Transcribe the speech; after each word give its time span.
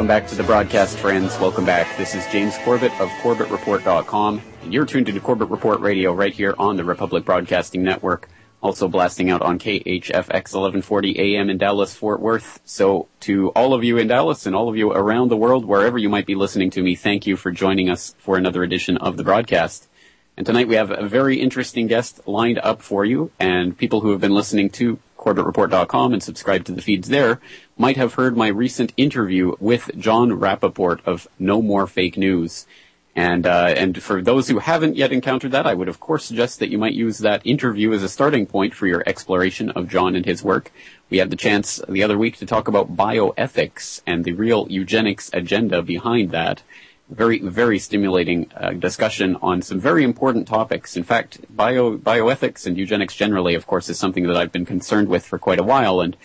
welcome 0.00 0.08
back 0.08 0.26
to 0.26 0.34
the 0.34 0.42
broadcast, 0.44 0.96
friends. 0.96 1.38
Welcome 1.38 1.66
back. 1.66 1.98
This 1.98 2.14
is 2.14 2.26
James 2.28 2.56
Corbett 2.64 2.90
of 2.98 3.10
CorbettReport.com, 3.20 4.40
and 4.62 4.72
you're 4.72 4.86
tuned 4.86 5.10
into 5.10 5.20
Corbett 5.20 5.50
Report 5.50 5.78
Radio 5.80 6.14
right 6.14 6.32
here 6.32 6.54
on 6.56 6.78
the 6.78 6.84
Republic 6.84 7.26
Broadcasting 7.26 7.82
Network. 7.82 8.30
Also 8.62 8.88
blasting 8.88 9.28
out 9.28 9.42
on 9.42 9.58
KHFX 9.58 10.54
1140 10.54 11.36
AM 11.36 11.50
in 11.50 11.58
Dallas, 11.58 11.94
Fort 11.94 12.22
Worth. 12.22 12.60
So 12.64 13.08
to 13.20 13.50
all 13.50 13.74
of 13.74 13.84
you 13.84 13.98
in 13.98 14.08
Dallas 14.08 14.46
and 14.46 14.56
all 14.56 14.70
of 14.70 14.76
you 14.78 14.90
around 14.90 15.28
the 15.28 15.36
world, 15.36 15.66
wherever 15.66 15.98
you 15.98 16.08
might 16.08 16.24
be 16.24 16.34
listening 16.34 16.70
to 16.70 16.82
me, 16.82 16.94
thank 16.94 17.26
you 17.26 17.36
for 17.36 17.52
joining 17.52 17.90
us 17.90 18.14
for 18.20 18.38
another 18.38 18.62
edition 18.62 18.96
of 18.96 19.18
the 19.18 19.22
broadcast. 19.22 19.86
And 20.34 20.46
tonight 20.46 20.68
we 20.68 20.76
have 20.76 20.90
a 20.90 21.06
very 21.06 21.38
interesting 21.38 21.88
guest 21.88 22.26
lined 22.26 22.58
up 22.60 22.80
for 22.80 23.04
you, 23.04 23.32
and 23.38 23.76
people 23.76 24.00
who 24.00 24.12
have 24.12 24.20
been 24.22 24.32
listening 24.32 24.70
to 24.70 24.98
CorbettReport.com 25.20 26.14
and 26.14 26.22
subscribe 26.22 26.64
to 26.64 26.72
the 26.72 26.82
feeds 26.82 27.08
there 27.08 27.40
might 27.76 27.98
have 27.98 28.14
heard 28.14 28.36
my 28.36 28.48
recent 28.48 28.92
interview 28.96 29.54
with 29.60 29.90
Jon 29.98 30.32
Rappoport 30.32 31.00
of 31.04 31.28
No 31.38 31.60
More 31.60 31.86
Fake 31.86 32.16
News. 32.16 32.66
And 33.14 33.44
uh, 33.46 33.74
and 33.76 34.00
for 34.00 34.22
those 34.22 34.48
who 34.48 34.60
haven't 34.60 34.96
yet 34.96 35.12
encountered 35.12 35.52
that, 35.52 35.66
I 35.66 35.74
would 35.74 35.88
of 35.88 36.00
course 36.00 36.24
suggest 36.24 36.60
that 36.60 36.70
you 36.70 36.78
might 36.78 36.94
use 36.94 37.18
that 37.18 37.44
interview 37.44 37.92
as 37.92 38.02
a 38.02 38.08
starting 38.08 38.46
point 38.46 38.72
for 38.72 38.86
your 38.86 39.02
exploration 39.04 39.70
of 39.70 39.88
Jon 39.88 40.14
and 40.14 40.24
his 40.24 40.42
work. 40.42 40.72
We 41.10 41.18
had 41.18 41.30
the 41.30 41.36
chance 41.36 41.82
the 41.88 42.02
other 42.04 42.16
week 42.16 42.36
to 42.38 42.46
talk 42.46 42.68
about 42.68 42.96
bioethics 42.96 44.00
and 44.06 44.24
the 44.24 44.32
real 44.32 44.66
eugenics 44.70 45.28
agenda 45.34 45.82
behind 45.82 46.30
that. 46.30 46.62
Very 47.10 47.40
very 47.40 47.78
stimulating 47.78 48.50
uh, 48.56 48.70
discussion 48.70 49.36
on 49.42 49.62
some 49.62 49.80
very 49.80 50.04
important 50.04 50.46
topics. 50.46 50.96
In 50.96 51.02
fact, 51.02 51.38
bio 51.54 51.98
bioethics 51.98 52.66
and 52.66 52.78
eugenics 52.78 53.16
generally, 53.16 53.54
of 53.54 53.66
course, 53.66 53.88
is 53.88 53.98
something 53.98 54.26
that 54.28 54.36
I've 54.36 54.52
been 54.52 54.66
concerned 54.66 55.08
with 55.08 55.26
for 55.26 55.38
quite 55.38 55.58
a 55.58 55.64
while, 55.64 56.00
and 56.00 56.16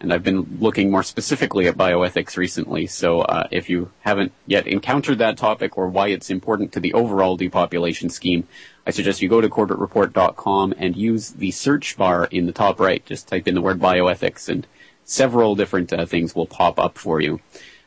and 0.00 0.14
I've 0.14 0.22
been 0.22 0.58
looking 0.60 0.90
more 0.90 1.02
specifically 1.02 1.66
at 1.66 1.76
bioethics 1.76 2.38
recently. 2.38 2.86
So 2.86 3.20
uh, 3.20 3.48
if 3.50 3.68
you 3.68 3.90
haven't 4.00 4.32
yet 4.46 4.66
encountered 4.66 5.18
that 5.18 5.36
topic 5.36 5.76
or 5.76 5.88
why 5.88 6.08
it's 6.08 6.30
important 6.30 6.72
to 6.72 6.80
the 6.80 6.94
overall 6.94 7.36
depopulation 7.36 8.08
scheme, 8.08 8.48
I 8.86 8.92
suggest 8.92 9.20
you 9.20 9.28
go 9.28 9.42
to 9.42 9.48
CorbettReport.com 9.48 10.74
and 10.78 10.96
use 10.96 11.30
the 11.30 11.50
search 11.50 11.98
bar 11.98 12.24
in 12.30 12.46
the 12.46 12.52
top 12.52 12.80
right. 12.80 13.04
Just 13.04 13.28
type 13.28 13.46
in 13.46 13.54
the 13.54 13.60
word 13.60 13.78
bioethics 13.78 14.48
and 14.48 14.66
several 15.04 15.54
different 15.54 15.92
uh, 15.92 16.06
things 16.06 16.34
will 16.34 16.46
pop 16.46 16.78
up 16.78 16.96
for 16.96 17.20
you. 17.20 17.40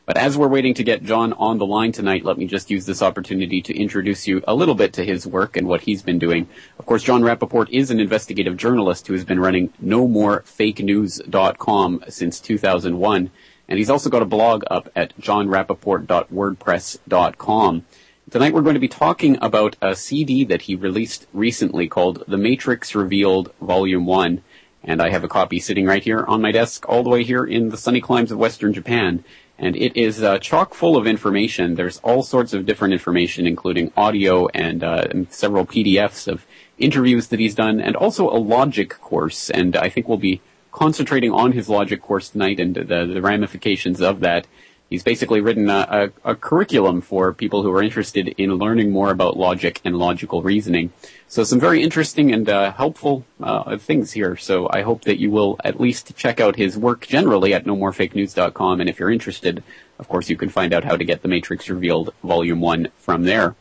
But 0.06 0.16
as 0.18 0.36
we're 0.36 0.48
waiting 0.48 0.74
to 0.74 0.84
get 0.84 1.02
Jon 1.02 1.32
on 1.32 1.56
the 1.56 1.64
line 1.64 1.90
tonight, 1.90 2.26
let 2.26 2.36
me 2.36 2.46
just 2.46 2.70
use 2.70 2.84
this 2.84 3.00
opportunity 3.00 3.62
to 3.62 3.74
introduce 3.74 4.26
you 4.26 4.44
a 4.46 4.54
little 4.54 4.74
bit 4.74 4.92
to 4.94 5.04
his 5.04 5.26
work 5.26 5.56
and 5.56 5.66
what 5.66 5.80
he's 5.82 6.02
been 6.02 6.18
doing. 6.18 6.46
Of 6.78 6.84
course, 6.84 7.02
Jon 7.02 7.22
Rappoport 7.22 7.70
is 7.70 7.90
an 7.90 8.00
investigative 8.00 8.58
journalist 8.58 9.06
who 9.06 9.14
has 9.14 9.24
been 9.24 9.40
running 9.40 9.70
NoMoreFakeNews.com 9.82 12.04
since 12.08 12.38
2001. 12.38 13.30
And 13.66 13.78
he's 13.78 13.88
also 13.88 14.10
got 14.10 14.20
a 14.20 14.26
blog 14.26 14.64
up 14.70 14.90
at 14.94 15.18
jonrappoport.wordpress.com. 15.18 17.84
Tonight 18.30 18.52
we're 18.52 18.62
going 18.62 18.74
to 18.74 18.80
be 18.80 18.88
talking 18.88 19.38
about 19.40 19.76
a 19.80 19.96
CD 19.96 20.44
that 20.44 20.60
he 20.62 20.74
released 20.74 21.26
recently 21.32 21.88
called 21.88 22.24
The 22.28 22.36
Matrix 22.36 22.94
Revealed 22.94 23.54
Volume 23.62 24.04
1. 24.04 24.42
And 24.82 25.00
I 25.00 25.08
have 25.08 25.24
a 25.24 25.28
copy 25.28 25.60
sitting 25.60 25.86
right 25.86 26.04
here 26.04 26.24
on 26.24 26.42
my 26.42 26.52
desk 26.52 26.84
all 26.86 27.02
the 27.02 27.08
way 27.08 27.24
here 27.24 27.46
in 27.46 27.70
the 27.70 27.78
sunny 27.78 28.02
climes 28.02 28.30
of 28.30 28.36
Western 28.36 28.74
Japan 28.74 29.24
and 29.58 29.76
it 29.76 29.96
is 29.96 30.22
uh, 30.22 30.38
chock 30.38 30.74
full 30.74 30.96
of 30.96 31.06
information. 31.06 31.74
There's 31.74 31.98
all 31.98 32.22
sorts 32.22 32.52
of 32.52 32.66
different 32.66 32.92
information, 32.92 33.46
including 33.46 33.92
audio 33.96 34.48
and, 34.48 34.82
uh, 34.82 35.06
and 35.10 35.32
several 35.32 35.64
PDFs 35.64 36.26
of 36.26 36.44
interviews 36.78 37.28
that 37.28 37.38
he's 37.38 37.54
done, 37.54 37.80
and 37.80 37.94
also 37.94 38.28
a 38.28 38.38
logic 38.38 38.98
course. 39.00 39.50
And 39.50 39.76
I 39.76 39.88
think 39.88 40.08
we'll 40.08 40.18
be 40.18 40.40
concentrating 40.72 41.32
on 41.32 41.52
his 41.52 41.68
logic 41.68 42.02
course 42.02 42.30
tonight 42.30 42.58
and 42.58 42.74
the, 42.74 43.06
the 43.06 43.22
ramifications 43.22 44.00
of 44.00 44.20
that. 44.20 44.46
He's 44.90 45.02
basically 45.02 45.40
written 45.40 45.70
a, 45.70 46.12
a, 46.24 46.32
a 46.32 46.34
curriculum 46.36 47.00
for 47.00 47.32
people 47.32 47.62
who 47.62 47.72
are 47.72 47.82
interested 47.82 48.28
in 48.28 48.54
learning 48.54 48.90
more 48.90 49.10
about 49.10 49.36
logic 49.36 49.80
and 49.84 49.96
logical 49.96 50.42
reasoning. 50.42 50.92
So 51.26 51.42
some 51.42 51.58
very 51.58 51.82
interesting 51.82 52.32
and 52.32 52.48
uh, 52.48 52.72
helpful 52.72 53.24
uh, 53.42 53.76
things 53.78 54.12
here. 54.12 54.36
So 54.36 54.68
I 54.70 54.82
hope 54.82 55.02
that 55.02 55.18
you 55.18 55.30
will 55.30 55.58
at 55.64 55.80
least 55.80 56.14
check 56.16 56.38
out 56.38 56.56
his 56.56 56.76
work 56.76 57.06
generally 57.06 57.54
at 57.54 57.64
nomorefakenews.com. 57.64 58.80
And 58.80 58.88
if 58.88 59.00
you're 59.00 59.10
interested, 59.10 59.64
of 59.98 60.08
course, 60.08 60.28
you 60.28 60.36
can 60.36 60.48
find 60.48 60.72
out 60.72 60.84
how 60.84 60.96
to 60.96 61.04
get 61.04 61.22
The 61.22 61.28
Matrix 61.28 61.68
Revealed 61.68 62.12
Volume 62.22 62.60
1 62.60 62.88
from 62.98 63.24
there. 63.24 63.56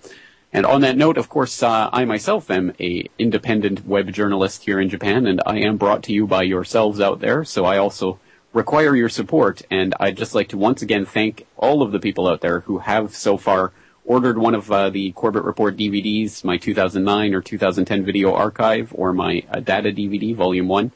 And 0.52 0.68
on 0.68 0.82
that 0.82 0.98
note, 0.98 1.18
of 1.18 1.30
course, 1.30 1.64
uh, 1.64 1.90
I 1.92 2.06
myself 2.06 2.52
am 2.52 2.74
a 2.80 3.10
independent 3.18 3.88
web 3.88 4.12
journalist 4.12 4.66
here 4.66 4.80
in 4.80 4.88
Japan, 4.88 5.26
and 5.26 5.42
I 5.48 5.58
am 5.58 5.78
brought 5.78 6.04
to 6.04 6.14
you 6.14 6.28
by 6.28 6.44
yourselves 6.44 7.02
out 7.02 7.22
there. 7.22 7.44
So 7.44 7.66
I 7.66 7.78
also 7.78 8.20
require 8.54 8.96
your 8.96 9.10
support, 9.10 9.64
and 9.70 9.96
I'd 10.00 10.18
just 10.18 10.36
like 10.36 10.50
to 10.50 10.58
once 10.58 10.82
again 10.82 11.06
thank 11.06 11.46
all 11.58 11.82
of 11.82 11.92
the 11.92 12.00
people 12.00 12.28
out 12.28 12.42
there 12.42 12.62
who 12.62 12.78
have 12.80 13.16
so 13.16 13.36
far 13.36 13.72
ordered 14.06 14.38
one 14.38 14.54
of 14.54 14.72
uh, 14.72 14.90
the 14.90 15.12
Corbett 15.14 15.44
Report 15.44 15.76
DVDs, 15.76 16.44
my 16.44 16.58
2009 16.58 17.34
or 17.34 17.42
2010 17.42 18.06
video 18.06 18.34
archive, 18.34 18.94
or 18.96 19.14
my 19.14 19.44
uh, 19.50 19.60
data 19.60 19.90
DVD, 19.90 20.36
volume 20.36 20.68
one. 20.68 20.92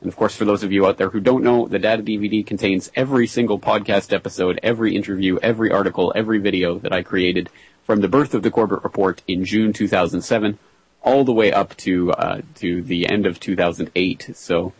And 0.00 0.08
of 0.08 0.16
course, 0.16 0.36
for 0.36 0.44
those 0.44 0.62
of 0.62 0.70
you 0.70 0.86
out 0.86 0.96
there 0.96 1.10
who 1.10 1.20
don't 1.20 1.42
know, 1.42 1.66
the 1.66 1.78
data 1.78 2.02
DVD 2.02 2.46
contains 2.46 2.90
every 2.94 3.26
single 3.26 3.58
podcast 3.58 4.12
episode, 4.12 4.60
every 4.62 4.94
interview, 4.94 5.38
every 5.42 5.72
article, 5.72 6.12
every 6.14 6.38
video 6.38 6.78
that 6.78 6.92
I 6.92 7.02
created 7.02 7.48
from 7.84 8.00
the 8.00 8.08
birth 8.08 8.34
of 8.34 8.42
the 8.42 8.50
Corbett 8.50 8.84
Report 8.84 9.22
in 9.26 9.44
June 9.44 9.72
2007, 9.72 10.58
all 11.02 11.24
the 11.24 11.32
way 11.32 11.52
up 11.52 11.76
to 11.78 12.12
uh, 12.12 12.42
to 12.56 12.82
the 12.82 13.08
end 13.08 13.24
of 13.24 13.40
2008. 13.40 14.30
So 14.34 14.72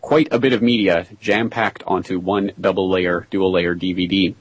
quite 0.00 0.28
a 0.32 0.38
bit 0.38 0.52
of 0.52 0.62
media 0.62 1.06
jam 1.20 1.50
packed 1.50 1.82
onto 1.86 2.18
one 2.18 2.52
double 2.60 2.88
layer, 2.88 3.26
dual 3.30 3.52
layer 3.52 3.74
DVD. 3.74 4.34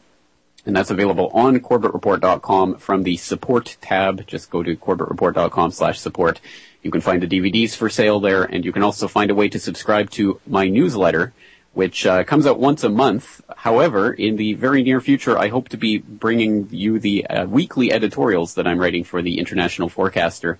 And 0.65 0.75
that's 0.75 0.91
available 0.91 1.31
on 1.33 1.59
CorbettReport.com 1.59 2.77
from 2.77 3.03
the 3.03 3.17
support 3.17 3.77
tab. 3.81 4.27
Just 4.27 4.51
go 4.51 4.61
to 4.61 4.75
CorbettReport.com 4.75 5.71
slash 5.71 5.99
support. 5.99 6.39
You 6.83 6.91
can 6.91 7.01
find 7.01 7.21
the 7.21 7.27
DVDs 7.27 7.75
for 7.75 7.89
sale 7.89 8.19
there, 8.19 8.43
and 8.43 8.63
you 8.63 8.71
can 8.71 8.83
also 8.83 9.07
find 9.07 9.31
a 9.31 9.35
way 9.35 9.49
to 9.49 9.59
subscribe 9.59 10.09
to 10.11 10.39
my 10.47 10.67
newsletter, 10.67 11.33
which 11.73 12.05
uh, 12.05 12.23
comes 12.23 12.45
out 12.45 12.59
once 12.59 12.83
a 12.83 12.89
month. 12.89 13.41
However, 13.57 14.13
in 14.13 14.35
the 14.35 14.53
very 14.53 14.83
near 14.83 15.01
future, 15.01 15.37
I 15.37 15.47
hope 15.47 15.69
to 15.69 15.77
be 15.77 15.99
bringing 15.99 16.67
you 16.71 16.99
the 16.99 17.25
uh, 17.25 17.45
weekly 17.45 17.91
editorials 17.91 18.55
that 18.55 18.67
I'm 18.67 18.79
writing 18.79 19.03
for 19.03 19.21
the 19.21 19.39
International 19.39 19.89
Forecaster 19.89 20.59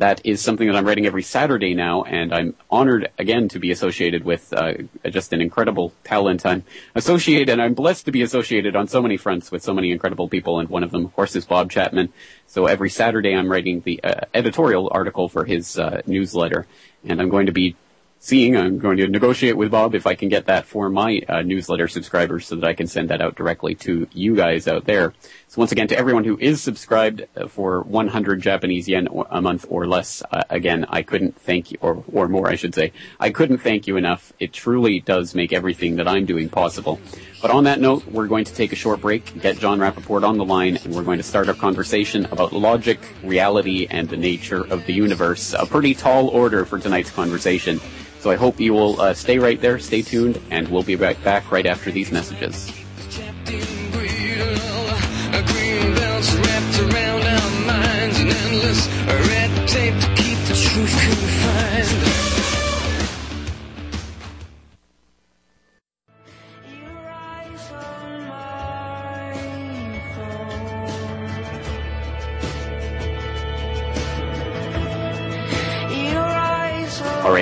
that 0.00 0.22
is 0.24 0.40
something 0.40 0.66
that 0.66 0.74
I'm 0.74 0.86
writing 0.86 1.04
every 1.04 1.22
Saturday 1.22 1.74
now, 1.74 2.04
and 2.04 2.32
I'm 2.32 2.54
honored 2.70 3.10
again 3.18 3.50
to 3.50 3.58
be 3.58 3.70
associated 3.70 4.24
with 4.24 4.50
uh, 4.50 4.72
just 5.10 5.34
an 5.34 5.42
incredible 5.42 5.92
talent. 6.04 6.46
I'm 6.46 6.64
associated, 6.94 7.50
and 7.50 7.60
I'm 7.60 7.74
blessed 7.74 8.06
to 8.06 8.10
be 8.10 8.22
associated 8.22 8.76
on 8.76 8.88
so 8.88 9.02
many 9.02 9.18
fronts 9.18 9.52
with 9.52 9.62
so 9.62 9.74
many 9.74 9.90
incredible 9.90 10.26
people, 10.26 10.58
and 10.58 10.70
one 10.70 10.84
of 10.84 10.90
them, 10.90 11.04
of 11.04 11.14
course, 11.14 11.36
is 11.36 11.44
Bob 11.44 11.70
Chapman. 11.70 12.14
So 12.46 12.64
every 12.64 12.88
Saturday, 12.88 13.34
I'm 13.34 13.52
writing 13.52 13.82
the 13.82 14.02
uh, 14.02 14.22
editorial 14.32 14.88
article 14.90 15.28
for 15.28 15.44
his 15.44 15.78
uh, 15.78 16.00
newsletter, 16.06 16.66
and 17.04 17.20
I'm 17.20 17.28
going 17.28 17.46
to 17.46 17.52
be 17.52 17.76
seeing. 18.22 18.54
I'm 18.54 18.78
going 18.78 18.98
to 18.98 19.08
negotiate 19.08 19.56
with 19.56 19.70
Bob 19.70 19.94
if 19.94 20.06
I 20.06 20.14
can 20.14 20.28
get 20.28 20.44
that 20.46 20.66
for 20.66 20.90
my 20.90 21.22
uh, 21.26 21.40
newsletter 21.40 21.88
subscribers 21.88 22.46
so 22.46 22.56
that 22.56 22.66
I 22.66 22.74
can 22.74 22.86
send 22.86 23.08
that 23.08 23.22
out 23.22 23.34
directly 23.34 23.74
to 23.76 24.06
you 24.12 24.36
guys 24.36 24.68
out 24.68 24.84
there. 24.84 25.14
So 25.48 25.58
once 25.58 25.72
again, 25.72 25.88
to 25.88 25.98
everyone 25.98 26.24
who 26.24 26.36
is 26.38 26.62
subscribed 26.62 27.26
uh, 27.34 27.48
for 27.48 27.80
100 27.82 28.42
Japanese 28.42 28.86
yen 28.86 29.08
a 29.30 29.40
month 29.40 29.64
or 29.70 29.86
less, 29.86 30.22
uh, 30.30 30.42
again, 30.50 30.84
I 30.90 31.02
couldn't 31.02 31.40
thank 31.40 31.72
you, 31.72 31.78
or, 31.80 32.04
or 32.12 32.28
more, 32.28 32.46
I 32.46 32.56
should 32.56 32.74
say. 32.74 32.92
I 33.18 33.30
couldn't 33.30 33.58
thank 33.58 33.86
you 33.86 33.96
enough. 33.96 34.34
It 34.38 34.52
truly 34.52 35.00
does 35.00 35.34
make 35.34 35.54
everything 35.54 35.96
that 35.96 36.06
I'm 36.06 36.26
doing 36.26 36.50
possible. 36.50 37.00
But 37.40 37.50
on 37.50 37.64
that 37.64 37.80
note, 37.80 38.06
we're 38.06 38.28
going 38.28 38.44
to 38.44 38.54
take 38.54 38.72
a 38.72 38.76
short 38.76 39.00
break, 39.00 39.40
get 39.40 39.58
Jon 39.58 39.78
Rappoport 39.78 40.28
on 40.28 40.36
the 40.36 40.44
line, 40.44 40.76
and 40.84 40.94
we're 40.94 41.04
going 41.04 41.18
to 41.18 41.24
start 41.24 41.48
our 41.48 41.54
conversation 41.54 42.26
about 42.26 42.52
logic, 42.52 43.00
reality, 43.24 43.86
and 43.90 44.10
the 44.10 44.18
nature 44.18 44.62
of 44.70 44.84
the 44.84 44.92
universe. 44.92 45.54
A 45.54 45.64
pretty 45.64 45.94
tall 45.94 46.28
order 46.28 46.66
for 46.66 46.78
tonight's 46.78 47.10
conversation. 47.10 47.80
So 48.20 48.30
I 48.30 48.36
hope 48.36 48.60
you 48.60 48.74
will 48.74 49.00
uh, 49.00 49.14
stay 49.14 49.38
right 49.38 49.58
there, 49.58 49.78
stay 49.78 50.02
tuned, 50.02 50.40
and 50.50 50.68
we'll 50.68 50.82
be 50.82 50.94
right 50.94 51.22
back 51.24 51.50
right 51.50 51.64
after 51.64 51.90
these 51.90 52.12
messages. 52.12 52.70
Trapped 53.10 53.48
in 53.48 53.70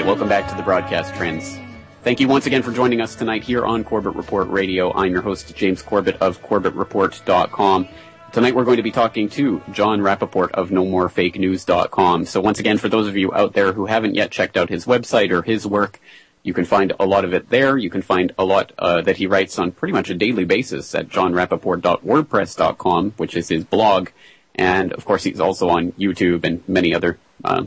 welcome 0.09 0.27
back 0.27 0.49
to 0.49 0.55
the 0.55 0.63
broadcast 0.63 1.15
trends. 1.17 1.59
Thank 2.03 2.19
you 2.19 2.29
once 2.29 2.47
again 2.47 2.63
for 2.63 2.73
joining 2.73 3.03
us 3.03 3.15
tonight 3.15 3.45
here 3.45 3.67
on 3.67 3.85
Corbett 3.85 4.15
Report 4.15 4.49
Radio. 4.49 4.91
I'm 4.95 5.13
your 5.13 5.21
host, 5.21 5.55
James 5.55 5.83
Corbett 5.83 6.17
of 6.23 6.43
CorbettReport.com. 6.43 7.89
Tonight 8.33 8.55
we're 8.55 8.65
going 8.65 8.79
to 8.79 8.83
be 8.83 8.91
talking 8.91 9.29
to 9.29 9.61
Jon 9.71 10.01
Rappoport 10.01 10.53
of 10.53 10.71
NoMoreFakeNews.com. 10.71 12.25
So 12.25 12.41
once 12.41 12.59
again, 12.59 12.79
for 12.79 12.89
those 12.89 13.07
of 13.07 13.19
you 13.19 13.35
out 13.35 13.53
there 13.53 13.75
who 13.75 13.85
haven't 13.85 14.15
yet 14.15 14.31
checked 14.31 14.57
out 14.57 14.71
his 14.71 14.87
website 14.87 15.31
or 15.31 15.43
his 15.43 15.67
work, 15.67 16.01
you 16.43 16.55
can 16.55 16.65
find 16.65 16.95
a 16.99 17.05
lot 17.05 17.27
of 17.27 17.35
it 17.35 17.51
there. 17.51 17.77
You 17.77 17.91
can 17.91 18.01
find 18.01 18.33
a 18.39 18.47
lot 18.47 18.73
uh, 18.79 19.03
that 19.03 19.19
he 19.19 19.27
writes 19.27 19.59
on 19.59 19.73
pretty 19.73 19.93
much 19.93 20.09
a 20.09 20.15
daily 20.15 20.47
basis 20.47 20.95
at 20.95 21.11
jonrappoport.wordpress.com, 21.11 23.13
which 23.19 23.37
is 23.37 23.51
his 23.51 23.65
blog. 23.65 24.09
And 24.55 24.95
of 24.95 25.05
course, 25.05 25.25
he's 25.25 25.39
also 25.39 25.69
on 25.69 25.93
YouTube 25.93 26.45
and 26.45 26.67
many 26.67 26.95
other 26.95 27.19
uh, 27.45 27.67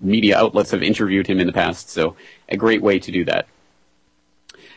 media 0.00 0.38
outlets 0.38 0.70
have 0.70 0.82
interviewed 0.82 1.26
him 1.26 1.40
in 1.40 1.46
the 1.46 1.52
past. 1.52 1.90
So 1.90 2.16
a 2.48 2.56
great 2.56 2.82
way 2.82 2.98
to 2.98 3.12
do 3.12 3.24
that. 3.26 3.46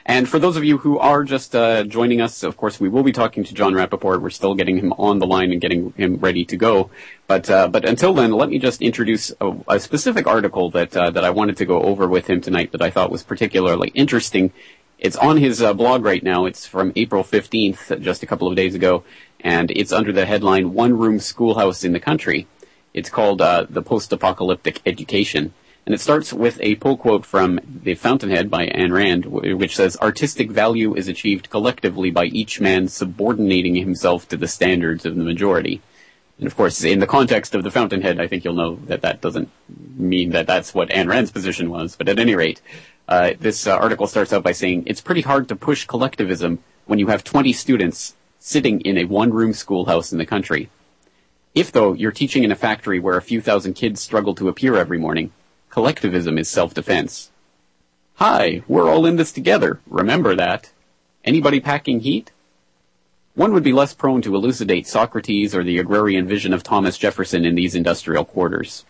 And 0.06 0.28
for 0.28 0.40
those 0.40 0.58
of 0.58 0.64
you 0.64 0.80
who 0.80 0.98
are 0.98 1.24
just 1.24 1.56
uh, 1.56 1.84
joining 1.84 2.22
us, 2.22 2.42
of 2.42 2.58
course, 2.58 2.80
we 2.80 2.90
will 2.90 3.04
be 3.04 3.12
talking 3.12 3.44
to 3.44 3.54
Jon 3.54 3.74
Rappoport. 3.74 4.22
We're 4.22 4.32
still 4.32 4.56
getting 4.56 4.78
him 4.78 4.94
on 4.94 5.20
the 5.20 5.28
line 5.28 5.52
and 5.52 5.62
getting 5.62 5.94
him 5.94 6.18
ready 6.18 6.44
to 6.46 6.58
go. 6.58 6.90
But 7.28 7.50
uh, 7.50 7.68
but 7.68 7.86
until 7.86 8.14
then, 8.14 8.32
let 8.32 8.50
me 8.50 8.58
just 8.58 8.82
introduce 8.82 9.32
a, 9.40 9.56
a 9.68 9.80
specific 9.80 10.26
article 10.26 10.72
that 10.72 10.98
uh, 10.98 11.12
that 11.12 11.24
I 11.24 11.30
wanted 11.30 11.58
to 11.58 11.66
go 11.66 11.82
over 11.82 12.08
with 12.08 12.28
him 12.28 12.42
tonight 12.42 12.72
that 12.72 12.82
I 12.82 12.90
thought 12.90 13.12
was 13.12 13.22
particularly 13.22 13.90
interesting. 13.90 14.52
It's 14.98 15.16
on 15.16 15.38
his 15.38 15.62
uh, 15.62 15.74
blog 15.74 16.04
right 16.04 16.24
now. 16.24 16.46
It's 16.46 16.66
from 16.66 16.94
April 16.96 17.24
15th, 17.24 18.02
just 18.02 18.22
a 18.22 18.28
couple 18.28 18.48
of 18.48 18.56
days 18.56 18.76
ago, 18.76 19.04
and 19.40 19.72
it's 19.72 19.92
under 19.92 20.12
the 20.12 20.26
headline 20.26 20.74
"One 20.74 20.98
Room 20.98 21.20
Schoolhouse 21.20 21.84
in 21.84 21.94
the 21.94 22.00
Country." 22.00 22.48
It's 22.94 23.10
called 23.10 23.42
uh, 23.42 23.66
"The 23.70 23.82
Post-Apocalyptic 23.82 24.82
Education." 24.86 25.54
And 25.86 25.96
it 25.96 26.02
starts 26.02 26.32
with 26.32 26.60
a 26.62 26.76
pull 26.76 26.96
quote 26.96 27.26
from 27.26 27.60
The 27.66 27.96
Fountainhead 27.96 28.52
by 28.52 28.68
Ayn 28.68 28.92
Rand, 28.92 29.26
which 29.26 29.76
says, 29.76 29.98
Artistic 29.98 30.52
value 30.52 30.96
is 30.96 31.08
achieved 31.08 31.50
collectively 31.50 32.12
by 32.12 32.26
each 32.26 32.62
man 32.62 32.88
subordinating 32.88 33.76
himself 33.76 34.28
to 34.30 34.38
the 34.38 34.48
standards 34.48 35.06
of 35.08 35.16
the 35.16 35.24
majority. 35.24 35.82
And 36.38 36.46
of 36.46 36.56
course, 36.56 36.84
in 36.84 37.00
the 37.00 37.08
context 37.08 37.56
of 37.56 37.64
The 37.64 37.72
Fountainhead, 37.72 38.20
I 38.20 38.28
think 38.28 38.44
you'll 38.44 38.54
know 38.54 38.76
that 38.86 39.02
that 39.02 39.22
doesn't 39.22 39.50
mean 39.98 40.32
that 40.32 40.48
that's 40.48 40.74
what 40.74 40.90
Ayn 40.90 41.08
Rand's 41.08 41.32
position 41.32 41.70
was. 41.72 41.96
But 41.96 42.10
at 42.10 42.20
any 42.20 42.36
rate, 42.36 42.62
uh, 43.08 43.32
this 43.40 43.66
uh, 43.66 43.76
article 43.76 44.08
starts 44.08 44.32
out 44.34 44.44
by 44.44 44.52
saying, 44.52 44.84
it's 44.86 45.02
pretty 45.02 45.22
hard 45.22 45.48
to 45.50 45.56
push 45.56 45.86
collectivism 45.86 46.60
when 46.86 47.00
you 47.00 47.08
have 47.08 47.24
20 47.24 47.54
students 47.54 48.16
sitting 48.40 48.82
in 48.82 48.98
a 48.98 49.06
one-room 49.06 49.54
schoolhouse 49.54 50.12
in 50.12 50.20
the 50.20 50.26
country. 50.26 50.70
If, 51.54 51.72
though, 51.72 51.94
you're 51.94 52.12
teaching 52.12 52.44
in 52.44 52.52
a 52.52 52.56
factory 52.56 53.00
where 53.00 53.18
a 53.18 53.22
few 53.22 53.42
thousand 53.42 53.74
kids 53.74 54.02
struggle 54.02 54.34
to 54.36 54.48
appear 54.48 54.78
every 54.78 54.98
morning, 54.98 55.32
Collectivism 55.70 56.38
is 56.38 56.50
self-defense. 56.50 57.32
Hi, 58.16 58.62
we're 58.68 58.90
all 58.90 59.06
in 59.06 59.16
this 59.16 59.32
together. 59.32 59.80
Remember 59.88 60.36
that. 60.36 60.72
Anybody 61.24 61.62
packing 61.62 62.02
heat? 62.02 62.32
One 63.36 63.54
would 63.54 63.64
be 63.64 63.72
less 63.72 63.94
prone 63.94 64.22
to 64.24 64.36
elucidate 64.36 64.86
Socrates 64.86 65.56
or 65.56 65.64
the 65.64 65.80
agrarian 65.80 66.28
vision 66.28 66.54
of 66.54 66.62
Thomas 66.62 66.98
Jefferson 66.98 67.46
in 67.46 67.56
these 67.56 67.74
industrial 67.74 68.26
quarters. 68.26 68.86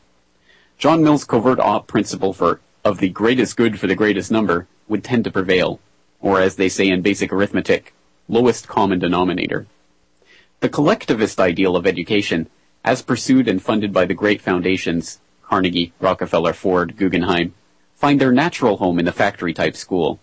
John 0.80 1.04
Mill's 1.04 1.24
covert 1.24 1.60
op 1.60 1.86
principle 1.86 2.34
for 2.34 2.60
of 2.84 2.98
the 2.98 3.10
greatest 3.10 3.58
good 3.58 3.80
for 3.80 3.86
the 3.86 3.96
greatest 3.96 4.32
number 4.32 4.68
would 4.88 5.04
tend 5.04 5.24
to 5.26 5.32
prevail, 5.32 5.80
or 6.20 6.42
as 6.42 6.56
they 6.56 6.68
say 6.68 6.90
in 6.90 7.04
basic 7.04 7.32
arithmetic, 7.32 7.94
lowest 8.28 8.68
common 8.68 8.98
denominator. 8.98 9.68
The 10.62 10.70
collectivist 10.70 11.40
ideal 11.40 11.76
of 11.76 11.88
education, 11.88 12.48
as 12.86 13.02
pursued 13.02 13.48
and 13.48 13.60
funded 13.60 13.92
by 13.92 14.06
the 14.06 14.14
great 14.14 14.42
foundations, 14.42 15.20
Carnegie, 15.42 15.92
Rockefeller, 16.00 16.54
Ford, 16.54 16.98
Guggenheim, 16.98 17.56
find 17.96 18.22
their 18.22 18.32
natural 18.32 18.78
home 18.78 19.00
in 19.00 19.06
the 19.06 19.12
factory 19.12 19.56
type 19.56 19.76
school. 19.76 20.20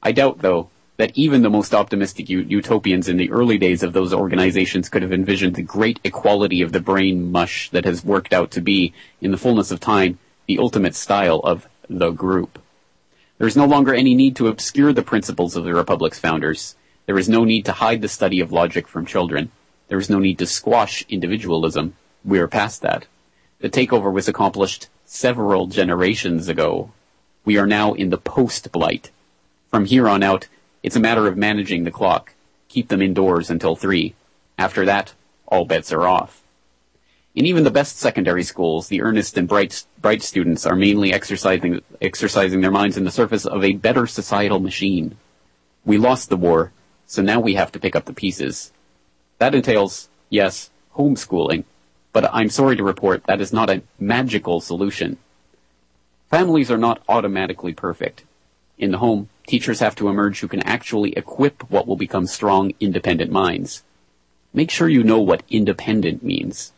I 0.00 0.12
doubt, 0.12 0.38
though, 0.38 0.70
that 0.98 1.18
even 1.18 1.42
the 1.42 1.50
most 1.50 1.74
optimistic 1.74 2.30
utopians 2.30 3.08
in 3.08 3.16
the 3.16 3.32
early 3.32 3.58
days 3.58 3.82
of 3.82 3.92
those 3.92 4.14
organizations 4.14 4.88
could 4.88 5.02
have 5.02 5.12
envisioned 5.12 5.56
the 5.56 5.62
great 5.62 5.98
equality 6.04 6.62
of 6.62 6.70
the 6.70 6.80
brain 6.80 7.32
mush 7.32 7.68
that 7.70 7.84
has 7.84 8.04
worked 8.04 8.32
out 8.32 8.52
to 8.52 8.60
be, 8.60 8.94
in 9.20 9.32
the 9.32 9.36
fullness 9.36 9.72
of 9.72 9.80
time, 9.80 10.20
the 10.46 10.58
ultimate 10.58 10.94
style 10.94 11.40
of 11.40 11.68
the 11.90 12.12
group. 12.12 12.60
There 13.38 13.48
is 13.48 13.56
no 13.56 13.66
longer 13.66 13.92
any 13.92 14.14
need 14.14 14.36
to 14.36 14.46
obscure 14.46 14.92
the 14.92 15.02
principles 15.02 15.56
of 15.56 15.64
the 15.64 15.74
Republic's 15.74 16.20
founders. 16.20 16.76
There 17.06 17.18
is 17.18 17.28
no 17.28 17.44
need 17.44 17.64
to 17.66 17.72
hide 17.72 18.02
the 18.02 18.08
study 18.08 18.40
of 18.40 18.50
logic 18.50 18.88
from 18.88 19.06
children. 19.06 19.52
There 19.86 19.98
is 19.98 20.10
no 20.10 20.18
need 20.18 20.38
to 20.40 20.46
squash 20.46 21.04
individualism. 21.08 21.94
We 22.24 22.40
are 22.40 22.48
past 22.48 22.82
that. 22.82 23.06
The 23.60 23.70
takeover 23.70 24.12
was 24.12 24.26
accomplished 24.26 24.88
several 25.04 25.68
generations 25.68 26.48
ago. 26.48 26.90
We 27.44 27.58
are 27.58 27.66
now 27.66 27.94
in 27.94 28.10
the 28.10 28.18
post-blight. 28.18 29.12
From 29.70 29.84
here 29.84 30.08
on 30.08 30.24
out, 30.24 30.48
it's 30.82 30.96
a 30.96 31.00
matter 31.00 31.28
of 31.28 31.36
managing 31.36 31.84
the 31.84 31.92
clock. 31.92 32.34
Keep 32.68 32.88
them 32.88 33.00
indoors 33.00 33.50
until 33.50 33.76
three. 33.76 34.16
After 34.58 34.84
that, 34.84 35.14
all 35.46 35.64
bets 35.64 35.92
are 35.92 36.08
off. 36.08 36.42
In 37.36 37.46
even 37.46 37.62
the 37.62 37.70
best 37.70 37.98
secondary 37.98 38.42
schools, 38.42 38.88
the 38.88 39.02
earnest 39.02 39.38
and 39.38 39.46
bright, 39.46 39.84
bright 40.00 40.22
students 40.22 40.66
are 40.66 40.74
mainly 40.74 41.12
exercising, 41.12 41.82
exercising 42.02 42.62
their 42.62 42.70
minds 42.72 42.96
in 42.96 43.04
the 43.04 43.10
surface 43.12 43.46
of 43.46 43.62
a 43.62 43.74
better 43.74 44.08
societal 44.08 44.58
machine. 44.58 45.16
We 45.84 45.98
lost 45.98 46.30
the 46.30 46.36
war, 46.36 46.72
so 47.06 47.22
now 47.22 47.40
we 47.40 47.54
have 47.54 47.72
to 47.72 47.80
pick 47.80 47.96
up 47.96 48.04
the 48.04 48.12
pieces. 48.12 48.72
That 49.38 49.54
entails, 49.54 50.08
yes, 50.28 50.70
homeschooling, 50.96 51.64
but 52.12 52.28
I'm 52.32 52.50
sorry 52.50 52.76
to 52.76 52.82
report 52.82 53.24
that 53.24 53.40
is 53.40 53.52
not 53.52 53.70
a 53.70 53.82
magical 53.98 54.60
solution. 54.60 55.18
Families 56.30 56.70
are 56.70 56.78
not 56.78 57.02
automatically 57.08 57.72
perfect. 57.72 58.24
In 58.78 58.90
the 58.90 58.98
home, 58.98 59.28
teachers 59.46 59.80
have 59.80 59.94
to 59.96 60.08
emerge 60.08 60.40
who 60.40 60.48
can 60.48 60.62
actually 60.62 61.12
equip 61.12 61.70
what 61.70 61.86
will 61.86 61.96
become 61.96 62.26
strong, 62.26 62.72
independent 62.80 63.30
minds. 63.30 63.84
Make 64.52 64.70
sure 64.70 64.88
you 64.88 65.04
know 65.04 65.20
what 65.20 65.44
independent 65.48 66.22
means. 66.24 66.72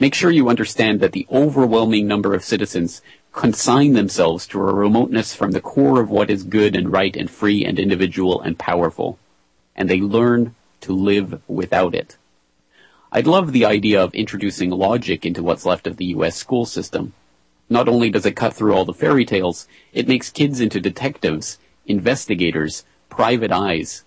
Make 0.00 0.14
sure 0.14 0.30
you 0.30 0.48
understand 0.48 1.00
that 1.00 1.12
the 1.12 1.26
overwhelming 1.30 2.08
number 2.08 2.34
of 2.34 2.42
citizens 2.42 3.02
consign 3.32 3.92
themselves 3.92 4.46
to 4.48 4.58
a 4.58 4.74
remoteness 4.74 5.34
from 5.34 5.52
the 5.52 5.60
core 5.60 6.00
of 6.00 6.10
what 6.10 6.30
is 6.30 6.42
good 6.42 6.74
and 6.74 6.90
right 6.90 7.14
and 7.14 7.30
free 7.30 7.64
and 7.64 7.78
individual 7.78 8.40
and 8.40 8.58
powerful. 8.58 9.18
And 9.80 9.88
they 9.88 10.02
learn 10.02 10.54
to 10.82 10.92
live 10.92 11.40
without 11.48 11.94
it. 11.94 12.18
I'd 13.10 13.26
love 13.26 13.50
the 13.50 13.64
idea 13.64 14.04
of 14.04 14.14
introducing 14.14 14.68
logic 14.68 15.24
into 15.24 15.42
what's 15.42 15.64
left 15.64 15.86
of 15.86 15.96
the 15.96 16.12
US 16.16 16.36
school 16.36 16.66
system. 16.66 17.14
Not 17.70 17.88
only 17.88 18.10
does 18.10 18.26
it 18.26 18.36
cut 18.36 18.52
through 18.52 18.74
all 18.74 18.84
the 18.84 18.92
fairy 18.92 19.24
tales, 19.24 19.66
it 19.94 20.06
makes 20.06 20.28
kids 20.28 20.60
into 20.60 20.80
detectives, 20.80 21.58
investigators, 21.86 22.84
private 23.08 23.50
eyes. 23.50 24.04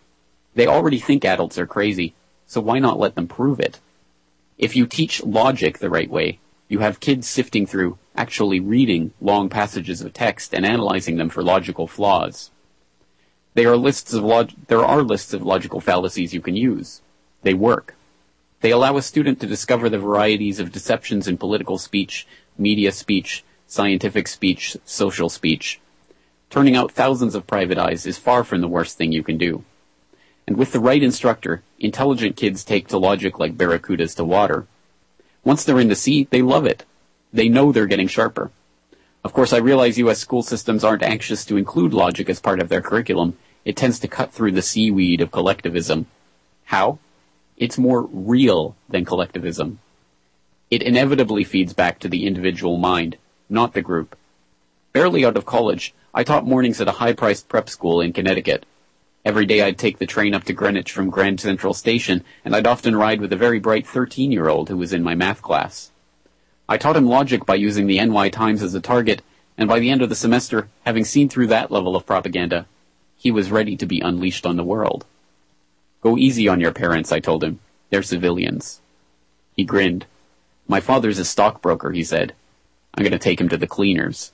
They 0.53 0.67
already 0.67 1.00
think 1.00 1.25
adults 1.25 1.57
are 1.57 1.65
crazy, 1.65 2.13
so 2.45 2.62
why 2.62 2.77
not 2.77 3.00
let 3.00 3.15
them 3.15 3.27
prove 3.27 3.59
it? 3.59 3.79
If 4.59 4.75
you 4.75 4.86
teach 4.86 5.24
logic 5.24 5.79
the 5.79 5.89
right 5.89 6.09
way, 6.09 6.38
you 6.69 6.79
have 6.79 7.00
kids 7.00 7.27
sifting 7.27 7.65
through, 7.65 7.98
actually 8.15 8.59
reading 8.59 9.12
long 9.19 9.50
passages 9.50 10.01
of 10.01 10.13
text 10.13 10.53
and 10.53 10.67
analyzing 10.67 11.17
them 11.17 11.29
for 11.29 11.41
logical 11.41 11.88
flaws. 11.88 12.51
There 13.55 13.72
are 13.72 13.77
lists 13.77 14.13
of 14.13 14.24
log- 14.24 14.51
there 14.67 14.83
are 14.83 15.03
lists 15.03 15.33
of 15.33 15.43
logical 15.43 15.79
fallacies 15.79 16.33
you 16.33 16.41
can 16.41 16.55
use. 16.55 17.01
They 17.43 17.53
work. 17.53 17.95
They 18.62 18.72
allow 18.72 18.98
a 18.98 19.01
student 19.01 19.39
to 19.41 19.48
discover 19.48 19.89
the 19.89 20.00
varieties 20.00 20.60
of 20.60 20.72
deceptions 20.72 21.27
in 21.27 21.38
political 21.38 21.77
speech, 21.77 22.25
media 22.57 22.91
speech, 22.91 23.43
scientific 23.67 24.27
speech, 24.27 24.77
social 24.86 25.29
speech. 25.29 25.79
Turning 26.50 26.75
out 26.75 26.91
thousands 26.91 27.36
of 27.36 27.45
private 27.45 27.77
eyes 27.77 28.05
is 28.05 28.17
far 28.17 28.43
from 28.43 28.62
the 28.62 28.67
worst 28.67 28.98
thing 28.98 29.12
you 29.12 29.24
can 29.24 29.38
do. 29.38 29.63
And 30.48 30.57
with 30.57 30.72
the 30.72 30.79
right 30.79 31.01
instructor, 31.01 31.62
intelligent 31.79 32.36
kids 32.36 32.63
take 32.63 32.88
to 32.88 32.98
logic 32.98 33.39
like 33.39 33.57
barracudas 33.57 34.15
to 34.15 34.24
water. 34.24 34.67
Once 35.43 35.63
they're 35.63 35.79
in 35.79 35.89
the 35.89 35.95
sea, 35.95 36.27
they 36.29 36.41
love 36.41 36.65
it. 36.65 36.86
They 37.31 37.50
know 37.50 37.72
they're 37.72 37.88
getting 37.88 38.07
sharper. 38.07 38.51
Of 39.24 39.32
course, 39.32 39.53
I 39.53 39.58
realize 39.58 39.98
U.S. 39.98 40.20
school 40.20 40.44
systems 40.44 40.84
aren't 40.84 41.01
anxious 41.01 41.46
to 41.46 41.56
include 41.56 41.94
logic 41.94 42.30
as 42.30 42.42
part 42.42 42.60
of 42.60 42.68
their 42.68 42.82
curriculum. 42.82 43.38
It 43.63 43.77
tends 43.77 43.98
to 44.00 44.08
cut 44.10 44.34
through 44.34 44.51
the 44.51 44.62
seaweed 44.62 45.22
of 45.22 45.32
collectivism. 45.32 46.08
How? 46.65 47.00
It's 47.56 47.77
more 47.77 48.01
real 48.01 48.75
than 48.89 49.06
collectivism. 49.06 49.80
It 50.70 50.84
inevitably 50.84 51.46
feeds 51.46 51.72
back 51.72 52.00
to 52.00 52.10
the 52.10 52.27
individual 52.27 52.77
mind, 52.77 53.18
not 53.48 53.74
the 53.74 53.82
group. 53.82 54.18
Barely 54.92 55.24
out 55.24 55.38
of 55.38 55.46
college, 55.46 55.94
I 56.13 56.24
taught 56.24 56.46
mornings 56.46 56.82
at 56.82 56.89
a 56.89 56.94
high-priced 57.00 57.48
prep 57.48 57.70
school 57.70 58.01
in 58.01 58.12
Connecticut. 58.12 58.65
Every 59.24 59.46
day 59.46 59.62
I'd 59.62 59.77
take 59.77 60.00
the 60.00 60.06
train 60.06 60.34
up 60.34 60.44
to 60.44 60.53
Greenwich 60.53 60.92
from 60.92 61.10
Grand 61.10 61.39
Central 61.39 61.74
Station, 61.74 62.25
and 62.44 62.53
I'd 62.53 62.68
often 62.68 62.94
ride 62.94 63.22
with 63.22 63.32
a 63.32 63.38
very 63.38 63.60
bright 63.60 63.86
13-year-old 63.86 64.68
who 64.68 64.75
was 64.75 64.92
in 64.92 65.01
my 65.01 65.15
math 65.15 65.42
class. 65.42 65.92
I 66.74 66.77
taught 66.77 66.98
him 66.98 67.06
logic 67.06 67.46
by 67.46 67.53
using 67.53 67.86
the 67.86 68.03
NY 68.03 68.30
Times 68.30 68.63
as 68.63 68.74
a 68.74 68.82
target, 68.82 69.22
and 69.60 69.70
by 69.70 69.77
the 69.77 69.92
end 69.92 70.01
of 70.01 70.10
the 70.10 70.15
semester, 70.15 70.70
having 70.88 71.06
seen 71.06 71.30
through 71.30 71.46
that 71.48 71.70
level 71.70 71.96
of 71.96 72.08
propaganda, 72.08 72.65
he 73.15 73.30
was 73.30 73.51
ready 73.51 73.77
to 73.77 73.86
be 73.86 74.00
unleashed 74.00 74.44
on 74.44 74.58
the 74.58 74.63
world. 74.63 75.06
Go 76.01 76.18
easy 76.18 76.48
on 76.48 76.60
your 76.60 76.72
parents, 76.72 77.12
I 77.12 77.20
told 77.20 77.44
him. 77.44 77.60
They're 77.92 78.01
civilians. 78.01 78.82
He 79.56 79.63
grinned. 79.63 80.08
My 80.68 80.80
father's 80.80 81.20
a 81.20 81.25
stockbroker, 81.25 81.92
he 81.92 82.03
said. 82.03 82.34
I'm 82.96 83.03
going 83.03 83.12
to 83.12 83.20
take 83.20 83.39
him 83.39 83.50
to 83.50 83.58
the 83.58 83.68
cleaners. 83.68 84.32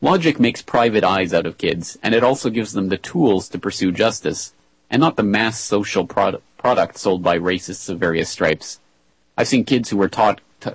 Logic 0.00 0.40
makes 0.40 0.62
private 0.62 1.04
eyes 1.04 1.32
out 1.32 1.46
of 1.46 1.58
kids, 1.58 1.96
and 2.02 2.12
it 2.12 2.24
also 2.24 2.50
gives 2.50 2.72
them 2.72 2.88
the 2.88 2.98
tools 2.98 3.48
to 3.50 3.58
pursue 3.60 3.92
justice, 3.92 4.52
and 4.90 4.98
not 4.98 5.14
the 5.14 5.22
mass 5.22 5.60
social 5.60 6.08
product, 6.08 6.42
product 6.58 6.98
sold 6.98 7.22
by 7.22 7.38
racists 7.38 7.88
of 7.88 8.00
various 8.00 8.30
stripes. 8.30 8.80
I've 9.38 9.46
seen 9.46 9.62
kids 9.62 9.90
who 9.90 9.96
were 9.96 10.08
taught 10.08 10.40
t- 10.58 10.72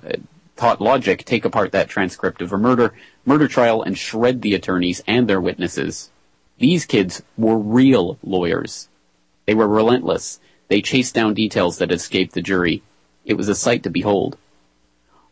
taught 0.55 0.81
logic 0.81 1.25
take 1.25 1.45
apart 1.45 1.71
that 1.71 1.89
transcript 1.89 2.41
of 2.41 2.53
a 2.53 2.57
murder 2.57 2.93
murder 3.25 3.47
trial 3.47 3.81
and 3.81 3.97
shred 3.97 4.41
the 4.41 4.53
attorneys 4.53 5.03
and 5.07 5.27
their 5.27 5.41
witnesses. 5.41 6.09
These 6.57 6.85
kids 6.85 7.21
were 7.37 7.57
real 7.57 8.17
lawyers. 8.23 8.87
They 9.45 9.53
were 9.53 9.67
relentless. 9.67 10.39
They 10.67 10.81
chased 10.81 11.13
down 11.13 11.33
details 11.33 11.77
that 11.77 11.91
escaped 11.91 12.33
the 12.33 12.41
jury. 12.41 12.81
It 13.25 13.35
was 13.35 13.49
a 13.49 13.55
sight 13.55 13.83
to 13.83 13.89
behold. 13.89 14.37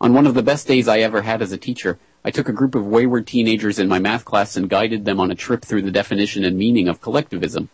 On 0.01 0.13
one 0.13 0.27
of 0.27 0.33
the 0.33 0.43
best 0.43 0.67
days 0.67 0.87
I 0.87 0.99
ever 0.99 1.21
had 1.21 1.41
as 1.41 1.51
a 1.51 1.57
teacher, 1.57 1.97
I 2.25 2.31
took 2.31 2.49
a 2.49 2.53
group 2.53 2.75
of 2.75 2.85
wayward 2.85 3.25
teenagers 3.25 3.79
in 3.79 3.87
my 3.87 3.99
math 3.99 4.25
class 4.25 4.57
and 4.57 4.69
guided 4.69 5.05
them 5.05 5.19
on 5.19 5.31
a 5.31 5.35
trip 5.35 5.63
through 5.63 5.83
the 5.83 5.91
definition 5.91 6.43
and 6.43 6.57
meaning 6.57 6.87
of 6.87 7.01
collectivism. 7.01 7.69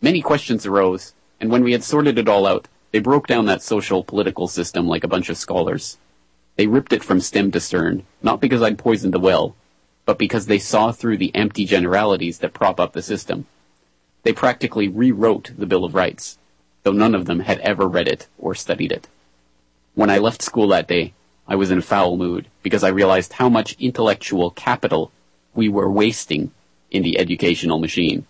Many 0.00 0.22
questions 0.22 0.64
arose, 0.64 1.14
and 1.40 1.50
when 1.50 1.62
we 1.62 1.72
had 1.72 1.84
sorted 1.84 2.18
it 2.18 2.28
all 2.28 2.46
out, 2.46 2.68
they 2.92 2.98
broke 2.98 3.26
down 3.26 3.46
that 3.46 3.62
social 3.62 4.02
political 4.02 4.48
system 4.48 4.86
like 4.86 5.04
a 5.04 5.08
bunch 5.08 5.28
of 5.28 5.36
scholars. 5.36 5.98
They 6.60 6.66
ripped 6.66 6.92
it 6.92 7.02
from 7.02 7.22
stem 7.22 7.50
to 7.52 7.58
stern, 7.58 8.04
not 8.22 8.38
because 8.38 8.60
I'd 8.60 8.76
poisoned 8.76 9.14
the 9.14 9.18
well, 9.18 9.56
but 10.04 10.18
because 10.18 10.44
they 10.44 10.58
saw 10.58 10.92
through 10.92 11.16
the 11.16 11.34
empty 11.34 11.64
generalities 11.64 12.40
that 12.40 12.52
prop 12.52 12.78
up 12.78 12.92
the 12.92 13.00
system. 13.00 13.46
They 14.24 14.34
practically 14.34 14.86
rewrote 14.86 15.52
the 15.56 15.64
Bill 15.64 15.86
of 15.86 15.94
Rights, 15.94 16.36
though 16.82 16.92
none 16.92 17.14
of 17.14 17.24
them 17.24 17.40
had 17.40 17.60
ever 17.60 17.88
read 17.88 18.08
it 18.08 18.28
or 18.36 18.54
studied 18.54 18.92
it. 18.92 19.08
When 19.94 20.10
I 20.10 20.18
left 20.18 20.42
school 20.42 20.68
that 20.68 20.86
day, 20.86 21.14
I 21.48 21.56
was 21.56 21.70
in 21.70 21.78
a 21.78 21.80
foul 21.80 22.18
mood 22.18 22.46
because 22.62 22.84
I 22.84 22.88
realized 22.88 23.32
how 23.32 23.48
much 23.48 23.74
intellectual 23.80 24.50
capital 24.50 25.12
we 25.54 25.70
were 25.70 25.90
wasting 25.90 26.50
in 26.90 27.02
the 27.02 27.18
educational 27.18 27.78
machine. 27.78 28.26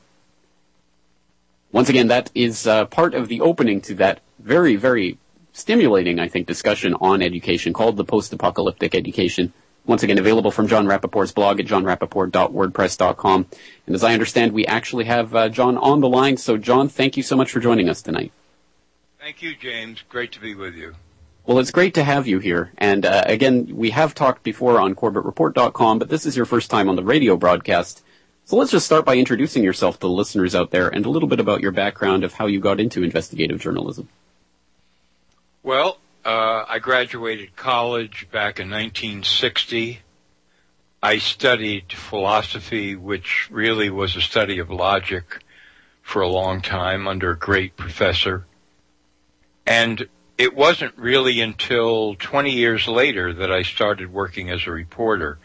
Once 1.72 1.88
again, 1.88 2.06
that 2.06 2.30
is 2.36 2.64
uh, 2.68 2.84
part 2.84 3.12
of 3.12 3.26
the 3.26 3.40
opening 3.40 3.80
to 3.80 3.94
that 3.96 4.20
very, 4.38 4.76
very 4.76 5.18
stimulating, 5.52 6.18
I 6.18 6.28
think, 6.28 6.46
discussion 6.46 6.94
on 6.94 7.22
education 7.22 7.72
called 7.72 7.96
the 7.96 8.04
post-apocalyptic 8.04 8.94
education. 8.94 9.52
Once 9.86 10.02
again, 10.02 10.18
available 10.18 10.50
from 10.50 10.68
Jon 10.68 10.86
Rappoport's 10.86 11.32
blog 11.32 11.58
at 11.58 11.66
jonrappoport.wordpress.com. 11.66 13.46
And 13.86 13.94
as 13.94 14.04
I 14.04 14.12
understand, 14.12 14.52
we 14.52 14.66
actually 14.66 15.04
have 15.04 15.34
uh, 15.34 15.48
Jon 15.48 15.78
on 15.78 16.00
the 16.00 16.08
line. 16.08 16.36
So, 16.36 16.56
Jon, 16.56 16.88
thank 16.88 17.16
you 17.16 17.22
so 17.22 17.36
much 17.36 17.50
for 17.50 17.60
joining 17.60 17.88
us 17.88 18.02
tonight. 18.02 18.32
Thank 19.18 19.42
you, 19.42 19.54
James. 19.54 20.02
Great 20.08 20.32
to 20.32 20.40
be 20.40 20.54
with 20.54 20.74
you. 20.74 20.94
Well, 21.46 21.58
it's 21.58 21.70
great 21.70 21.94
to 21.94 22.04
have 22.04 22.26
you 22.26 22.38
here. 22.38 22.72
And 22.78 23.04
uh, 23.04 23.24
again, 23.26 23.74
we 23.74 23.90
have 23.90 24.14
talked 24.14 24.42
before 24.42 24.80
on 24.80 24.94
CorbettReport.com, 24.94 25.98
but 25.98 26.08
this 26.08 26.26
is 26.26 26.36
your 26.36 26.46
first 26.46 26.70
time 26.70 26.88
on 26.88 26.96
the 26.96 27.02
radio 27.02 27.36
broadcast. 27.36 28.04
So 28.44 28.56
let's 28.56 28.70
just 28.70 28.86
start 28.86 29.04
by 29.04 29.16
introducing 29.16 29.64
yourself 29.64 29.96
to 29.96 30.06
the 30.06 30.10
listeners 30.10 30.54
out 30.54 30.70
there 30.70 30.88
and 30.88 31.06
a 31.06 31.10
little 31.10 31.28
bit 31.28 31.40
about 31.40 31.60
your 31.60 31.72
background 31.72 32.24
of 32.24 32.34
how 32.34 32.46
you 32.46 32.60
got 32.60 32.80
into 32.80 33.02
investigative 33.02 33.60
journalism. 33.60 34.08
Well, 35.62 35.98
uh, 36.24 36.64
I 36.66 36.78
graduated 36.78 37.54
college 37.54 38.28
back 38.30 38.58
in 38.58 38.70
1960. 38.70 40.00
I 41.02 41.18
studied 41.18 41.92
philosophy, 41.92 42.96
which 42.96 43.46
really 43.50 43.90
was 43.90 44.16
a 44.16 44.22
study 44.22 44.58
of 44.58 44.70
logic 44.70 45.44
for 46.00 46.22
a 46.22 46.28
long 46.28 46.62
time 46.62 47.06
under 47.06 47.32
a 47.32 47.38
great 47.38 47.76
professor. 47.76 48.46
And 49.66 50.08
it 50.38 50.56
wasn't 50.56 50.96
really 50.96 51.42
until 51.42 52.14
20 52.14 52.52
years 52.52 52.88
later 52.88 53.34
that 53.34 53.52
I 53.52 53.62
started 53.62 54.10
working 54.10 54.48
as 54.48 54.66
a 54.66 54.70
reporter, 54.70 55.38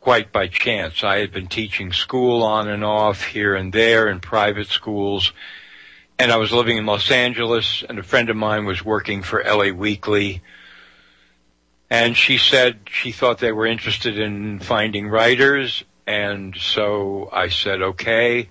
quite 0.00 0.32
by 0.32 0.48
chance. 0.48 1.04
I 1.04 1.18
had 1.18 1.30
been 1.30 1.46
teaching 1.46 1.92
school 1.92 2.42
on 2.42 2.66
and 2.66 2.82
off 2.82 3.26
here 3.26 3.54
and 3.54 3.72
there 3.72 4.08
in 4.08 4.18
private 4.18 4.66
schools 4.66 5.32
and 6.20 6.30
I 6.30 6.36
was 6.36 6.52
living 6.52 6.76
in 6.76 6.84
Los 6.84 7.10
Angeles, 7.10 7.82
and 7.88 7.98
a 7.98 8.02
friend 8.02 8.28
of 8.28 8.36
mine 8.36 8.66
was 8.66 8.84
working 8.84 9.22
for 9.22 9.42
LA 9.42 9.70
Weekly. 9.70 10.42
And 11.88 12.14
she 12.14 12.36
said 12.36 12.80
she 12.90 13.10
thought 13.10 13.38
they 13.38 13.52
were 13.52 13.64
interested 13.64 14.18
in 14.18 14.58
finding 14.58 15.08
writers, 15.08 15.82
and 16.06 16.54
so 16.54 17.30
I 17.32 17.48
said, 17.48 17.80
okay. 17.80 18.50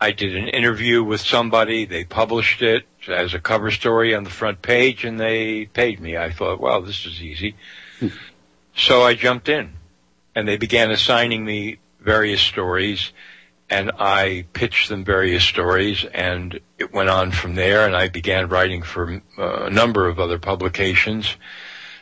I 0.00 0.12
did 0.12 0.34
an 0.34 0.48
interview 0.48 1.04
with 1.04 1.20
somebody, 1.20 1.84
they 1.84 2.04
published 2.04 2.62
it 2.62 2.86
as 3.06 3.34
a 3.34 3.38
cover 3.38 3.70
story 3.70 4.14
on 4.14 4.24
the 4.24 4.30
front 4.30 4.62
page, 4.62 5.04
and 5.04 5.20
they 5.20 5.66
paid 5.66 6.00
me. 6.00 6.16
I 6.16 6.30
thought, 6.30 6.58
well, 6.58 6.80
this 6.80 7.04
is 7.04 7.20
easy. 7.20 7.54
Hmm. 8.00 8.08
so 8.74 9.02
I 9.02 9.12
jumped 9.12 9.50
in, 9.50 9.74
and 10.34 10.48
they 10.48 10.56
began 10.56 10.90
assigning 10.90 11.44
me 11.44 11.80
various 12.00 12.40
stories 12.40 13.12
and 13.70 13.92
I 13.98 14.46
pitched 14.52 14.88
them 14.88 15.04
various 15.04 15.42
stories, 15.42 16.04
and 16.04 16.60
it 16.78 16.92
went 16.92 17.08
on 17.08 17.32
from 17.32 17.54
there. 17.54 17.86
And 17.86 17.96
I 17.96 18.08
began 18.08 18.48
writing 18.48 18.82
for 18.82 19.22
uh, 19.38 19.64
a 19.64 19.70
number 19.70 20.06
of 20.08 20.20
other 20.20 20.38
publications. 20.38 21.36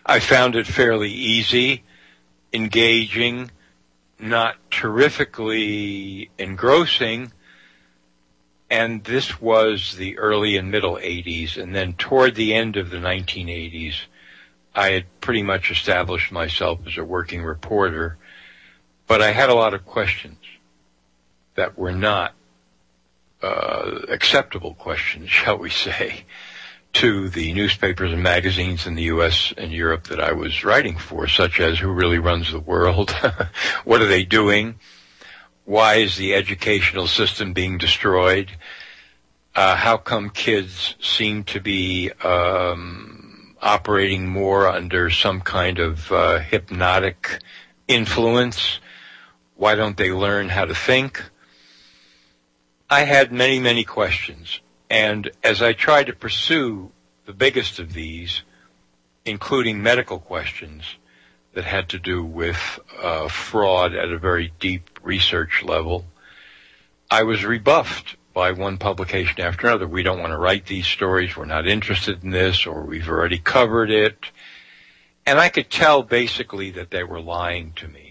I 0.05 0.19
found 0.19 0.57
it 0.57 0.67
fairly 0.67 1.11
easy, 1.11 1.85
engaging, 2.53 3.51
not 4.19 4.57
terrifically 4.71 6.31
engrossing. 6.39 7.33
And 8.69 9.05
this 9.05 9.41
was 9.41 9.97
the 9.97 10.19
early 10.19 10.57
and 10.57 10.71
middle 10.71 10.97
80s. 10.97 11.63
And 11.63 11.75
then 11.75 11.93
toward 11.93 12.35
the 12.35 12.55
end 12.55 12.77
of 12.77 12.91
the 12.91 12.97
1980s, 12.97 13.95
I 14.75 14.91
had 14.91 15.21
pretty 15.21 15.43
much 15.43 15.71
established 15.71 16.33
myself 16.33 16.81
as 16.87 16.97
a 16.97 17.05
working 17.05 17.45
reporter. 17.45 18.17
But 19.07 19.23
I 19.23 19.33
had 19.33 19.51
a 19.51 19.55
lot 19.55 19.75
of 19.75 19.85
questions 19.85 20.39
that 21.55 21.79
were 21.79 21.93
not 21.93 22.35
uh, 23.43 24.01
acceptable 24.09 24.75
questions, 24.75 25.31
shall 25.31 25.59
we 25.59 25.71
say, 25.71 26.25
to 26.95 27.29
the 27.29 27.53
newspapers 27.55 28.13
and 28.13 28.23
magazines 28.23 28.87
in 28.87 28.95
the 28.95 29.05
U.S. 29.05 29.55
and 29.57 29.73
Europe 29.73 30.05
that 30.09 30.21
I 30.21 30.33
was 30.33 30.65
writing 30.65 30.99
for, 30.99 31.27
such 31.27 31.59
as 31.59 31.79
who 31.79 31.91
really 31.91 32.19
runs 32.19 32.53
the 32.53 32.61
world, 32.61 33.11
what 33.85 34.03
are 34.03 34.07
they 34.07 34.25
doing, 34.25 34.79
why 35.65 35.95
is 35.95 36.17
the 36.17 36.35
educational 36.35 37.07
system 37.07 37.53
being 37.53 37.79
destroyed, 37.79 38.51
uh, 39.55 39.77
how 39.77 39.97
come 39.97 40.31
kids 40.31 40.95
seem 41.01 41.45
to 41.45 41.61
be 41.61 42.11
um, 42.23 43.55
operating 43.61 44.27
more 44.29 44.69
under 44.69 45.09
some 45.09 45.41
kind 45.41 45.79
of 45.79 46.11
uh, 46.11 46.41
hypnotic 46.41 47.39
influence, 47.89 48.81
why 49.57 49.75
don't 49.75 49.97
they 49.97 50.11
learn 50.11 50.49
how 50.49 50.65
to 50.65 50.75
think? 50.75 51.23
I 52.93 53.05
had 53.05 53.33
many, 53.33 53.59
many 53.59 53.85
questions. 53.85 54.61
And 54.91 55.31
as 55.43 55.63
I 55.63 55.73
tried 55.73 56.09
to 56.09 56.13
pursue 56.13 56.93
the 57.25 57.33
biggest 57.33 57.79
of 57.79 57.95
these, 57.95 58.43
including 59.25 59.83
medical 59.83 60.19
questions 60.19 60.85
that 61.55 61.65
had 61.65 61.89
to 61.89 61.99
do 61.99 62.23
with 62.23 62.79
uh, 63.03 63.29
fraud 63.29 63.95
at 63.95 64.13
a 64.13 64.19
very 64.19 64.53
deep 64.61 65.01
research 65.03 65.63
level, 65.65 66.05
I 67.11 67.23
was 67.23 67.47
rebuffed 67.47 68.17
by 68.35 68.53
one 68.53 68.77
publication 68.77 69.41
after 69.41 69.69
another. 69.69 69.89
We 69.89 70.03
don't 70.03 70.21
want 70.21 70.33
to 70.33 70.39
write 70.39 70.67
these 70.67 70.87
stories. 70.87 71.35
We're 71.35 71.47
not 71.47 71.67
interested 71.67 72.23
in 72.23 72.29
this, 72.29 72.67
or 72.67 72.83
we've 72.83 73.09
already 73.09 73.39
covered 73.39 73.91
it. 73.91 74.19
And 75.25 75.41
I 75.41 75.49
could 75.49 75.71
tell 75.71 76.03
basically 76.03 76.73
that 76.73 76.91
they 76.91 77.05
were 77.05 77.23
lying 77.23 77.73
to 77.77 77.89
me. 77.89 78.02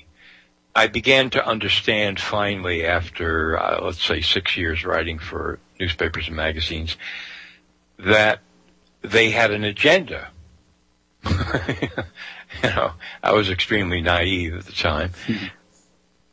I 0.75 0.88
began 0.88 1.30
to 1.32 1.46
understand 1.46 2.20
finally 2.20 2.86
after, 2.86 3.60
uh, 3.60 3.84
let's 3.84 4.04
say, 4.04 4.22
six 4.22 4.56
years 4.56 4.86
writing 4.86 5.20
for 5.20 5.60
newspapers 5.80 6.28
and 6.28 6.36
magazines, 6.36 6.96
that 8.00 8.40
they 9.01 9.32
had 9.32 9.51
an 9.51 9.63
agenda. 9.63 10.30
you 11.25 11.30
know, 12.63 12.94
I 13.22 13.34
was 13.34 13.50
extremely 13.50 14.01
naive 14.01 14.56
at 14.56 14.66
the 14.66 14.72
time. 14.72 15.12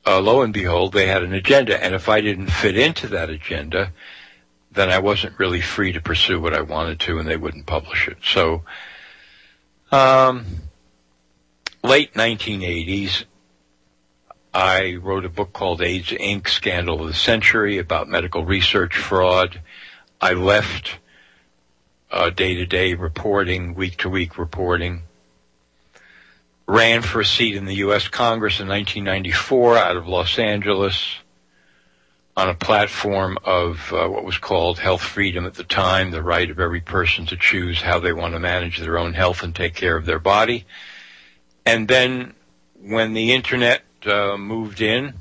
Uh, 0.06 0.20
lo 0.20 0.42
and 0.42 0.54
behold, 0.54 0.92
they 0.92 1.06
had 1.06 1.22
an 1.22 1.34
agenda, 1.34 1.82
and 1.82 1.94
if 1.94 2.08
I 2.08 2.20
didn't 2.20 2.50
fit 2.50 2.78
into 2.78 3.08
that 3.08 3.30
agenda, 3.30 3.92
then 4.70 4.90
I 4.90 5.00
wasn't 5.00 5.38
really 5.38 5.60
free 5.60 5.92
to 5.92 6.00
pursue 6.00 6.40
what 6.40 6.54
I 6.54 6.60
wanted 6.60 7.00
to, 7.00 7.18
and 7.18 7.28
they 7.28 7.36
wouldn't 7.36 7.66
publish 7.66 8.08
it. 8.08 8.18
So, 8.22 8.62
um, 9.90 10.46
late 11.82 12.14
1980s, 12.14 13.24
I 14.58 14.96
wrote 14.96 15.24
a 15.24 15.28
book 15.28 15.52
called 15.52 15.80
AIDS 15.80 16.08
Inc. 16.08 16.48
Scandal 16.48 17.02
of 17.02 17.06
the 17.06 17.14
Century 17.14 17.78
about 17.78 18.08
medical 18.08 18.44
research 18.44 18.96
fraud. 18.96 19.60
I 20.20 20.32
left 20.32 20.98
day 22.34 22.56
to 22.56 22.66
day 22.66 22.94
reporting, 22.94 23.76
week 23.76 23.98
to 23.98 24.08
week 24.08 24.36
reporting. 24.36 25.02
Ran 26.66 27.02
for 27.02 27.20
a 27.20 27.24
seat 27.24 27.54
in 27.54 27.66
the 27.66 27.76
U.S. 27.76 28.08
Congress 28.08 28.58
in 28.58 28.66
1994 28.66 29.78
out 29.78 29.96
of 29.96 30.08
Los 30.08 30.40
Angeles 30.40 31.06
on 32.36 32.48
a 32.48 32.54
platform 32.54 33.38
of 33.44 33.92
uh, 33.92 34.08
what 34.08 34.24
was 34.24 34.38
called 34.38 34.80
health 34.80 35.02
freedom 35.02 35.46
at 35.46 35.54
the 35.54 35.62
time, 35.62 36.10
the 36.10 36.20
right 36.20 36.50
of 36.50 36.58
every 36.58 36.80
person 36.80 37.26
to 37.26 37.36
choose 37.36 37.80
how 37.80 38.00
they 38.00 38.12
want 38.12 38.34
to 38.34 38.40
manage 38.40 38.80
their 38.80 38.98
own 38.98 39.14
health 39.14 39.44
and 39.44 39.54
take 39.54 39.74
care 39.74 39.96
of 39.96 40.04
their 40.04 40.18
body. 40.18 40.66
And 41.64 41.86
then 41.86 42.34
when 42.80 43.12
the 43.12 43.32
internet 43.32 43.82
uh, 44.06 44.36
moved 44.36 44.80
in, 44.80 45.14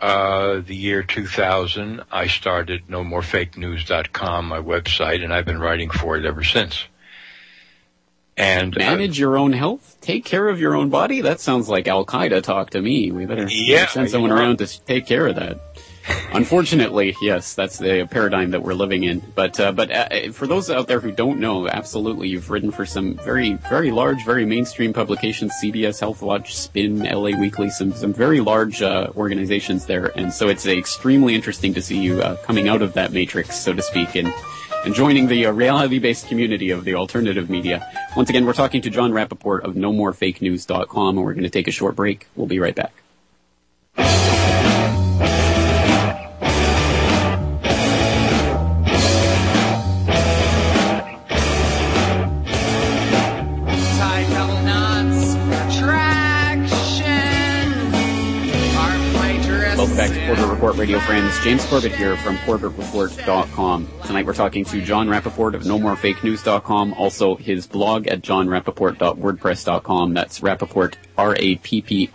uh, 0.00 0.60
the 0.60 0.74
year 0.76 1.02
2000, 1.02 2.02
I 2.10 2.26
started 2.26 2.88
NoMoreFakeNews.com, 2.88 4.48
my 4.48 4.60
website, 4.60 5.22
and 5.24 5.32
I've 5.32 5.46
been 5.46 5.60
writing 5.60 5.90
for 5.90 6.16
it 6.16 6.24
ever 6.24 6.44
since. 6.44 6.84
And 8.36 8.76
uh, 8.76 8.80
Manage 8.80 9.18
your 9.18 9.38
own 9.38 9.52
health. 9.52 9.96
Take 10.00 10.24
care 10.24 10.48
of 10.48 10.60
your 10.60 10.74
own 10.74 10.90
body. 10.90 11.20
That 11.20 11.40
sounds 11.40 11.68
like 11.68 11.86
Al 11.86 12.04
Qaeda 12.04 12.42
talk 12.42 12.70
to 12.70 12.82
me. 12.82 13.12
We 13.12 13.26
better 13.26 13.46
Yeah, 13.48 13.86
send 13.86 14.10
someone 14.10 14.32
around 14.32 14.58
to 14.58 14.84
take 14.84 15.06
care 15.06 15.28
of 15.28 15.36
that. 15.36 15.60
Unfortunately, 16.32 17.16
yes, 17.22 17.54
that's 17.54 17.78
the 17.78 18.06
paradigm 18.10 18.50
that 18.50 18.62
we're 18.62 18.74
living 18.74 19.04
in. 19.04 19.22
But 19.34 19.58
uh, 19.58 19.72
but 19.72 19.90
uh, 19.90 20.32
for 20.32 20.46
those 20.46 20.68
out 20.70 20.86
there 20.86 21.00
who 21.00 21.12
don't 21.12 21.40
know, 21.40 21.68
absolutely, 21.68 22.28
you've 22.28 22.50
written 22.50 22.70
for 22.70 22.84
some 22.84 23.14
very 23.14 23.54
very 23.70 23.90
large, 23.90 24.24
very 24.24 24.44
mainstream 24.44 24.92
publications: 24.92 25.52
CBS 25.62 26.00
Health 26.00 26.20
Watch, 26.20 26.54
Spin, 26.54 27.04
LA 27.04 27.38
Weekly, 27.38 27.70
some 27.70 27.92
some 27.92 28.12
very 28.12 28.40
large 28.40 28.82
uh, 28.82 29.08
organizations 29.16 29.86
there. 29.86 30.06
And 30.18 30.32
so 30.32 30.48
it's 30.48 30.66
extremely 30.66 31.34
interesting 31.34 31.72
to 31.74 31.80
see 31.80 31.98
you 31.98 32.20
uh, 32.20 32.36
coming 32.36 32.68
out 32.68 32.82
of 32.82 32.92
that 32.94 33.12
matrix, 33.12 33.56
so 33.56 33.72
to 33.72 33.82
speak, 33.82 34.14
and 34.14 34.32
and 34.84 34.94
joining 34.94 35.28
the 35.28 35.46
uh, 35.46 35.52
reality-based 35.52 36.28
community 36.28 36.70
of 36.70 36.84
the 36.84 36.94
alternative 36.94 37.48
media. 37.48 37.90
Once 38.14 38.28
again, 38.28 38.44
we're 38.44 38.52
talking 38.52 38.82
to 38.82 38.90
Jon 38.90 39.12
Rappoport 39.12 39.62
of 39.62 39.74
NoMoreFakeNews.com, 39.74 41.16
and 41.16 41.24
we're 41.24 41.32
going 41.32 41.44
to 41.44 41.50
take 41.50 41.68
a 41.68 41.72
short 41.72 41.96
break. 41.96 42.26
We'll 42.36 42.46
be 42.46 42.58
right 42.58 42.74
back. 42.74 43.03
Report 60.64 60.80
Radio 60.80 60.98
friends. 61.00 61.38
James 61.40 61.62
Corbett 61.66 61.94
here 61.94 62.16
from 62.16 62.38
CorbettReport.com. 62.38 63.86
Tonight 64.06 64.24
we're 64.24 64.32
talking 64.32 64.64
to 64.64 64.80
Jon 64.80 65.08
Rappoport 65.08 65.52
of 65.52 65.64
NoMoreFakeNews.com, 65.64 66.94
also 66.94 67.36
his 67.36 67.66
blog 67.66 68.06
at 68.06 68.22
jonrappoport.wordpress.com. 68.22 70.14
That's 70.14 70.40
Rappoport, 70.40 70.94
R-A-P-P-O-P-O-R-T. 71.18 72.08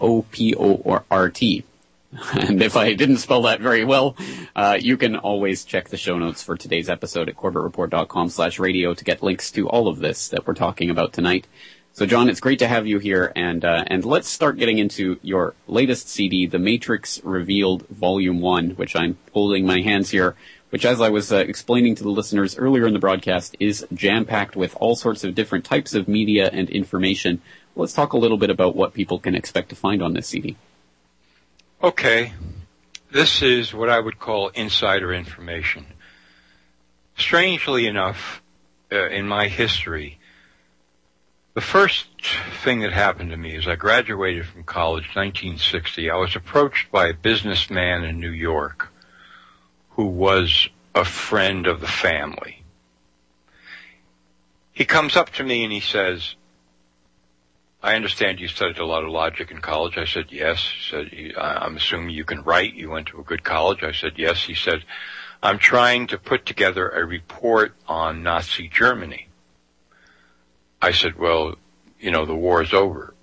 And 2.33 2.63
if 2.63 2.75
I 2.75 2.95
didn't 2.95 3.17
spell 3.17 3.43
that 3.43 3.61
very 3.61 3.85
well, 3.85 4.17
uh, 4.55 4.79
you 4.81 4.97
can 4.97 5.15
always 5.15 5.63
check 5.63 5.89
the 5.89 5.97
show 5.97 6.17
notes 6.17 6.41
for 6.41 6.57
today's 6.57 6.89
episode 6.89 7.29
at 7.29 7.35
corbettreport.com 7.35 8.29
slash 8.29 8.57
radio 8.57 8.95
to 8.95 9.03
get 9.03 9.21
links 9.21 9.51
to 9.51 9.69
all 9.69 9.87
of 9.87 9.99
this 9.99 10.29
that 10.29 10.47
we're 10.47 10.55
talking 10.55 10.89
about 10.89 11.13
tonight. 11.13 11.45
So 11.93 12.05
Jon, 12.05 12.29
it's 12.29 12.39
great 12.39 12.59
to 12.59 12.67
have 12.67 12.87
you 12.87 12.99
here 12.99 13.31
and, 13.35 13.65
uh, 13.65 13.83
and 13.87 14.05
let's 14.05 14.29
start 14.29 14.57
getting 14.57 14.77
into 14.77 15.19
your 15.21 15.53
latest 15.67 16.07
CD, 16.07 16.45
The 16.45 16.59
Matrix 16.59 17.21
Revealed 17.23 17.85
Volume 17.89 18.39
1, 18.39 18.71
which 18.71 18.95
I'm 18.95 19.17
holding 19.33 19.65
my 19.65 19.81
hands 19.81 20.09
here, 20.09 20.35
which 20.69 20.85
as 20.85 21.01
I 21.01 21.09
was 21.09 21.31
uh, 21.33 21.37
explaining 21.37 21.95
to 21.95 22.03
the 22.03 22.09
listeners 22.09 22.57
earlier 22.57 22.87
in 22.87 22.93
the 22.93 22.99
broadcast 22.99 23.57
is 23.59 23.85
jam-packed 23.93 24.55
with 24.55 24.77
all 24.79 24.95
sorts 24.95 25.23
of 25.23 25.35
different 25.35 25.65
types 25.65 25.93
of 25.93 26.07
media 26.07 26.49
and 26.53 26.69
information. 26.69 27.41
Let's 27.75 27.93
talk 27.93 28.13
a 28.13 28.17
little 28.17 28.37
bit 28.37 28.49
about 28.49 28.75
what 28.75 28.93
people 28.93 29.19
can 29.19 29.35
expect 29.35 29.69
to 29.69 29.75
find 29.75 30.01
on 30.01 30.13
this 30.13 30.27
CD. 30.27 30.55
Okay. 31.81 32.33
This 33.11 33.41
is 33.41 33.73
what 33.73 33.89
I 33.89 33.99
would 33.99 34.19
call 34.19 34.49
insider 34.49 35.11
information. 35.11 35.85
Strangely 37.17 37.87
enough, 37.87 38.41
uh, 38.91 39.07
in 39.07 39.27
my 39.27 39.47
history, 39.47 40.18
the 41.59 41.65
first 41.65 42.07
thing 42.63 42.79
that 42.79 42.93
happened 42.93 43.31
to 43.31 43.35
me 43.35 43.53
is 43.53 43.67
I 43.67 43.75
graduated 43.75 44.45
from 44.45 44.63
college 44.63 45.03
1960. 45.13 46.09
I 46.09 46.15
was 46.15 46.33
approached 46.33 46.89
by 46.89 47.09
a 47.09 47.13
businessman 47.13 48.05
in 48.05 48.17
New 48.17 48.31
York 48.31 48.87
who 49.89 50.05
was 50.05 50.69
a 50.95 51.03
friend 51.03 51.67
of 51.67 51.81
the 51.81 51.87
family. 51.87 52.63
He 54.71 54.85
comes 54.85 55.17
up 55.17 55.31
to 55.31 55.43
me 55.43 55.65
and 55.65 55.73
he 55.73 55.81
says, 55.81 56.35
I 57.83 57.95
understand 57.95 58.39
you 58.39 58.47
studied 58.47 58.77
a 58.77 58.85
lot 58.85 59.03
of 59.03 59.09
logic 59.09 59.51
in 59.51 59.59
college. 59.59 59.97
I 59.97 60.05
said, 60.05 60.27
yes. 60.29 60.59
He 60.59 60.89
said, 60.89 61.33
I'm 61.37 61.75
assuming 61.75 62.11
you 62.11 62.23
can 62.23 62.41
write. 62.43 62.73
You 62.73 62.89
went 62.89 63.07
to 63.07 63.19
a 63.19 63.23
good 63.23 63.43
college. 63.43 63.83
I 63.83 63.91
said, 63.91 64.13
yes. 64.15 64.43
He 64.43 64.55
said, 64.55 64.85
I'm 65.43 65.59
trying 65.59 66.07
to 66.07 66.17
put 66.17 66.45
together 66.45 66.87
a 66.87 67.05
report 67.05 67.73
on 67.85 68.23
Nazi 68.23 68.69
Germany. 68.69 69.28
I 70.81 70.91
said, 70.91 71.17
well, 71.17 71.55
you 71.99 72.11
know, 72.11 72.25
the 72.25 72.35
war 72.35 72.61
is 72.61 72.73
over. 72.73 73.13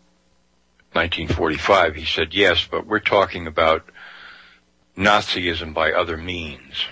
1945. 0.92 1.94
He 1.94 2.04
said, 2.04 2.34
yes, 2.34 2.66
but 2.70 2.86
we're 2.86 3.00
talking 3.00 3.46
about 3.46 3.88
Nazism 4.96 5.74
by 5.74 5.92
other 5.92 6.16
means. 6.16 6.86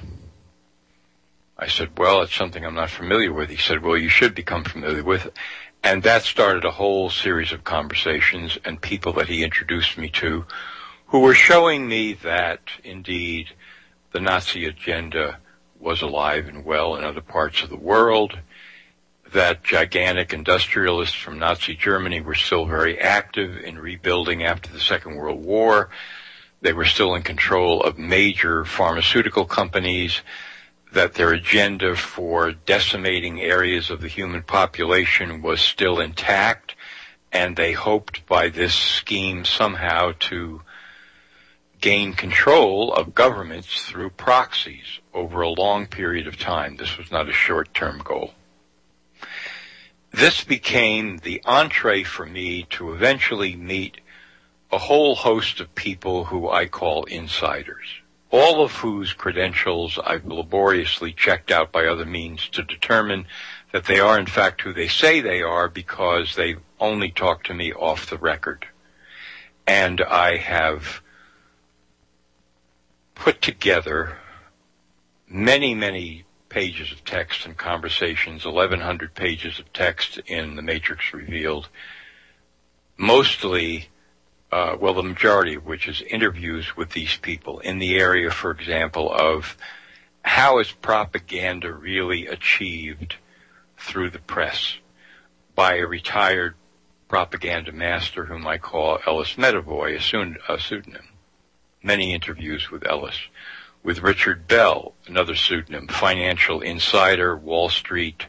I 1.56 1.68
said, 1.68 1.98
well, 1.98 2.20
it's 2.22 2.34
something 2.34 2.64
I'm 2.64 2.74
not 2.74 2.90
familiar 2.90 3.32
with. 3.32 3.48
He 3.48 3.56
said, 3.56 3.82
well, 3.82 3.96
you 3.96 4.08
should 4.08 4.34
become 4.34 4.64
familiar 4.64 5.04
with 5.04 5.26
it. 5.26 5.36
And 5.82 6.02
that 6.02 6.22
started 6.22 6.64
a 6.64 6.70
whole 6.70 7.10
series 7.10 7.52
of 7.52 7.64
conversations 7.64 8.58
and 8.64 8.80
people 8.80 9.12
that 9.14 9.28
he 9.28 9.44
introduced 9.44 9.96
me 9.96 10.08
to 10.10 10.44
who 11.06 11.20
were 11.20 11.34
showing 11.34 11.86
me 11.86 12.14
that 12.14 12.60
indeed 12.82 13.48
the 14.12 14.20
Nazi 14.20 14.66
agenda 14.66 15.38
was 15.78 16.02
alive 16.02 16.48
and 16.48 16.64
well 16.64 16.96
in 16.96 17.04
other 17.04 17.20
parts 17.20 17.62
of 17.62 17.68
the 17.68 17.76
world, 17.76 18.38
that 19.34 19.64
gigantic 19.64 20.32
industrialists 20.32 21.16
from 21.16 21.40
Nazi 21.40 21.74
Germany 21.74 22.20
were 22.20 22.36
still 22.36 22.66
very 22.66 23.00
active 23.00 23.58
in 23.58 23.76
rebuilding 23.78 24.44
after 24.44 24.70
the 24.72 24.78
Second 24.78 25.16
World 25.16 25.44
War. 25.44 25.90
They 26.60 26.72
were 26.72 26.84
still 26.84 27.16
in 27.16 27.22
control 27.22 27.82
of 27.82 27.98
major 27.98 28.64
pharmaceutical 28.64 29.44
companies 29.44 30.22
that 30.92 31.14
their 31.14 31.32
agenda 31.32 31.96
for 31.96 32.52
decimating 32.52 33.40
areas 33.40 33.90
of 33.90 34.00
the 34.00 34.08
human 34.08 34.44
population 34.44 35.42
was 35.42 35.60
still 35.60 35.98
intact, 35.98 36.76
and 37.32 37.56
they 37.56 37.72
hoped 37.72 38.24
by 38.26 38.48
this 38.48 38.74
scheme 38.74 39.44
somehow 39.44 40.12
to 40.20 40.62
gain 41.80 42.12
control 42.12 42.94
of 42.94 43.16
governments 43.16 43.84
through 43.84 44.10
proxies 44.10 45.00
over 45.12 45.42
a 45.42 45.48
long 45.48 45.88
period 45.88 46.28
of 46.28 46.38
time. 46.38 46.76
This 46.76 46.96
was 46.96 47.10
not 47.10 47.28
a 47.28 47.32
short-term 47.32 47.98
goal. 48.04 48.32
This 50.14 50.44
became 50.44 51.18
the 51.18 51.42
entree 51.44 52.04
for 52.04 52.24
me 52.24 52.66
to 52.70 52.92
eventually 52.92 53.56
meet 53.56 54.00
a 54.70 54.78
whole 54.78 55.14
host 55.14 55.60
of 55.60 55.74
people 55.74 56.26
who 56.26 56.48
I 56.48 56.66
call 56.66 57.04
insiders 57.04 58.00
all 58.34 58.64
of 58.64 58.72
whose 58.72 59.12
credentials 59.12 59.96
I've 60.04 60.24
laboriously 60.24 61.12
checked 61.12 61.52
out 61.52 61.70
by 61.70 61.86
other 61.86 62.04
means 62.04 62.48
to 62.48 62.64
determine 62.64 63.26
that 63.70 63.84
they 63.84 64.00
are 64.00 64.18
in 64.18 64.26
fact 64.26 64.62
who 64.62 64.72
they 64.72 64.88
say 64.88 65.20
they 65.20 65.40
are 65.40 65.68
because 65.68 66.34
they 66.34 66.56
only 66.80 67.12
talk 67.12 67.44
to 67.44 67.54
me 67.54 67.72
off 67.72 68.10
the 68.10 68.18
record. 68.18 68.66
And 69.68 70.00
I 70.00 70.38
have 70.38 71.00
put 73.14 73.40
together 73.40 74.18
many, 75.28 75.76
many 75.76 76.24
pages 76.54 76.92
of 76.92 77.04
text 77.04 77.46
and 77.46 77.56
conversations, 77.56 78.46
1100 78.46 79.12
pages 79.12 79.58
of 79.58 79.72
text 79.72 80.18
in 80.26 80.54
The 80.54 80.62
Matrix 80.62 81.12
Revealed, 81.12 81.68
mostly 82.96 83.88
uh, 84.52 84.76
well, 84.80 84.94
the 84.94 85.02
majority 85.02 85.56
of 85.56 85.66
which 85.66 85.88
is 85.88 86.00
interviews 86.00 86.76
with 86.76 86.90
these 86.90 87.16
people 87.16 87.58
in 87.58 87.80
the 87.80 87.96
area, 87.96 88.30
for 88.30 88.52
example, 88.52 89.12
of 89.12 89.56
how 90.22 90.60
is 90.60 90.70
propaganda 90.70 91.72
really 91.72 92.28
achieved 92.28 93.16
through 93.76 94.10
the 94.10 94.20
press 94.20 94.76
by 95.56 95.74
a 95.74 95.86
retired 95.86 96.54
propaganda 97.08 97.72
master 97.72 98.26
whom 98.26 98.46
I 98.46 98.58
call 98.58 99.00
Ellis 99.04 99.34
Medavoy, 99.34 99.96
a, 99.96 100.52
a 100.52 100.60
pseudonym. 100.60 101.08
Many 101.82 102.14
interviews 102.14 102.70
with 102.70 102.86
Ellis. 102.86 103.18
With 103.84 104.00
Richard 104.00 104.48
Bell, 104.48 104.94
another 105.06 105.36
pseudonym, 105.36 105.88
financial 105.88 106.62
insider, 106.62 107.36
Wall 107.36 107.68
Street 107.68 108.26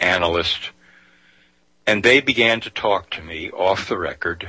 analyst. 0.00 0.72
And 1.86 2.02
they 2.02 2.20
began 2.20 2.60
to 2.62 2.70
talk 2.70 3.08
to 3.10 3.22
me 3.22 3.48
off 3.52 3.88
the 3.88 3.96
record 3.96 4.48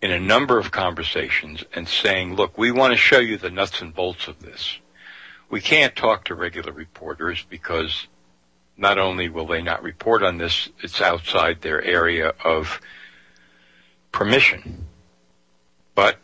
in 0.00 0.12
a 0.12 0.20
number 0.20 0.60
of 0.60 0.70
conversations 0.70 1.64
and 1.74 1.88
saying, 1.88 2.36
look, 2.36 2.56
we 2.56 2.70
want 2.70 2.92
to 2.92 2.96
show 2.96 3.18
you 3.18 3.36
the 3.36 3.50
nuts 3.50 3.80
and 3.80 3.92
bolts 3.92 4.28
of 4.28 4.38
this. 4.38 4.78
We 5.50 5.60
can't 5.60 5.96
talk 5.96 6.26
to 6.26 6.36
regular 6.36 6.72
reporters 6.72 7.44
because 7.50 8.06
not 8.76 8.98
only 8.98 9.28
will 9.28 9.48
they 9.48 9.60
not 9.60 9.82
report 9.82 10.22
on 10.22 10.38
this, 10.38 10.68
it's 10.82 11.00
outside 11.00 11.62
their 11.62 11.82
area 11.82 12.32
of 12.44 12.80
permission. 14.12 14.86
But 15.96 16.18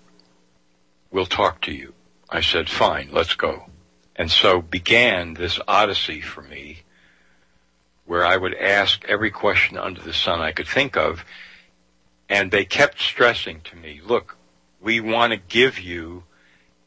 we'll 1.11 1.27
talk 1.27 1.63
to 1.63 1.73
you. 1.73 1.95
I 2.31 2.41
said, 2.41 2.69
fine, 2.71 3.11
let's 3.13 3.35
go. 3.35 3.67
And 4.17 4.31
so 4.31 4.63
began 4.63 5.35
this 5.35 5.59
odyssey 5.67 6.21
for 6.21 6.43
me 6.43 6.83
where 8.07 8.25
I 8.25 8.37
would 8.37 8.55
ask 8.55 9.05
every 9.07 9.31
question 9.31 9.77
under 9.77 10.01
the 10.01 10.13
sun 10.13 10.41
I 10.41 10.53
could 10.53 10.69
think 10.69 10.97
of 10.97 11.25
and 12.29 12.53
they 12.53 12.65
kept 12.65 13.01
stressing 13.01 13.61
to 13.63 13.77
me, 13.77 14.01
look, 14.05 14.37
we 14.81 15.01
want 15.01 15.33
to 15.33 15.37
give 15.37 15.81
you 15.81 16.23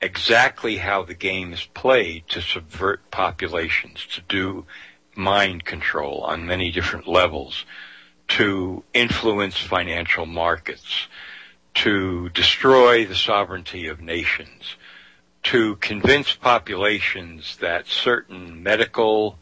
exactly 0.01 0.77
how 0.77 1.03
the 1.03 1.13
game 1.13 1.53
is 1.53 1.65
played 1.65 2.27
to 2.29 2.41
subvert 2.41 3.11
populations, 3.11 4.07
to 4.07 4.21
do 4.21 4.65
mind 5.15 5.65
control 5.65 6.21
on 6.21 6.47
many 6.47 6.71
different 6.71 7.07
levels, 7.07 7.65
to 8.27 8.83
influence 8.93 9.57
financial 9.57 10.25
markets, 10.25 11.07
to 11.73 12.29
destroy 12.29 13.05
the 13.05 13.15
sovereignty 13.15 13.87
of 13.87 14.01
nations, 14.01 14.77
to 15.43 15.75
convince 15.77 16.33
populations 16.33 17.57
that 17.57 17.87
certain 17.87 18.63
medical 18.63 19.37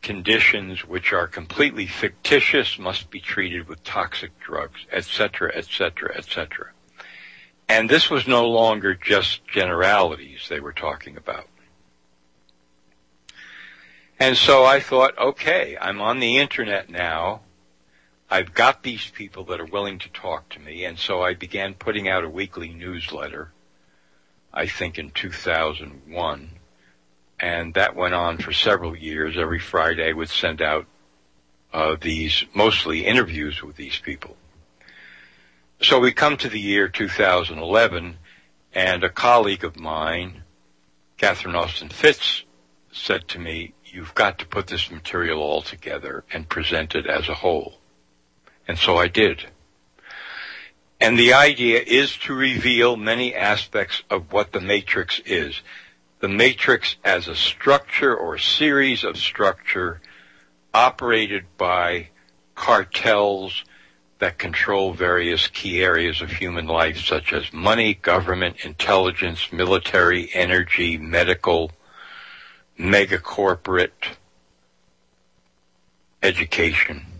conditions 0.00 0.84
which 0.84 1.12
are 1.12 1.26
completely 1.26 1.86
fictitious 1.86 2.78
must 2.78 3.10
be 3.10 3.20
treated 3.20 3.68
with 3.68 3.84
toxic 3.84 4.38
drugs, 4.40 4.80
etc., 4.90 5.52
etc., 5.54 6.16
etc. 6.16 6.70
And 7.68 7.88
this 7.88 8.10
was 8.10 8.26
no 8.26 8.48
longer 8.48 8.94
just 8.94 9.46
generalities 9.46 10.46
they 10.48 10.60
were 10.60 10.72
talking 10.72 11.16
about. 11.16 11.46
And 14.18 14.36
so 14.36 14.64
I 14.64 14.80
thought, 14.80 15.18
okay, 15.18 15.76
I'm 15.80 16.00
on 16.00 16.20
the 16.20 16.38
internet 16.38 16.90
now. 16.90 17.40
I've 18.30 18.54
got 18.54 18.82
these 18.82 19.10
people 19.10 19.44
that 19.46 19.60
are 19.60 19.66
willing 19.66 19.98
to 20.00 20.08
talk 20.10 20.48
to 20.50 20.60
me. 20.60 20.84
And 20.84 20.98
so 20.98 21.22
I 21.22 21.34
began 21.34 21.74
putting 21.74 22.08
out 22.08 22.24
a 22.24 22.28
weekly 22.28 22.68
newsletter, 22.70 23.52
I 24.52 24.66
think 24.66 24.98
in 24.98 25.10
2001. 25.10 26.50
And 27.40 27.74
that 27.74 27.96
went 27.96 28.14
on 28.14 28.38
for 28.38 28.52
several 28.52 28.96
years. 28.96 29.36
Every 29.36 29.58
Friday 29.58 30.12
would 30.12 30.28
send 30.28 30.62
out 30.62 30.86
uh, 31.72 31.96
these 32.00 32.44
mostly 32.54 33.06
interviews 33.06 33.62
with 33.62 33.76
these 33.76 33.98
people. 33.98 34.36
So 35.80 35.98
we 35.98 36.12
come 36.12 36.36
to 36.36 36.48
the 36.48 36.60
year 36.60 36.88
2011 36.88 38.18
and 38.74 39.04
a 39.04 39.08
colleague 39.08 39.64
of 39.64 39.78
mine, 39.78 40.44
Catherine 41.16 41.56
Austin 41.56 41.88
Fitts, 41.88 42.44
said 42.92 43.26
to 43.28 43.38
me, 43.38 43.72
you've 43.84 44.14
got 44.14 44.38
to 44.38 44.46
put 44.46 44.68
this 44.68 44.90
material 44.90 45.40
all 45.40 45.62
together 45.62 46.24
and 46.32 46.48
present 46.48 46.94
it 46.94 47.06
as 47.06 47.28
a 47.28 47.34
whole. 47.34 47.78
And 48.68 48.78
so 48.78 48.96
I 48.96 49.08
did. 49.08 49.46
And 51.02 51.18
the 51.18 51.32
idea 51.34 51.82
is 51.84 52.16
to 52.18 52.32
reveal 52.32 52.94
many 52.94 53.34
aspects 53.34 54.04
of 54.08 54.32
what 54.32 54.52
the 54.52 54.60
matrix 54.60 55.20
is. 55.26 55.60
The 56.20 56.28
matrix 56.28 56.94
as 57.04 57.26
a 57.26 57.34
structure 57.34 58.16
or 58.16 58.38
series 58.38 59.02
of 59.02 59.16
structure 59.16 60.00
operated 60.72 61.46
by 61.58 62.10
cartels 62.54 63.64
that 64.20 64.38
control 64.38 64.92
various 64.92 65.48
key 65.48 65.82
areas 65.82 66.22
of 66.22 66.30
human 66.30 66.68
life 66.68 66.98
such 66.98 67.32
as 67.32 67.52
money, 67.52 67.94
government, 67.94 68.64
intelligence, 68.64 69.52
military, 69.52 70.30
energy, 70.32 70.98
medical, 70.98 71.72
mega 72.78 73.18
corporate 73.18 74.10
education, 76.22 77.11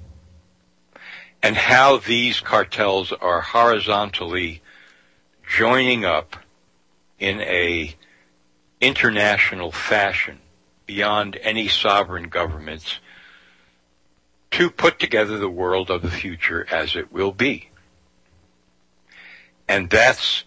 and 1.43 1.57
how 1.57 1.97
these 1.99 2.41
cartels 2.41 3.13
are 3.13 3.41
horizontally 3.41 4.63
joining 5.47 6.05
up 6.05 6.37
in 7.19 7.41
a 7.41 7.95
international 8.81 9.73
fashion 9.73 10.39
beyond 10.87 11.39
any 11.43 11.69
sovereign 11.69 12.29
governments 12.29 12.99
to 14.51 14.71
put 14.71 14.99
together 14.99 15.39
the 15.39 15.49
world 15.49 15.91
of 15.91 16.03
the 16.03 16.11
future 16.11 16.67
as 16.71 16.95
it 16.95 17.13
will 17.13 17.33
be. 17.33 17.71
And 19.69 19.89
that's 19.89 20.45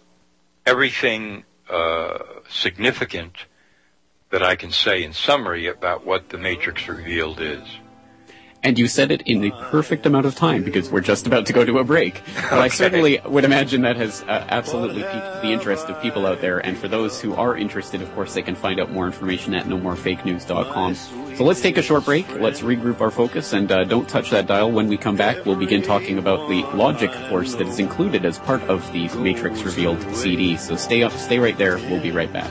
everything 0.64 1.44
uh, 1.68 2.18
significant 2.48 3.34
that 4.30 4.42
I 4.42 4.54
can 4.54 4.70
say 4.70 5.02
in 5.02 5.12
summary 5.12 5.66
about 5.66 6.06
what 6.06 6.28
the 6.28 6.38
Matrix 6.38 6.88
revealed 6.88 7.40
is. 7.40 7.66
And 8.66 8.76
you 8.80 8.88
said 8.88 9.12
it 9.12 9.22
in 9.22 9.42
the 9.42 9.52
perfect 9.70 10.06
amount 10.06 10.26
of 10.26 10.34
time 10.34 10.64
because 10.64 10.90
we're 10.90 11.00
just 11.00 11.28
about 11.28 11.46
to 11.46 11.52
go 11.52 11.64
to 11.64 11.78
a 11.78 11.84
break. 11.84 12.20
But 12.34 12.58
I 12.58 12.66
certainly 12.66 13.20
would 13.24 13.44
imagine 13.44 13.82
that 13.82 13.94
has 13.94 14.22
uh, 14.22 14.44
absolutely 14.48 15.04
piqued 15.04 15.42
the 15.42 15.52
interest 15.52 15.88
of 15.88 16.02
people 16.02 16.26
out 16.26 16.40
there. 16.40 16.58
And 16.58 16.76
for 16.76 16.88
those 16.88 17.20
who 17.20 17.34
are 17.34 17.56
interested, 17.56 18.02
of 18.02 18.12
course, 18.12 18.34
they 18.34 18.42
can 18.42 18.56
find 18.56 18.80
out 18.80 18.90
more 18.90 19.06
information 19.06 19.54
at 19.54 19.66
nomorefakenews.com. 19.66 20.96
So 21.36 21.44
let's 21.44 21.60
take 21.60 21.78
a 21.78 21.82
short 21.82 22.04
break. 22.04 22.28
Let's 22.40 22.62
regroup 22.62 23.00
our 23.00 23.12
focus 23.12 23.52
and 23.52 23.70
uh, 23.70 23.84
don't 23.84 24.08
touch 24.08 24.30
that 24.30 24.48
dial. 24.48 24.72
When 24.72 24.88
we 24.88 24.96
come 24.96 25.14
back, 25.14 25.46
we'll 25.46 25.54
begin 25.54 25.82
talking 25.82 26.18
about 26.18 26.48
the 26.48 26.62
logic 26.76 27.12
course 27.28 27.54
that 27.54 27.68
is 27.68 27.78
included 27.78 28.24
as 28.24 28.40
part 28.40 28.62
of 28.62 28.82
the 28.92 29.06
Matrix 29.16 29.62
Revealed 29.62 30.02
CD. 30.12 30.56
So 30.56 30.74
stay 30.74 31.04
up, 31.04 31.12
stay 31.12 31.38
right 31.38 31.56
there. 31.56 31.76
We'll 31.76 32.02
be 32.02 32.10
right 32.10 32.32
back. 32.32 32.50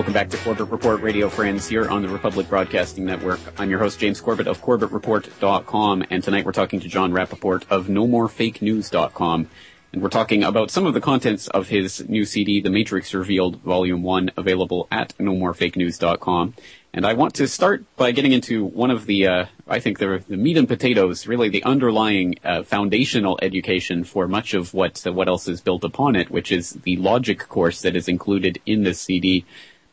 Welcome 0.00 0.14
back 0.14 0.30
to 0.30 0.38
Corbett 0.38 0.70
Report 0.70 1.02
Radio 1.02 1.28
friends 1.28 1.68
here 1.68 1.86
on 1.86 2.00
the 2.00 2.08
Republic 2.08 2.48
Broadcasting 2.48 3.04
Network. 3.04 3.38
I'm 3.58 3.68
your 3.68 3.78
host 3.78 4.00
James 4.00 4.18
Corbett 4.18 4.46
of 4.46 4.62
CorbettReport.com 4.62 6.06
and 6.08 6.24
tonight 6.24 6.46
we're 6.46 6.52
talking 6.52 6.80
to 6.80 6.88
Jon 6.88 7.12
Rappoport 7.12 7.66
of 7.68 7.88
NoMoreFakeNews.com 7.88 9.50
and 9.92 10.02
we're 10.02 10.08
talking 10.08 10.42
about 10.42 10.70
some 10.70 10.86
of 10.86 10.94
the 10.94 11.02
contents 11.02 11.48
of 11.48 11.68
his 11.68 12.08
new 12.08 12.24
CD, 12.24 12.62
The 12.62 12.70
Matrix 12.70 13.12
Revealed 13.12 13.56
Volume 13.56 14.02
1, 14.02 14.30
available 14.38 14.88
at 14.90 15.14
NoMoreFakeNews.com. 15.18 16.54
And 16.94 17.06
I 17.06 17.12
want 17.12 17.34
to 17.34 17.46
start 17.46 17.84
by 17.96 18.12
getting 18.12 18.32
into 18.32 18.64
one 18.64 18.90
of 18.90 19.04
the, 19.06 19.26
uh, 19.26 19.44
I 19.68 19.80
think 19.80 19.98
the, 19.98 20.24
the 20.26 20.36
meat 20.36 20.56
and 20.56 20.66
potatoes, 20.66 21.26
really 21.26 21.50
the 21.50 21.62
underlying 21.64 22.36
uh, 22.42 22.62
foundational 22.62 23.38
education 23.42 24.04
for 24.04 24.26
much 24.26 24.54
of 24.54 24.72
what 24.72 25.06
uh, 25.06 25.12
what 25.12 25.28
else 25.28 25.46
is 25.46 25.60
built 25.60 25.84
upon 25.84 26.16
it, 26.16 26.30
which 26.30 26.50
is 26.50 26.70
the 26.70 26.96
logic 26.96 27.46
course 27.48 27.82
that 27.82 27.94
is 27.94 28.08
included 28.08 28.60
in 28.66 28.82
this 28.82 29.00
CD 29.00 29.44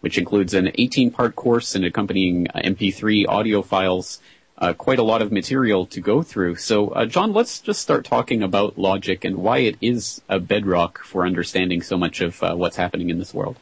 which 0.08 0.18
includes 0.18 0.54
an 0.54 0.68
18-part 0.68 1.36
course 1.36 1.76
and 1.76 1.84
accompanying 1.84 2.48
uh, 2.56 2.60
MP3 2.60 3.28
audio 3.28 3.62
files, 3.62 4.22
uh, 4.58 4.72
quite 4.72 5.00
a 5.00 5.04
lot 5.04 5.22
of 5.22 5.34
material 5.34 5.86
to 5.86 6.00
go 6.00 6.24
through. 6.24 6.56
So, 6.56 6.92
uh, 6.92 7.06
John, 7.08 7.34
let's 7.34 7.60
just 7.60 7.82
start 7.82 8.06
talking 8.06 8.42
about 8.42 8.78
logic 8.78 9.26
and 9.26 9.36
why 9.36 9.58
it 9.58 9.76
is 9.82 10.22
a 10.30 10.40
bedrock 10.40 11.04
for 11.04 11.26
understanding 11.26 11.82
so 11.82 11.98
much 11.98 12.22
of 12.22 12.42
uh, 12.42 12.56
what's 12.56 12.78
happening 12.78 13.10
in 13.10 13.20
this 13.20 13.34
world. 13.34 13.58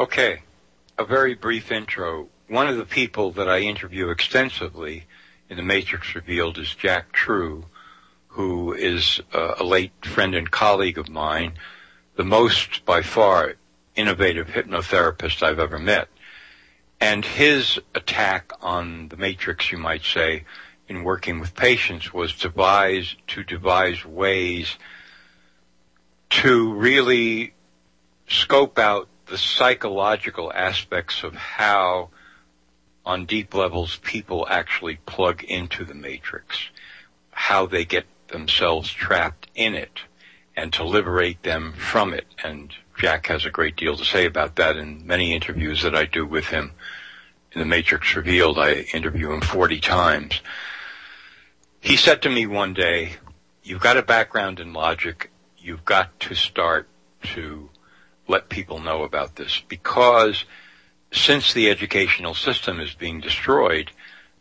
Okay, 0.00 0.40
a 0.98 1.04
very 1.04 1.34
brief 1.34 1.70
intro. 1.70 2.26
One 2.48 2.66
of 2.66 2.76
the 2.76 2.84
people 2.84 3.30
that 3.34 3.48
I 3.48 3.60
interview 3.60 4.08
extensively 4.08 5.04
in 5.48 5.56
The 5.56 5.62
Matrix 5.62 6.16
Revealed 6.16 6.58
is 6.58 6.74
Jack 6.74 7.12
True, 7.12 7.66
who 8.26 8.72
is 8.72 9.20
uh, 9.32 9.54
a 9.60 9.62
late 9.62 9.92
friend 10.04 10.34
and 10.34 10.50
colleague 10.50 10.98
of 10.98 11.08
mine, 11.08 11.52
the 12.16 12.24
most 12.24 12.84
by 12.84 13.00
far 13.00 13.54
innovative 13.96 14.48
hypnotherapist 14.48 15.42
I've 15.42 15.58
ever 15.58 15.78
met. 15.78 16.08
And 17.00 17.24
his 17.24 17.80
attack 17.94 18.52
on 18.60 19.08
the 19.08 19.16
matrix, 19.16 19.70
you 19.70 19.78
might 19.78 20.04
say, 20.04 20.44
in 20.88 21.02
working 21.02 21.40
with 21.40 21.54
patients 21.54 22.12
was 22.12 22.34
devise, 22.34 23.16
to 23.28 23.42
devise 23.42 24.04
ways 24.04 24.76
to 26.30 26.74
really 26.74 27.54
scope 28.28 28.78
out 28.78 29.08
the 29.26 29.38
psychological 29.38 30.52
aspects 30.52 31.22
of 31.22 31.34
how 31.34 32.10
on 33.06 33.26
deep 33.26 33.54
levels 33.54 33.96
people 34.02 34.46
actually 34.48 34.96
plug 35.06 35.44
into 35.44 35.84
the 35.84 35.94
matrix, 35.94 36.70
how 37.30 37.66
they 37.66 37.84
get 37.84 38.06
themselves 38.28 38.90
trapped 38.90 39.46
in 39.54 39.74
it 39.74 40.00
and 40.56 40.72
to 40.72 40.84
liberate 40.84 41.42
them 41.42 41.72
from 41.72 42.12
it 42.12 42.26
and 42.42 42.72
Jack 42.96 43.26
has 43.26 43.44
a 43.44 43.50
great 43.50 43.76
deal 43.76 43.96
to 43.96 44.04
say 44.04 44.26
about 44.26 44.56
that 44.56 44.76
in 44.76 45.06
many 45.06 45.34
interviews 45.34 45.82
that 45.82 45.94
I 45.94 46.04
do 46.04 46.24
with 46.24 46.46
him. 46.46 46.72
In 47.52 47.60
The 47.60 47.66
Matrix 47.66 48.14
Revealed, 48.16 48.58
I 48.58 48.86
interview 48.94 49.32
him 49.32 49.40
40 49.40 49.80
times. 49.80 50.40
He 51.80 51.96
said 51.96 52.22
to 52.22 52.30
me 52.30 52.46
one 52.46 52.74
day, 52.74 53.16
you've 53.62 53.82
got 53.82 53.96
a 53.96 54.02
background 54.02 54.60
in 54.60 54.72
logic, 54.72 55.30
you've 55.58 55.84
got 55.84 56.18
to 56.20 56.34
start 56.34 56.88
to 57.34 57.68
let 58.28 58.48
people 58.48 58.80
know 58.80 59.02
about 59.02 59.36
this 59.36 59.62
because 59.68 60.44
since 61.12 61.52
the 61.52 61.70
educational 61.70 62.34
system 62.34 62.80
is 62.80 62.94
being 62.94 63.20
destroyed, 63.20 63.90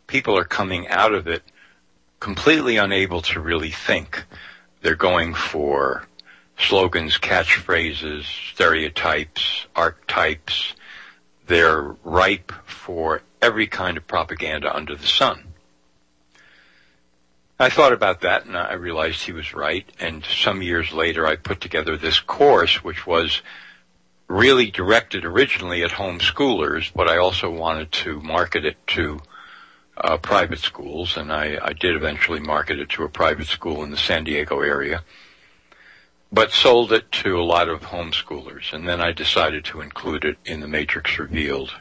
people 0.08 0.38
are 0.38 0.46
coming 0.46 0.88
out 0.88 1.14
of 1.14 1.28
it 1.28 1.44
completely 2.20 2.78
unable 2.78 3.22
to 3.22 3.40
really 3.40 3.72
think. 3.72 4.24
They're 4.82 4.96
going 4.96 5.34
for 5.34 6.08
slogans, 6.58 7.18
catchphrases, 7.18 8.26
stereotypes, 8.54 9.66
archetypes. 9.76 10.74
They're 11.48 11.96
ripe 12.04 12.52
for 12.66 13.22
every 13.42 13.68
kind 13.68 13.98
of 13.98 14.08
propaganda 14.08 14.74
under 14.74 14.96
the 14.96 15.08
sun. 15.08 15.54
I 17.60 17.70
thought 17.70 17.94
about 17.94 18.22
that 18.22 18.46
and 18.46 18.58
I 18.58 18.74
realized 18.74 19.24
he 19.24 19.32
was 19.32 19.54
right. 19.54 19.86
And 20.00 20.26
some 20.26 20.62
years 20.62 20.92
later, 20.92 21.28
I 21.28 21.36
put 21.36 21.62
together 21.62 21.98
this 21.98 22.20
course, 22.20 22.84
which 22.84 23.06
was 23.06 23.42
really 24.28 24.72
directed 24.72 25.26
originally 25.26 25.84
at 25.84 25.92
homeschoolers, 25.92 26.92
but 26.94 27.10
I 27.10 27.18
also 27.18 27.50
wanted 27.50 27.92
to 27.92 28.20
market 28.22 28.66
it 28.66 28.78
to 28.88 29.20
uh, 29.98 30.18
private 30.18 30.60
schools, 30.60 31.18
and 31.18 31.32
I, 31.32 31.58
I 31.62 31.74
did 31.74 31.96
eventually 31.96 32.40
market 32.40 32.80
it 32.80 32.90
to 32.90 33.04
a 33.04 33.10
private 33.10 33.48
school 33.48 33.84
in 33.84 33.92
the 33.92 33.98
San 33.98 34.24
Diego 34.24 34.62
area, 34.62 35.04
but 36.34 36.52
sold 36.52 36.92
it 36.92 37.12
to 37.12 37.40
a 37.40 37.44
lot 37.44 37.70
of 37.70 37.82
homeschoolers, 37.82 38.74
and 38.74 38.88
then 38.88 39.00
I 39.00 39.12
decided 39.12 39.64
to 39.66 39.82
include 39.82 40.26
it 40.26 40.38
in 40.44 40.62
the 40.62 40.68
Matrix 40.68 41.20
Revealed. 41.20 41.72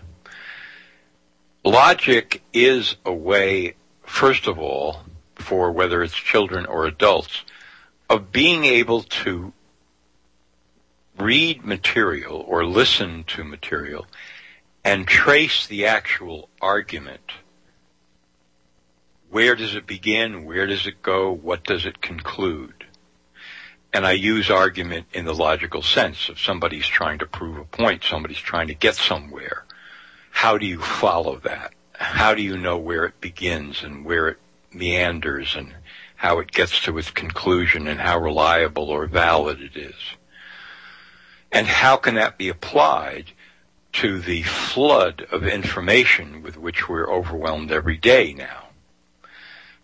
Logic 1.65 2.43
is 2.53 2.97
a 3.07 3.15
way, 3.15 3.75
first 4.03 4.47
of 4.47 4.59
all, 4.59 5.05
for 5.37 5.73
whether 5.73 6.03
it's 6.03 6.15
children 6.15 6.67
or 6.67 6.85
adults, 6.85 7.45
of 8.11 8.31
being 8.31 8.67
able 8.67 9.03
to 9.05 9.55
read 11.19 11.65
material 11.65 12.45
or 12.47 12.67
listen 12.67 13.25
to 13.29 13.45
material 13.45 14.07
and 14.85 15.09
trace 15.09 15.67
the 15.67 15.87
actual 15.87 16.51
argument. 16.61 17.33
Where 19.31 19.57
does 19.57 19.75
it 19.75 19.87
begin? 19.87 20.45
Where 20.45 20.67
does 20.67 20.87
it 20.87 21.01
go? 21.01 21.33
What 21.33 21.65
does 21.65 21.87
it 21.87 22.03
conclude? 22.03 22.82
And 23.93 24.07
I 24.07 24.13
use 24.13 24.51
argument 24.51 25.07
in 25.13 25.27
the 25.27 25.35
logical 25.35 25.83
sense 25.83 26.29
of 26.29 26.41
somebody's 26.41 26.87
trying 26.87 27.19
to 27.19 27.27
prove 27.27 27.59
a 27.59 27.65
point, 27.65 28.05
somebody's 28.05 28.39
trying 28.39 28.69
to 28.69 28.75
get 28.75 28.95
somewhere. 28.95 29.65
How 30.31 30.57
do 30.57 30.67
you 30.67 30.81
follow 30.81 31.37
that? 31.41 31.75
How 31.93 32.35
do 32.35 32.43
you 32.43 32.57
know 32.57 32.79
where 32.79 33.05
it 33.05 33.21
begins 33.21 33.83
and 33.83 34.05
where 34.05 34.29
it 34.29 34.39
meanders 34.73 35.55
and 35.55 35.75
how 36.17 36.39
it 36.39 36.51
gets 36.51 36.81
to 36.83 36.97
its 36.97 37.11
conclusion 37.11 37.87
and 37.87 38.01
how 38.01 38.19
reliable 38.19 38.89
or 38.89 39.07
valid 39.07 39.61
it 39.61 39.77
is? 39.77 40.17
And 41.53 41.67
how 41.67 41.97
can 41.97 42.15
that 42.15 42.39
be 42.39 42.49
applied 42.49 43.33
to 43.93 44.21
the 44.21 44.43
flood 44.43 45.27
of 45.31 45.47
information 45.47 46.43
with 46.43 46.57
which 46.57 46.89
we're 46.89 47.13
overwhelmed 47.13 47.71
every 47.71 47.99
day 47.99 48.33
now? 48.33 48.69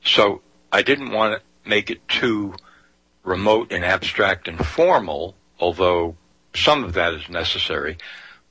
So 0.02 0.40
I 0.72 0.80
didn't 0.80 1.10
want 1.10 1.34
to 1.34 1.68
make 1.68 1.90
it 1.90 2.08
too 2.08 2.54
remote 3.28 3.72
and 3.72 3.84
abstract 3.84 4.48
and 4.48 4.64
formal, 4.64 5.36
although 5.60 6.16
some 6.54 6.82
of 6.82 6.94
that 6.94 7.14
is 7.14 7.28
necessary. 7.28 7.98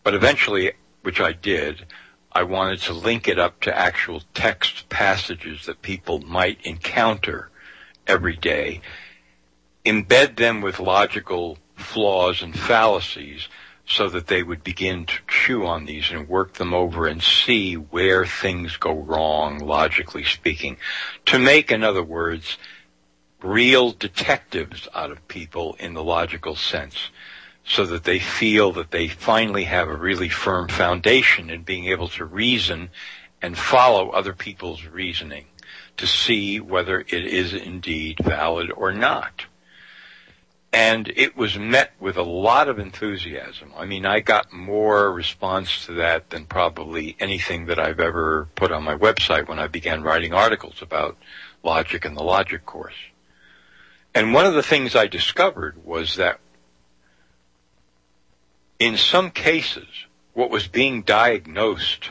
But 0.03 0.13
eventually, 0.13 0.71
which 1.01 1.19
I 1.19 1.33
did, 1.33 1.85
I 2.31 2.43
wanted 2.43 2.81
to 2.81 2.93
link 2.93 3.27
it 3.27 3.39
up 3.39 3.59
to 3.61 3.77
actual 3.77 4.21
text 4.33 4.89
passages 4.89 5.65
that 5.65 5.81
people 5.81 6.19
might 6.19 6.59
encounter 6.63 7.49
every 8.05 8.35
day, 8.35 8.81
embed 9.83 10.37
them 10.37 10.61
with 10.61 10.79
logical 10.79 11.57
flaws 11.75 12.41
and 12.41 12.57
fallacies 12.57 13.47
so 13.87 14.09
that 14.09 14.27
they 14.27 14.43
would 14.43 14.63
begin 14.63 15.05
to 15.05 15.19
chew 15.27 15.65
on 15.65 15.85
these 15.85 16.11
and 16.11 16.27
work 16.27 16.53
them 16.53 16.73
over 16.73 17.07
and 17.07 17.23
see 17.23 17.75
where 17.75 18.25
things 18.25 18.75
go 18.77 18.93
wrong, 18.93 19.59
logically 19.59 20.25
speaking. 20.25 20.77
To 21.27 21.39
make, 21.39 21.71
in 21.71 21.83
other 21.83 22.03
words, 22.03 22.57
real 23.41 23.91
detectives 23.91 24.87
out 24.93 25.11
of 25.11 25.27
people 25.27 25.75
in 25.79 25.93
the 25.93 26.03
logical 26.03 26.55
sense 26.55 27.09
so 27.65 27.85
that 27.85 28.03
they 28.03 28.19
feel 28.19 28.71
that 28.71 28.91
they 28.91 29.07
finally 29.07 29.65
have 29.65 29.87
a 29.87 29.95
really 29.95 30.29
firm 30.29 30.67
foundation 30.67 31.49
in 31.49 31.61
being 31.63 31.85
able 31.85 32.07
to 32.07 32.25
reason 32.25 32.89
and 33.41 33.57
follow 33.57 34.09
other 34.09 34.33
people's 34.33 34.85
reasoning 34.85 35.45
to 35.97 36.07
see 36.07 36.59
whether 36.59 37.01
it 37.01 37.25
is 37.25 37.53
indeed 37.53 38.17
valid 38.23 38.71
or 38.71 38.91
not 38.91 39.45
and 40.73 41.11
it 41.15 41.35
was 41.37 41.57
met 41.57 41.91
with 41.99 42.17
a 42.17 42.23
lot 42.23 42.67
of 42.67 42.77
enthusiasm. 42.77 43.71
I 43.75 43.85
mean, 43.85 44.05
I 44.05 44.19
got 44.19 44.51
more 44.51 45.11
response 45.11 45.85
to 45.85 45.93
that 45.93 46.29
than 46.29 46.45
probably 46.45 47.15
anything 47.19 47.65
that 47.67 47.79
I've 47.79 47.99
ever 47.99 48.47
put 48.55 48.71
on 48.71 48.83
my 48.83 48.95
website 48.95 49.47
when 49.47 49.59
I 49.59 49.67
began 49.67 50.03
writing 50.03 50.33
articles 50.33 50.81
about 50.81 51.17
logic 51.63 52.05
and 52.05 52.17
the 52.17 52.23
logic 52.23 52.65
course. 52.65 52.93
And 54.17 54.33
one 54.33 54.47
of 54.47 54.55
the 54.55 54.63
things 54.63 54.95
I 54.95 55.05
discovered 55.05 55.85
was 55.85 56.15
that 56.15 56.39
in 58.79 58.97
some 58.97 59.29
cases, 59.29 59.85
what 60.33 60.49
was 60.49 60.67
being 60.67 61.03
diagnosed 61.03 62.09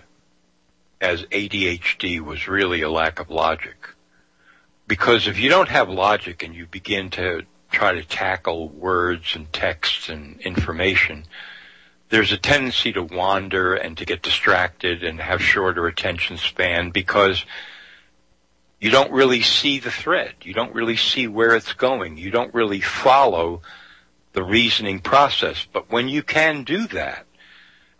as 1.01 1.25
ADHD 1.25 2.21
was 2.21 2.47
really 2.47 2.81
a 2.83 2.89
lack 2.89 3.19
of 3.19 3.29
logic. 3.29 3.89
Because 4.87 5.27
if 5.27 5.41
you 5.41 5.49
don't 5.49 5.69
have 5.69 5.89
logic 5.89 6.45
and 6.45 6.55
you 6.55 6.67
begin 6.67 7.11
to 7.11 7.43
try 7.73 7.95
to 7.95 8.05
tackle 8.05 8.69
words 8.69 9.35
and 9.35 9.53
texts 9.53 10.09
and 10.09 10.41
information, 10.43 11.25
there's 12.11 12.31
a 12.31 12.39
tendency 12.39 12.93
to 12.93 13.03
wander 13.03 13.75
and 13.75 13.99
to 13.99 14.05
get 14.05 14.23
distracted 14.23 15.03
and 15.03 15.21
have 15.21 15.43
shorter 15.43 15.89
attention 15.89 16.37
span 16.37 16.91
because 16.91 17.45
you 18.81 18.91
don't 18.91 19.13
really 19.13 19.43
see 19.43 19.79
the 19.79 19.91
thread. 19.91 20.35
You 20.43 20.53
don't 20.53 20.75
really 20.75 20.97
see 20.97 21.27
where 21.27 21.55
it's 21.55 21.73
going. 21.73 22.19
You 22.19 22.31
don't 22.31 22.53
really 22.53 22.81
follow 22.81 23.63
the 24.33 24.43
reasoning 24.43 25.01
process. 25.01 25.67
But 25.73 25.91
when 25.91 26.09
you 26.09 26.23
can 26.23 26.63
do 26.63 26.87
that, 26.89 27.27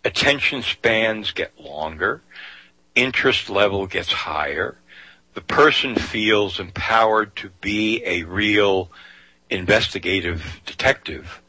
attention 0.05 0.61
spans 0.61 1.31
get 1.31 1.59
longer, 1.59 2.21
interest 2.95 3.49
level 3.49 3.87
gets 3.87 4.11
higher, 4.11 4.77
the 5.33 5.41
person 5.41 5.95
feels 5.95 6.59
empowered 6.59 7.35
to 7.35 7.49
be 7.61 8.01
a 8.05 8.23
real 8.23 8.91
investigative 9.49 10.61
detective, 10.65 11.41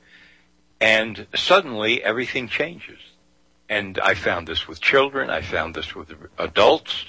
and 0.81 1.27
suddenly 1.35 2.03
everything 2.03 2.49
changes. 2.49 2.99
And 3.69 3.99
I 3.99 4.15
found 4.15 4.47
this 4.47 4.67
with 4.67 4.81
children, 4.81 5.31
I 5.31 5.43
found 5.43 5.75
this 5.75 5.95
with 5.95 6.15
adults. 6.39 7.07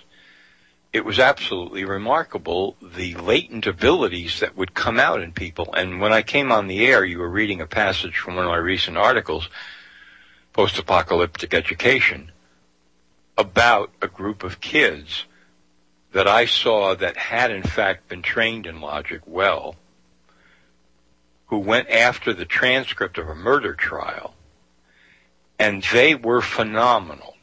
It 0.91 1.06
was 1.06 1.19
absolutely 1.19 1.86
remarkable 1.86 2.75
the 2.82 3.13
latent 3.15 3.67
abilities 3.67 4.39
that 4.39 4.58
would 4.58 4.73
come 4.73 4.99
out 4.99 5.21
in 5.21 5.32
people. 5.32 5.71
And 5.73 6.02
when 6.02 6.12
I 6.12 6.23
came 6.23 6.52
on 6.52 6.67
the 6.67 6.84
air, 6.86 7.06
you 7.06 7.19
were 7.19 7.30
reading 7.30 7.62
a 7.62 7.67
passage 7.67 8.17
from 8.17 8.36
one 8.36 8.45
of 8.45 8.49
my 8.52 8.58
recent 8.58 8.97
articles, 8.97 9.49
Post 10.52 10.80
Apocalyptic 10.80 11.54
Education, 11.54 12.32
about 13.38 13.91
a 14.02 14.08
group 14.08 14.43
of 14.43 14.62
kids 14.62 15.25
that 16.12 16.28
I 16.28 16.45
saw 16.45 16.95
that 16.95 17.17
had 17.17 17.52
in 17.52 17.62
fact 17.62 18.10
been 18.10 18.23
trained 18.23 18.65
in 18.65 18.82
logic 18.82 19.21
well 19.28 19.75
who 21.47 21.60
went 21.60 21.89
after 21.89 22.34
the 22.34 22.45
transcript 22.45 23.17
of 23.17 23.28
a 23.28 23.36
murder 23.36 23.73
trial, 23.73 24.34
and 25.58 25.84
they 25.91 26.13
were 26.13 26.41
phenomenal. 26.41 27.36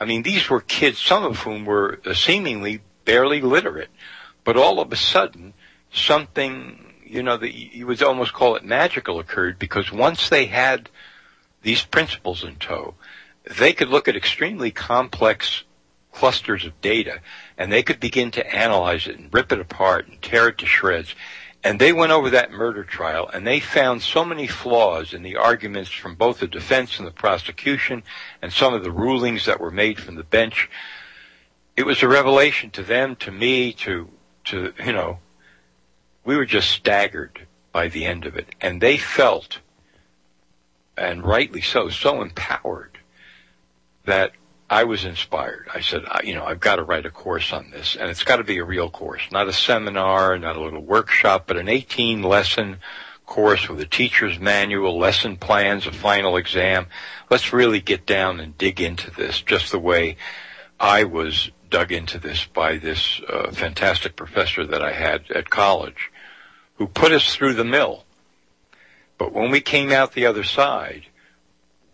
I 0.00 0.04
mean, 0.04 0.22
these 0.22 0.48
were 0.48 0.60
kids, 0.60 0.98
some 0.98 1.24
of 1.24 1.38
whom 1.38 1.64
were 1.64 2.00
uh, 2.04 2.14
seemingly 2.14 2.80
barely 3.04 3.40
literate, 3.40 3.90
but 4.44 4.56
all 4.56 4.80
of 4.80 4.92
a 4.92 4.96
sudden, 4.96 5.54
something, 5.92 6.94
you 7.04 7.22
know, 7.22 7.36
that 7.36 7.54
you 7.54 7.86
would 7.86 8.02
almost 8.02 8.32
call 8.32 8.56
it 8.56 8.64
magical 8.64 9.18
occurred 9.18 9.58
because 9.58 9.90
once 9.90 10.28
they 10.28 10.46
had 10.46 10.88
these 11.62 11.84
principles 11.84 12.44
in 12.44 12.56
tow, 12.56 12.94
they 13.58 13.72
could 13.72 13.88
look 13.88 14.08
at 14.08 14.16
extremely 14.16 14.70
complex 14.70 15.64
clusters 16.12 16.64
of 16.64 16.80
data 16.80 17.20
and 17.56 17.72
they 17.72 17.82
could 17.82 18.00
begin 18.00 18.30
to 18.30 18.54
analyze 18.54 19.06
it 19.06 19.18
and 19.18 19.32
rip 19.32 19.52
it 19.52 19.60
apart 19.60 20.08
and 20.08 20.20
tear 20.20 20.48
it 20.48 20.58
to 20.58 20.66
shreds 20.66 21.14
and 21.64 21.80
they 21.80 21.92
went 21.92 22.12
over 22.12 22.30
that 22.30 22.52
murder 22.52 22.84
trial 22.84 23.28
and 23.28 23.46
they 23.46 23.60
found 23.60 24.02
so 24.02 24.24
many 24.24 24.46
flaws 24.46 25.12
in 25.12 25.22
the 25.22 25.36
arguments 25.36 25.90
from 25.90 26.14
both 26.14 26.38
the 26.38 26.46
defense 26.46 26.98
and 26.98 27.06
the 27.06 27.12
prosecution 27.12 28.02
and 28.40 28.52
some 28.52 28.74
of 28.74 28.84
the 28.84 28.92
rulings 28.92 29.46
that 29.46 29.60
were 29.60 29.70
made 29.70 29.98
from 29.98 30.14
the 30.14 30.24
bench. 30.24 30.70
It 31.76 31.84
was 31.84 32.02
a 32.02 32.08
revelation 32.08 32.70
to 32.70 32.82
them, 32.82 33.16
to 33.16 33.32
me, 33.32 33.72
to, 33.74 34.08
to, 34.46 34.72
you 34.84 34.92
know, 34.92 35.18
we 36.24 36.36
were 36.36 36.46
just 36.46 36.70
staggered 36.70 37.46
by 37.72 37.88
the 37.88 38.04
end 38.04 38.24
of 38.24 38.36
it. 38.36 38.54
And 38.60 38.80
they 38.80 38.96
felt, 38.96 39.58
and 40.96 41.24
rightly 41.24 41.60
so, 41.60 41.88
so 41.88 42.22
empowered 42.22 42.98
that 44.04 44.32
I 44.70 44.84
was 44.84 45.04
inspired. 45.04 45.68
I 45.72 45.80
said, 45.80 46.02
you 46.24 46.34
know, 46.34 46.44
I've 46.44 46.60
got 46.60 46.76
to 46.76 46.82
write 46.82 47.06
a 47.06 47.10
course 47.10 47.52
on 47.52 47.70
this, 47.70 47.96
and 47.96 48.10
it's 48.10 48.24
got 48.24 48.36
to 48.36 48.44
be 48.44 48.58
a 48.58 48.64
real 48.64 48.90
course, 48.90 49.22
not 49.32 49.48
a 49.48 49.52
seminar, 49.52 50.38
not 50.38 50.56
a 50.56 50.62
little 50.62 50.82
workshop, 50.82 51.44
but 51.46 51.56
an 51.56 51.68
18 51.68 52.22
lesson 52.22 52.78
course 53.24 53.68
with 53.68 53.80
a 53.80 53.86
teacher's 53.86 54.38
manual, 54.38 54.98
lesson 54.98 55.36
plans, 55.36 55.86
a 55.86 55.92
final 55.92 56.36
exam. 56.36 56.86
Let's 57.30 57.52
really 57.52 57.80
get 57.80 58.06
down 58.06 58.40
and 58.40 58.58
dig 58.58 58.80
into 58.80 59.10
this 59.10 59.40
just 59.40 59.70
the 59.70 59.78
way 59.78 60.16
I 60.80 61.04
was 61.04 61.50
dug 61.70 61.92
into 61.92 62.18
this 62.18 62.44
by 62.44 62.78
this 62.78 63.20
uh, 63.28 63.50
fantastic 63.52 64.16
professor 64.16 64.66
that 64.66 64.82
I 64.82 64.92
had 64.92 65.30
at 65.30 65.50
college 65.50 66.10
who 66.76 66.86
put 66.86 67.12
us 67.12 67.34
through 67.34 67.54
the 67.54 67.64
mill. 67.64 68.04
But 69.18 69.32
when 69.32 69.50
we 69.50 69.60
came 69.60 69.90
out 69.90 70.12
the 70.12 70.26
other 70.26 70.44
side, 70.44 71.06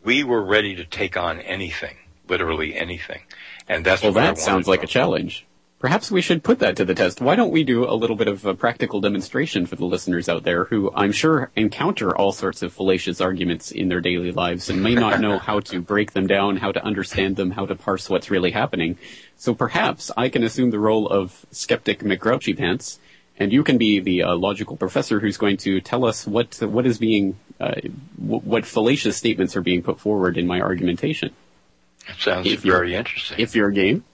we 0.04 0.22
were 0.22 0.42
ready 0.42 0.76
to 0.76 0.84
take 0.84 1.16
on 1.16 1.40
anything, 1.40 1.96
literally 2.28 2.74
anything. 2.74 3.20
And 3.68 3.84
that's 3.84 4.02
Well, 4.02 4.12
that 4.12 4.38
sounds 4.38 4.68
like 4.68 4.82
a 4.82 4.86
challenge. 4.86 5.46
Perhaps 5.84 6.10
we 6.10 6.22
should 6.22 6.42
put 6.42 6.60
that 6.60 6.76
to 6.76 6.84
the 6.86 6.94
test. 6.94 7.20
Why 7.20 7.36
don't 7.36 7.50
we 7.50 7.62
do 7.62 7.84
a 7.84 7.92
little 7.92 8.16
bit 8.16 8.26
of 8.26 8.46
a 8.46 8.54
practical 8.54 9.02
demonstration 9.02 9.66
for 9.66 9.76
the 9.76 9.84
listeners 9.84 10.30
out 10.30 10.42
there 10.42 10.64
who 10.64 10.90
I'm 10.94 11.12
sure 11.12 11.50
encounter 11.56 12.16
all 12.16 12.32
sorts 12.32 12.62
of 12.62 12.72
fallacious 12.72 13.20
arguments 13.20 13.70
in 13.70 13.88
their 13.88 14.00
daily 14.00 14.32
lives 14.32 14.70
and 14.70 14.82
may 14.82 14.94
not 14.94 15.20
know 15.20 15.38
how 15.48 15.60
to 15.60 15.82
break 15.82 16.12
them 16.12 16.26
down, 16.26 16.56
how 16.56 16.72
to 16.72 16.82
understand 16.82 17.36
them, 17.36 17.50
how 17.50 17.66
to 17.66 17.74
parse 17.74 18.08
what's 18.08 18.30
really 18.30 18.50
happening. 18.52 18.96
So 19.36 19.54
perhaps 19.54 20.10
I 20.16 20.30
can 20.30 20.42
assume 20.42 20.70
the 20.70 20.78
role 20.78 21.06
of 21.06 21.44
skeptic 21.50 21.98
McGrouchy 21.98 22.56
Pants, 22.56 22.98
and 23.38 23.52
you 23.52 23.62
can 23.62 23.76
be 23.76 24.00
the 24.00 24.22
uh, 24.22 24.36
logical 24.36 24.78
professor 24.78 25.20
who's 25.20 25.36
going 25.36 25.58
to 25.58 25.82
tell 25.82 26.06
us 26.06 26.26
what 26.26 26.62
what 26.62 26.86
is 26.86 26.96
being 26.96 27.36
uh, 27.60 27.74
w- 28.18 28.40
what 28.40 28.64
fallacious 28.64 29.18
statements 29.18 29.54
are 29.54 29.60
being 29.60 29.82
put 29.82 30.00
forward 30.00 30.38
in 30.38 30.46
my 30.46 30.62
argumentation. 30.62 31.34
It 32.08 32.16
sounds 32.20 32.46
If 32.46 32.60
very 32.60 32.94
interesting. 32.94 33.38
If 33.38 33.54
you're 33.54 33.70
game. 33.70 34.04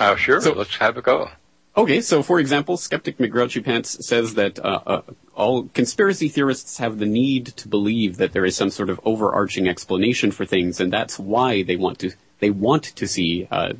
oh, 0.00 0.16
sure. 0.16 0.40
So- 0.40 0.52
let's 0.52 0.76
have 0.76 0.96
a 0.96 1.02
go. 1.02 1.30
Okay, 1.74 2.02
so 2.02 2.22
for 2.22 2.38
example, 2.38 2.76
skeptic 2.76 3.16
McGrouchy 3.16 3.64
Pants 3.64 4.06
says 4.06 4.34
that 4.34 4.58
uh, 4.58 4.80
uh, 4.86 5.02
all 5.34 5.70
conspiracy 5.72 6.28
theorists 6.28 6.76
have 6.76 6.98
the 6.98 7.06
need 7.06 7.46
to 7.46 7.66
believe 7.66 8.18
that 8.18 8.34
there 8.34 8.44
is 8.44 8.54
some 8.54 8.68
sort 8.68 8.90
of 8.90 9.00
overarching 9.04 9.66
explanation 9.66 10.32
for 10.32 10.44
things, 10.44 10.80
and 10.80 10.92
that's 10.92 11.18
why 11.18 11.62
they 11.62 11.76
want 11.76 11.98
to 12.00 12.12
they 12.40 12.50
want 12.50 12.84
to 12.84 13.06
see, 13.06 13.48
uh, 13.50 13.72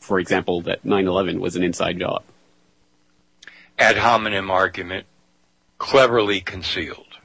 for 0.00 0.18
example, 0.18 0.60
that 0.62 0.84
9/11 0.84 1.38
was 1.38 1.54
an 1.54 1.62
inside 1.62 2.00
job. 2.00 2.24
ad 3.78 3.98
hominem 3.98 4.50
argument 4.50 5.06
cleverly 5.78 6.40
concealed. 6.40 7.18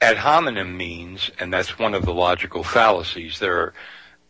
Ad 0.00 0.18
hominem 0.18 0.76
means, 0.76 1.30
and 1.40 1.52
that's 1.52 1.78
one 1.78 1.94
of 1.94 2.04
the 2.04 2.14
logical 2.14 2.62
fallacies, 2.62 3.38
there 3.38 3.56
are, 3.58 3.74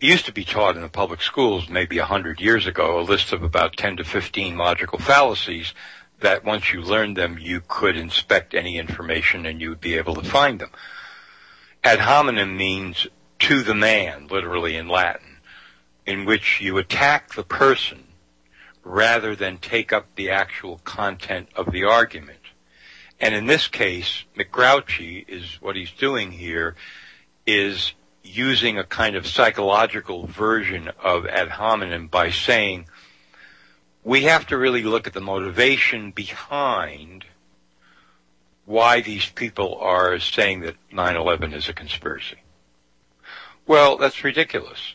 used 0.00 0.26
to 0.26 0.32
be 0.32 0.44
taught 0.44 0.76
in 0.76 0.82
the 0.82 0.88
public 0.88 1.20
schools 1.20 1.68
maybe 1.68 1.98
a 1.98 2.04
hundred 2.04 2.40
years 2.40 2.66
ago 2.66 2.98
a 2.98 3.02
list 3.02 3.32
of 3.32 3.42
about 3.42 3.76
10 3.76 3.98
to 3.98 4.04
15 4.04 4.56
logical 4.56 4.98
fallacies 4.98 5.74
that 6.20 6.44
once 6.44 6.72
you 6.72 6.80
learned 6.80 7.16
them 7.16 7.38
you 7.38 7.62
could 7.68 7.96
inspect 7.96 8.54
any 8.54 8.78
information 8.78 9.44
and 9.46 9.60
you 9.60 9.68
would 9.68 9.80
be 9.80 9.96
able 9.96 10.14
to 10.14 10.28
find 10.28 10.60
them. 10.60 10.70
Ad 11.84 12.00
hominem 12.00 12.56
means 12.56 13.06
to 13.38 13.62
the 13.62 13.74
man, 13.74 14.26
literally 14.28 14.76
in 14.76 14.88
Latin, 14.88 15.38
in 16.06 16.24
which 16.24 16.60
you 16.60 16.76
attack 16.78 17.34
the 17.34 17.42
person 17.42 18.04
rather 18.82 19.34
than 19.36 19.58
take 19.58 19.92
up 19.92 20.06
the 20.16 20.30
actual 20.30 20.78
content 20.84 21.48
of 21.54 21.72
the 21.72 21.84
argument. 21.84 22.38
And 23.20 23.34
in 23.34 23.46
this 23.46 23.68
case, 23.68 24.24
McGrouchy 24.36 25.28
is 25.28 25.58
what 25.60 25.76
he's 25.76 25.92
doing 25.92 26.32
here 26.32 26.74
is 27.46 27.92
using 28.22 28.78
a 28.78 28.84
kind 28.84 29.16
of 29.16 29.26
psychological 29.26 30.26
version 30.26 30.90
of 31.02 31.26
ad 31.26 31.48
hominem 31.48 32.06
by 32.06 32.30
saying 32.30 32.86
we 34.04 34.22
have 34.22 34.46
to 34.46 34.56
really 34.56 34.82
look 34.82 35.06
at 35.06 35.12
the 35.12 35.20
motivation 35.20 36.10
behind 36.10 37.24
why 38.64 39.00
these 39.00 39.28
people 39.28 39.76
are 39.80 40.18
saying 40.18 40.60
that 40.60 40.76
9-11 40.92 41.54
is 41.54 41.68
a 41.68 41.72
conspiracy. 41.72 42.36
Well, 43.66 43.96
that's 43.96 44.24
ridiculous. 44.24 44.94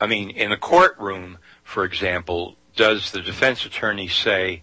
I 0.00 0.06
mean, 0.06 0.30
in 0.30 0.52
a 0.52 0.56
courtroom, 0.56 1.38
for 1.62 1.84
example, 1.84 2.56
does 2.76 3.10
the 3.10 3.20
defense 3.20 3.66
attorney 3.66 4.08
say, 4.08 4.62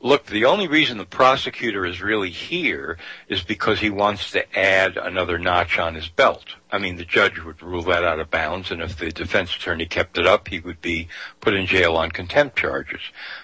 look, 0.00 0.26
the 0.26 0.44
only 0.44 0.68
reason 0.68 0.98
the 0.98 1.04
prosecutor 1.04 1.84
is 1.86 2.02
really 2.02 2.30
here 2.30 2.98
is 3.28 3.42
because 3.42 3.80
he 3.80 3.90
wants 3.90 4.30
to 4.32 4.58
add 4.58 4.96
another 4.96 5.38
notch 5.38 5.78
on 5.78 5.94
his 5.94 6.08
belt. 6.08 6.44
I 6.70 6.78
mean, 6.78 6.96
the 6.96 7.04
judge 7.04 7.38
would 7.42 7.62
rule 7.62 7.82
that 7.84 8.04
out 8.04 8.20
of 8.20 8.30
bounds, 8.30 8.70
and 8.70 8.82
if 8.82 8.96
the 8.98 9.10
defense 9.10 9.54
attorney 9.54 9.86
kept 9.86 10.18
it 10.18 10.26
up, 10.26 10.48
he 10.48 10.60
would 10.60 10.80
be 10.80 11.08
put 11.40 11.54
in 11.54 11.66
jail 11.66 11.96
on 11.96 12.10
contempt 12.10 12.58
charges. 12.58 13.00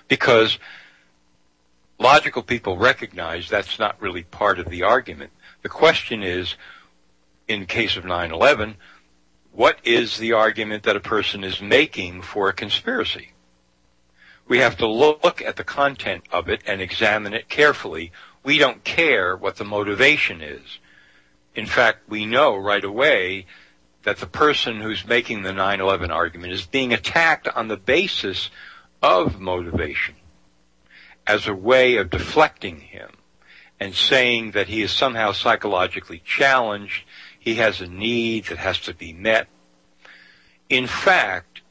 Because 0.08 0.58
logical 1.98 2.42
people 2.42 2.76
recognize 2.76 3.48
that's 3.48 3.78
not 3.78 4.00
really 4.00 4.24
part 4.24 4.58
of 4.58 4.68
the 4.68 4.82
argument. 4.82 5.30
The 5.62 5.68
question 5.68 6.22
is, 6.22 6.56
in 7.48 7.66
case 7.66 7.96
of 7.96 8.04
9-11, 8.04 8.74
what 9.52 9.78
is 9.84 10.18
the 10.18 10.32
argument 10.32 10.84
that 10.84 10.96
a 10.96 11.00
person 11.00 11.44
is 11.44 11.60
making 11.60 12.22
for 12.22 12.48
a 12.48 12.52
conspiracy? 12.52 13.32
We 14.52 14.58
have 14.58 14.76
to 14.76 14.86
look 14.86 15.40
at 15.40 15.56
the 15.56 15.64
content 15.64 16.24
of 16.30 16.50
it 16.50 16.60
and 16.66 16.82
examine 16.82 17.32
it 17.32 17.48
carefully. 17.48 18.12
We 18.44 18.58
don't 18.58 18.84
care 18.84 19.34
what 19.34 19.56
the 19.56 19.64
motivation 19.64 20.42
is. 20.42 20.78
In 21.54 21.64
fact, 21.64 22.00
we 22.06 22.26
know 22.26 22.58
right 22.58 22.84
away 22.84 23.46
that 24.02 24.18
the 24.18 24.26
person 24.26 24.82
who's 24.82 25.06
making 25.06 25.40
the 25.40 25.52
9-11 25.52 26.10
argument 26.10 26.52
is 26.52 26.66
being 26.66 26.92
attacked 26.92 27.48
on 27.48 27.68
the 27.68 27.78
basis 27.78 28.50
of 29.00 29.40
motivation 29.40 30.16
as 31.26 31.46
a 31.46 31.54
way 31.54 31.96
of 31.96 32.10
deflecting 32.10 32.80
him 32.80 33.08
and 33.80 33.94
saying 33.94 34.50
that 34.50 34.68
he 34.68 34.82
is 34.82 34.92
somehow 34.92 35.32
psychologically 35.32 36.20
challenged, 36.26 37.04
he 37.38 37.54
has 37.54 37.80
a 37.80 37.86
need 37.86 38.44
that 38.44 38.58
has 38.58 38.78
to 38.80 38.92
be 38.92 39.14
met. 39.14 39.48
In 40.68 40.86
fact, 40.86 41.62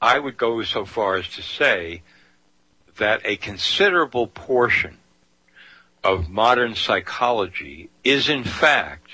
I 0.00 0.18
would 0.18 0.38
go 0.38 0.62
so 0.62 0.86
far 0.86 1.16
as 1.16 1.28
to 1.34 1.42
say 1.42 2.00
that 2.96 3.20
a 3.24 3.36
considerable 3.36 4.26
portion 4.26 4.98
of 6.02 6.28
modern 6.28 6.74
psychology 6.74 7.90
is 8.04 8.28
in 8.28 8.44
fact 8.44 9.10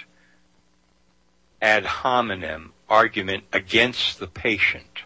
ad 1.61 1.85
hominem 1.85 2.73
argument 2.89 3.45
against 3.53 4.19
the 4.19 4.27
patient. 4.27 5.03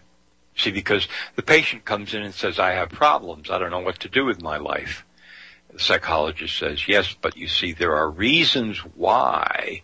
See, 0.56 0.70
because 0.70 1.08
the 1.36 1.42
patient 1.42 1.84
comes 1.84 2.12
in 2.12 2.22
and 2.22 2.34
says, 2.34 2.58
I 2.58 2.72
have 2.72 2.90
problems. 2.90 3.50
I 3.50 3.58
don't 3.58 3.70
know 3.70 3.80
what 3.80 4.00
to 4.00 4.08
do 4.08 4.26
with 4.26 4.42
my 4.42 4.58
life. 4.58 5.06
The 5.72 5.78
psychologist 5.78 6.58
says, 6.58 6.86
yes, 6.86 7.16
but 7.18 7.36
you 7.36 7.48
see, 7.48 7.72
there 7.72 7.96
are 7.96 8.10
reasons 8.10 8.78
why 8.78 9.82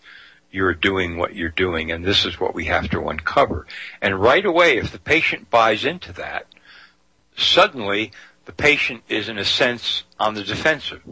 you're 0.51 0.75
doing 0.75 1.17
what 1.17 1.35
you're 1.35 1.49
doing, 1.49 1.91
and 1.93 2.05
this 2.05 2.25
is 2.25 2.41
what 2.41 2.55
we 2.55 2.67
have 2.67 2.91
to 2.91 3.09
uncover. 3.09 3.67
And 4.03 4.21
right 4.21 4.45
away, 4.45 4.77
if 4.79 4.93
the 4.93 4.99
patient 4.99 5.49
buys 5.51 5.85
into 5.85 6.13
that, 6.15 6.47
suddenly 7.37 8.13
the 8.47 8.53
patient 8.53 9.03
is 9.09 9.29
in 9.29 9.39
a 9.39 9.45
sense 9.45 10.05
on 10.19 10.35
the 10.35 10.43
defensive. 10.43 11.03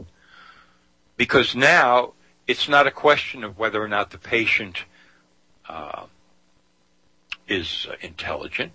Because 1.17 1.55
now 1.55 2.15
it's 2.47 2.69
not 2.69 2.87
a 2.87 2.91
question 2.91 3.45
of 3.45 3.59
whether 3.59 3.83
or 3.83 3.89
not 3.89 4.11
the 4.11 4.19
patient 4.19 4.85
uh, 5.69 6.07
is 7.49 7.87
uh, 7.91 7.95
intelligent, 8.01 8.73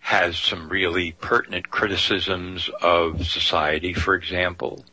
has 0.00 0.38
some 0.38 0.68
really 0.68 1.12
pertinent 1.12 1.68
criticisms 1.70 2.70
of 2.80 3.26
society, 3.26 3.92
for 3.92 4.14
example, 4.14 4.84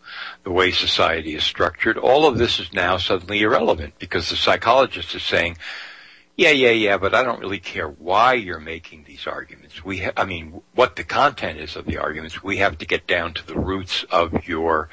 the 0.43 0.51
way 0.51 0.71
society 0.71 1.35
is 1.35 1.43
structured. 1.43 1.97
All 1.97 2.25
of 2.25 2.37
this 2.37 2.59
is 2.59 2.73
now 2.73 2.97
suddenly 2.97 3.41
irrelevant 3.41 3.93
because 3.99 4.29
the 4.29 4.35
psychologist 4.35 5.13
is 5.13 5.23
saying, 5.23 5.57
yeah, 6.35 6.49
yeah, 6.49 6.71
yeah, 6.71 6.97
but 6.97 7.13
I 7.13 7.23
don't 7.23 7.39
really 7.39 7.59
care 7.59 7.87
why 7.87 8.33
you're 8.33 8.59
making 8.59 9.03
these 9.05 9.27
arguments. 9.27 9.62
We, 9.81 9.99
ha- 9.99 10.11
I 10.17 10.25
mean, 10.25 10.61
what 10.75 10.95
the 10.95 11.03
content 11.03 11.59
is 11.59 11.75
of 11.75 11.85
the 11.85 11.97
arguments. 11.97 12.43
We 12.43 12.57
have 12.57 12.77
to 12.79 12.85
get 12.85 13.07
down 13.07 13.33
to 13.35 13.47
the 13.47 13.57
roots 13.57 14.03
of 14.11 14.47
your 14.47 14.89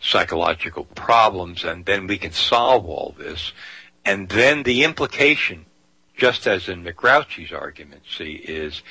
psychological 0.00 0.84
problems, 0.84 1.64
and 1.64 1.84
then 1.84 2.06
we 2.06 2.18
can 2.18 2.32
solve 2.32 2.86
all 2.86 3.14
this. 3.18 3.52
And 4.04 4.28
then 4.28 4.62
the 4.62 4.84
implication, 4.84 5.66
just 6.16 6.46
as 6.46 6.68
in 6.68 6.84
McGrouchy's 6.84 7.52
argument, 7.52 8.02
see, 8.08 8.32
is 8.32 8.82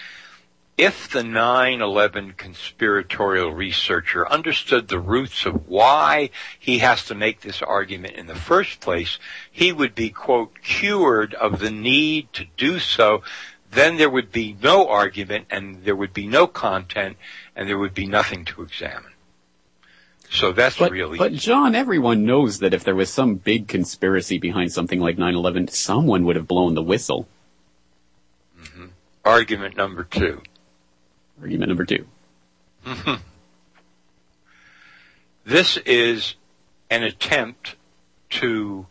if 0.77 1.09
the 1.09 1.21
9-11 1.21 2.35
conspiratorial 2.35 3.53
researcher 3.53 4.29
understood 4.29 4.89
the 4.89 4.99
roots 4.99 5.45
of 5.45 5.69
why 5.69 6.31
he 6.59 6.79
has 6.79 7.05
to 7.05 7.15
make 7.15 7.39
this 7.39 7.61
argument 7.61 8.15
in 8.15 8.27
the 8.27 8.35
first 8.35 8.81
place, 8.81 9.17
he 9.49 9.71
would 9.71 9.95
be, 9.95 10.09
quote, 10.09 10.61
cured 10.61 11.33
of 11.35 11.59
the 11.59 11.71
need 11.71 12.33
to 12.33 12.45
do 12.57 12.79
so. 12.79 13.23
Then 13.71 13.97
there 13.97 14.09
would 14.09 14.31
be 14.31 14.55
no 14.61 14.87
argument 14.87 15.47
and 15.49 15.83
there 15.83 15.95
would 15.95 16.13
be 16.13 16.27
no 16.27 16.47
content 16.47 17.17
and 17.55 17.67
there 17.67 17.77
would 17.77 17.93
be 17.93 18.07
nothing 18.07 18.45
to 18.45 18.61
examine. 18.61 19.11
So 20.29 20.51
that's 20.51 20.77
But, 20.77 20.91
really 20.91 21.17
but 21.17 21.33
Jon, 21.33 21.75
everyone 21.75 22.25
knows 22.25 22.59
that 22.59 22.73
if 22.73 22.83
there 22.83 22.95
was 22.95 23.11
some 23.11 23.35
big 23.35 23.67
conspiracy 23.67 24.37
behind 24.37 24.71
something 24.71 24.99
like 24.99 25.17
9/11, 25.17 25.69
someone 25.69 26.25
would 26.25 26.35
have 26.35 26.47
blown 26.47 26.73
the 26.73 26.83
whistle. 26.83 27.27
Mm-hmm. 28.59 28.85
argument 29.23 29.77
number 29.77 30.03
two. 30.03 30.41
Argument 31.41 31.69
number 31.69 31.85
two. 31.85 32.07
Mm-hmm. 32.85 33.21
This 35.45 35.77
is 35.85 36.35
an 36.89 37.03
attempt 37.03 37.75
to, 38.31 38.87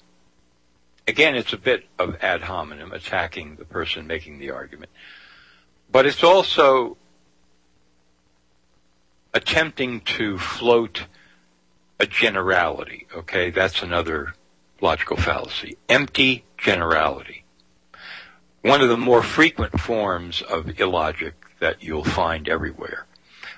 again, 1.07 1.35
it's 1.35 1.53
a 1.53 1.59
bit 1.59 1.85
of 1.99 2.17
ad 2.23 2.43
hominem, 2.43 2.93
attacking 2.93 3.57
the 3.57 3.65
person 3.65 4.07
making 4.07 4.39
the 4.39 4.51
argument, 4.51 4.91
but 5.91 6.07
it's 6.07 6.25
also 6.25 6.97
attempting 9.33 10.01
to 10.01 10.39
float 10.39 11.07
a 11.99 12.07
generality, 12.07 13.07
okay? 13.15 13.51
That's 13.51 13.83
another 13.83 14.35
logical 14.81 15.17
fallacy. 15.17 15.77
Empty 15.89 16.45
generality. 16.59 17.45
One 18.63 18.81
of 18.81 18.89
the 18.89 18.97
more 18.97 19.23
frequent 19.23 19.79
forms 19.81 20.41
of 20.43 20.81
illogic 20.81 21.35
that 21.61 21.83
you'll 21.83 22.05
find 22.05 22.49
everywhere. 22.49 23.07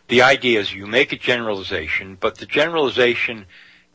The 0.09 0.23
idea 0.23 0.61
is 0.61 0.75
you 0.75 0.87
make 0.87 1.13
a 1.13 1.17
generalization, 1.17 2.17
but 2.19 2.39
the 2.39 2.47
generalization 2.47 3.47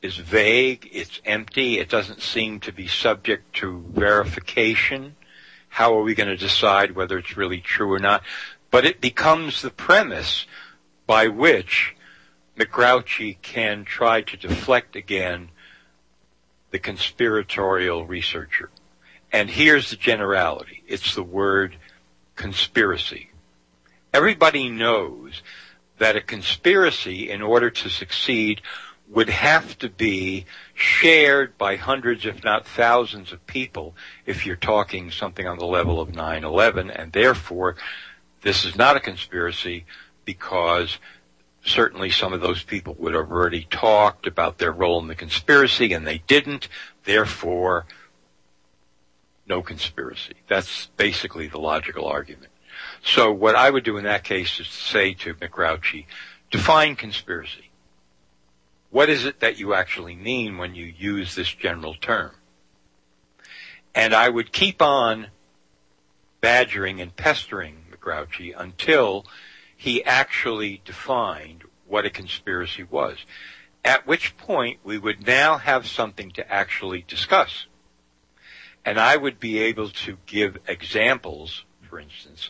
is 0.02 0.18
vague, 0.18 0.89
it's 0.91 1.22
empty, 1.26 1.78
it 1.78 1.89
doesn't 1.89 2.22
seem 2.22 2.60
to 2.62 2.72
be 2.72 2.88
subject 2.88 3.56
to 3.58 3.86
verification. 3.91 5.16
How 5.70 5.97
are 5.97 6.02
we 6.02 6.16
going 6.16 6.30
to 6.30 6.38
decide 6.38 6.95
whether 6.95 7.18
it's 7.18 7.38
really 7.38 7.62
true 7.62 7.93
or 7.93 7.99
not? 7.99 8.24
But 8.72 8.86
it 8.86 8.99
becomes 8.99 9.62
the 9.62 9.70
premise 9.70 10.47
by 11.06 11.28
which 11.28 11.95
McGrouchy 12.58 13.41
can 13.41 13.86
try 13.86 14.22
to 14.22 14.38
deflect 14.38 14.95
again 14.95 15.49
the 16.72 16.80
conspiratorial 16.80 18.06
researcher. 18.06 18.70
And 19.32 19.49
here's 19.49 19.89
the 19.89 19.95
generality. 19.95 20.84
It's 20.88 21.16
the 21.16 21.24
word 21.24 21.78
conspiracy. 22.36 23.30
Everybody 24.14 24.70
knows 24.70 25.41
that 25.99 26.16
a 26.16 26.22
conspiracy, 26.22 27.30
in 27.30 27.41
order 27.41 27.70
to 27.70 27.89
succeed, 27.89 28.62
would 29.12 29.30
have 29.30 29.78
to 29.80 29.89
be 29.89 30.45
shared 30.74 31.57
by 31.57 31.76
hundreds, 31.76 32.26
if 32.26 32.43
not 32.43 32.66
thousands 32.66 33.32
of 33.32 33.45
people 33.45 33.93
if 34.26 34.45
you're 34.45 34.55
talking 34.55 35.12
something 35.12 35.45
on 35.45 35.57
the 35.57 35.66
level 35.66 35.99
of 35.99 36.09
9-11. 36.09 36.91
And 36.97 37.12
therefore, 37.12 37.76
this 38.41 38.64
is 38.64 38.78
not 38.78 38.95
a 38.95 39.01
conspiracy 39.01 39.86
because 40.24 40.97
certainly 41.64 42.09
some 42.09 42.32
of 42.32 42.41
those 42.41 42.64
people 42.64 42.95
would 42.99 43.14
have 43.14 43.32
already 43.32 43.68
talked 43.70 44.28
about 44.28 44.57
their 44.57 44.72
role 44.72 44.99
in 45.01 45.07
the 45.07 45.16
conspiracy 45.16 45.91
and 45.91 46.07
they 46.07 46.20
didn't. 46.28 46.70
Therefore, 47.03 47.86
no 49.45 49.62
conspiracy. 49.62 50.36
That's 50.47 50.88
basically 50.95 51.47
the 51.47 51.59
logical 51.59 52.05
argument. 52.05 52.51
So 53.03 53.32
what 53.32 53.55
I 53.55 53.70
would 53.70 53.84
do 53.84 53.97
in 53.97 54.05
that 54.05 54.24
case 54.24 54.59
is 54.59 54.68
to 54.68 54.74
say 54.74 55.14
to 55.16 55.34
McGrouchy, 55.36 56.05
define 56.49 56.95
conspiracy. 56.95 57.71
What 58.92 59.10
is 59.10 59.26
it 59.26 59.39
that 59.39 59.58
you 59.58 59.74
actually 59.74 60.16
mean 60.16 60.58
when 60.58 60.76
you 60.76 60.86
use 60.86 61.34
this 61.34 61.52
general 61.52 61.96
term? 61.96 62.32
And 63.96 64.14
I 64.14 64.30
would 64.30 64.52
keep 64.52 64.82
on 64.82 65.28
badgering 66.42 67.00
and 67.00 67.16
pestering 67.16 67.86
McGrouchy 67.92 68.54
until 68.56 69.26
he 69.76 70.04
actually 70.04 70.82
defined 70.84 71.64
what 71.88 72.06
a 72.06 72.10
conspiracy 72.10 72.84
was. 72.84 73.18
At 73.84 74.06
which 74.06 74.38
point 74.38 74.80
we 74.84 74.98
would 74.98 75.26
now 75.26 75.58
have 75.58 75.88
something 75.88 76.32
to 76.32 76.52
actually 76.52 77.04
discuss. 77.08 77.68
And 78.84 79.00
I 79.00 79.16
would 79.16 79.39
be 79.39 79.60
able 79.60 79.89
to 79.89 80.18
give 80.26 80.58
examples, 80.68 81.64
for 81.89 82.00
instance, 82.00 82.50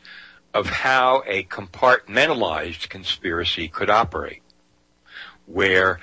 of 0.54 0.68
how 0.68 1.24
a 1.28 1.44
compartmentalized 1.44 2.90
conspiracy 2.90 3.68
could 3.68 3.90
operate, 3.90 4.42
where 5.46 6.00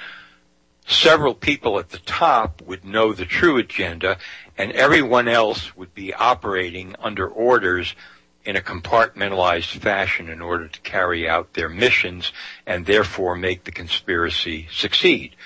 several 0.89 1.35
people 1.35 1.79
at 1.79 1.91
the 1.91 1.99
top 1.99 2.63
would 2.63 2.85
know 2.85 3.13
the 3.13 3.27
true 3.27 3.59
agenda 3.59 4.19
and 4.57 4.73
everyone 4.73 5.29
else 5.29 5.77
would 5.77 5.95
be 5.95 6.13
operating 6.15 6.97
under 6.99 7.29
orders 7.29 7.95
in 8.45 8.57
a 8.57 8.61
compartmentalized 8.61 9.79
fashion 9.79 10.31
in 10.31 10.41
order 10.41 10.67
to 10.67 10.81
carry 10.81 11.29
out 11.29 11.53
their 11.53 11.69
missions 11.69 12.33
and 12.67 12.87
therefore 12.87 13.37
make 13.37 13.65
the 13.65 13.71
conspiracy 13.71 14.67
succeed. 14.73 15.37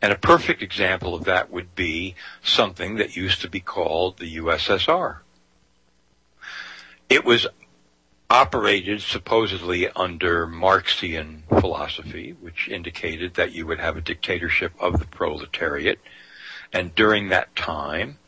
And 0.00 0.12
a 0.12 0.18
perfect 0.18 0.62
example 0.62 1.14
of 1.14 1.24
that 1.24 1.50
would 1.50 1.74
be 1.74 2.14
something 2.42 2.96
that 2.96 3.16
used 3.16 3.42
to 3.42 3.50
be 3.50 3.60
called 3.60 4.18
the 4.18 4.36
USSR. 4.38 5.18
It 7.10 7.26
was 7.26 7.46
operated 8.30 9.02
supposedly 9.02 9.88
under 9.88 10.46
Marxian 10.46 11.42
philosophy, 11.48 12.36
which 12.40 12.68
indicated 12.68 13.34
that 13.34 13.52
you 13.52 13.66
would 13.66 13.80
have 13.80 13.96
a 13.96 14.00
dictatorship 14.00 14.72
of 14.78 15.00
the 15.00 15.06
proletariat. 15.06 15.98
And 16.72 16.94
during 16.94 17.28
that 17.28 17.54
time, 17.56 18.18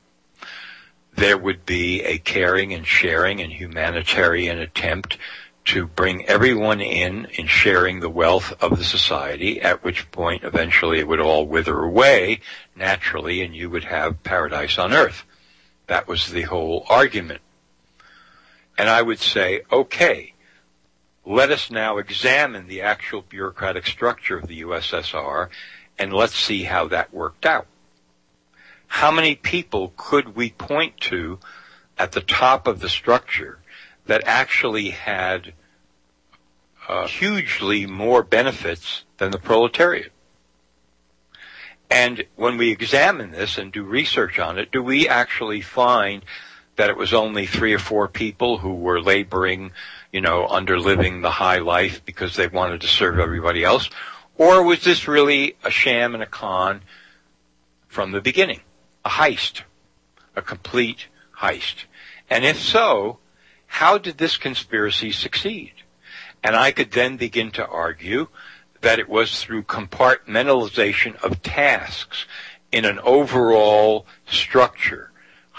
there 1.14 1.38
would 1.38 1.64
be 1.64 2.02
a 2.02 2.18
caring 2.18 2.74
and 2.74 2.84
sharing 2.84 3.40
and 3.40 3.52
humanitarian 3.52 4.58
attempt 4.58 5.18
to 5.64 5.86
bring 5.86 6.26
everyone 6.26 6.80
in 6.80 7.26
in 7.38 7.46
sharing 7.46 8.00
the 8.00 8.10
wealth 8.10 8.52
of 8.60 8.78
the 8.78 8.84
society, 8.84 9.60
at 9.60 9.84
which 9.84 10.10
point 10.10 10.42
eventually 10.42 10.98
it 10.98 11.06
would 11.06 11.20
all 11.20 11.46
wither 11.46 11.78
away 11.80 12.40
naturally 12.74 13.42
and 13.42 13.54
you 13.54 13.70
would 13.70 13.84
have 13.84 14.24
paradise 14.24 14.78
on 14.78 14.92
earth. 14.92 15.24
That 15.86 16.08
was 16.08 16.28
the 16.28 16.42
whole 16.42 16.84
argument. 16.88 17.40
And 18.78 18.88
I 18.88 19.02
would 19.02 19.18
say, 19.18 19.62
okay, 19.70 20.32
let 21.24 21.50
us 21.50 21.70
now 21.70 21.98
examine 21.98 22.66
the 22.66 22.80
actual 22.82 23.22
bureaucratic 23.22 23.86
structure 23.86 24.36
of 24.36 24.48
the 24.48 24.62
USSR 24.62 25.48
and 25.98 26.12
let's 26.12 26.34
see 26.34 26.64
how 26.64 26.88
that 26.88 27.12
worked 27.12 27.46
out. 27.46 27.66
How 28.88 29.10
many 29.10 29.34
people 29.34 29.92
could 29.96 30.34
we 30.34 30.50
point 30.50 30.98
to 31.02 31.38
at 31.96 32.12
the 32.12 32.20
top 32.20 32.66
of 32.66 32.80
the 32.80 32.88
structure 32.88 33.60
that 34.06 34.22
actually 34.26 34.90
had 34.90 35.52
uh, 36.88 37.06
hugely 37.06 37.86
more 37.86 38.22
benefits 38.22 39.04
than 39.18 39.30
the 39.30 39.38
proletariat? 39.38 40.12
And 41.88 42.24
when 42.36 42.56
we 42.56 42.70
examine 42.70 43.30
this 43.30 43.58
and 43.58 43.70
do 43.70 43.84
research 43.84 44.38
on 44.38 44.58
it, 44.58 44.72
do 44.72 44.82
we 44.82 45.06
actually 45.06 45.60
find 45.60 46.24
that 46.76 46.90
it 46.90 46.96
was 46.96 47.12
only 47.12 47.46
three 47.46 47.74
or 47.74 47.78
four 47.78 48.08
people 48.08 48.58
who 48.58 48.74
were 48.74 49.00
laboring, 49.00 49.72
you 50.12 50.20
know, 50.20 50.46
under 50.46 50.78
living 50.78 51.20
the 51.20 51.30
high 51.30 51.58
life 51.58 52.04
because 52.04 52.36
they 52.36 52.46
wanted 52.46 52.80
to 52.80 52.86
serve 52.86 53.18
everybody 53.18 53.64
else? 53.64 53.90
Or 54.38 54.62
was 54.62 54.82
this 54.82 55.06
really 55.06 55.56
a 55.64 55.70
sham 55.70 56.14
and 56.14 56.22
a 56.22 56.26
con 56.26 56.82
from 57.88 58.12
the 58.12 58.20
beginning? 58.20 58.60
A 59.04 59.10
heist. 59.10 59.62
A 60.34 60.42
complete 60.42 61.08
heist. 61.38 61.84
And 62.30 62.44
if 62.44 62.58
so, 62.58 63.18
how 63.66 63.98
did 63.98 64.16
this 64.16 64.38
conspiracy 64.38 65.12
succeed? 65.12 65.72
And 66.42 66.56
I 66.56 66.72
could 66.72 66.90
then 66.90 67.18
begin 67.18 67.50
to 67.52 67.66
argue 67.66 68.28
that 68.80 68.98
it 68.98 69.08
was 69.08 69.42
through 69.42 69.64
compartmentalization 69.64 71.22
of 71.22 71.42
tasks 71.42 72.26
in 72.72 72.84
an 72.84 72.98
overall 73.00 74.06
structure 74.26 75.11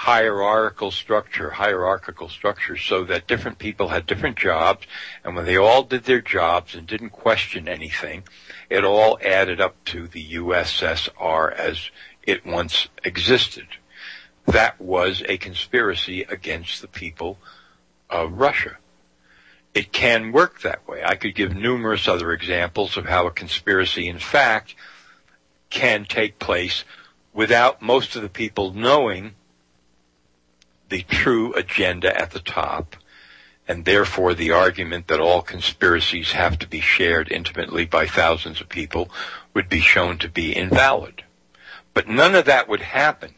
hierarchical 0.04 0.91
structure, 0.91 1.49
hierarchical 1.49 2.28
structure, 2.28 2.76
so 2.76 3.06
that 3.06 3.26
different 3.26 3.58
people 3.58 3.88
had 3.88 4.06
different 4.06 4.36
jobs, 4.36 4.86
and 5.24 5.34
when 5.34 5.45
they 5.45 5.56
all 5.56 5.82
did 5.82 6.04
their 6.04 6.20
jobs 6.20 6.76
and 6.76 6.86
didn't 6.86 7.12
question 7.12 7.70
anything, 7.70 8.22
it 8.70 8.84
all 8.84 9.18
added 9.24 9.62
up 9.62 9.82
to 9.86 10.06
the 10.10 10.34
USSR 10.34 11.54
as 11.54 11.89
it 12.22 12.45
once 12.45 12.89
existed. 13.06 13.66
That 14.45 14.80
was 14.82 15.24
a 15.30 15.38
conspiracy 15.38 16.24
against 16.24 16.82
the 16.82 16.89
people 16.89 17.38
of 18.10 18.34
Russia. 18.34 18.76
It 19.74 19.93
can 19.93 20.34
work 20.34 20.64
that 20.64 20.86
way. 20.86 21.01
I 21.01 21.16
could 21.16 21.34
give 21.34 21.56
numerous 21.56 22.10
other 22.10 22.34
examples 22.34 22.97
of 22.97 23.06
how 23.06 23.26
a 23.26 23.32
conspiracy, 23.32 24.10
in 24.10 24.20
fact, 24.20 24.76
can 25.70 26.04
take 26.04 26.39
place 26.39 26.84
without 27.32 27.82
most 27.82 28.18
of 28.18 28.22
the 28.22 28.28
people 28.28 28.74
knowing 28.74 29.36
the 30.94 31.02
true 31.02 31.52
agenda 31.56 32.16
at 32.16 32.30
the 32.30 32.39
top, 32.39 32.96
and 33.68 33.84
therefore 33.84 34.36
the 34.36 34.52
argument 34.52 35.08
that 35.08 35.20
all 35.20 35.41
conspiracies 35.41 36.34
have 36.34 36.60
to 36.60 36.68
be 36.68 36.80
shared 36.80 37.32
intimately 37.32 37.84
by 37.84 38.06
thousands 38.06 38.62
of 38.62 38.70
people 38.70 39.10
would 39.56 39.68
be 39.68 39.80
shown 39.80 40.20
to 40.20 40.30
be 40.30 40.56
invalid. 40.56 41.24
But 41.96 42.08
none 42.08 42.36
of 42.36 42.46
that 42.46 42.70
would 42.70 42.82
happen 42.82 43.34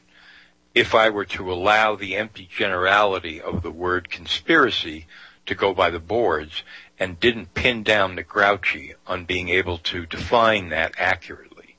if 0.73 0.93
I 0.93 1.09
were 1.09 1.23
to 1.23 1.49
allow 1.49 1.95
the 1.95 2.17
empty 2.17 2.45
generality 2.45 3.39
of 3.39 3.63
the 3.63 3.71
word 3.71 4.09
conspiracy 4.09 5.07
to 5.45 5.55
go 5.55 5.73
by 5.73 5.89
the 5.89 5.99
boards 5.99 6.61
and 6.99 7.21
didn't 7.21 7.53
pin 7.53 7.83
down 7.83 8.15
the 8.15 8.23
grouchy 8.23 8.95
on 9.07 9.23
being 9.23 9.47
able 9.47 9.77
to 9.77 10.05
define 10.05 10.67
that 10.69 10.93
accurately. 10.97 11.77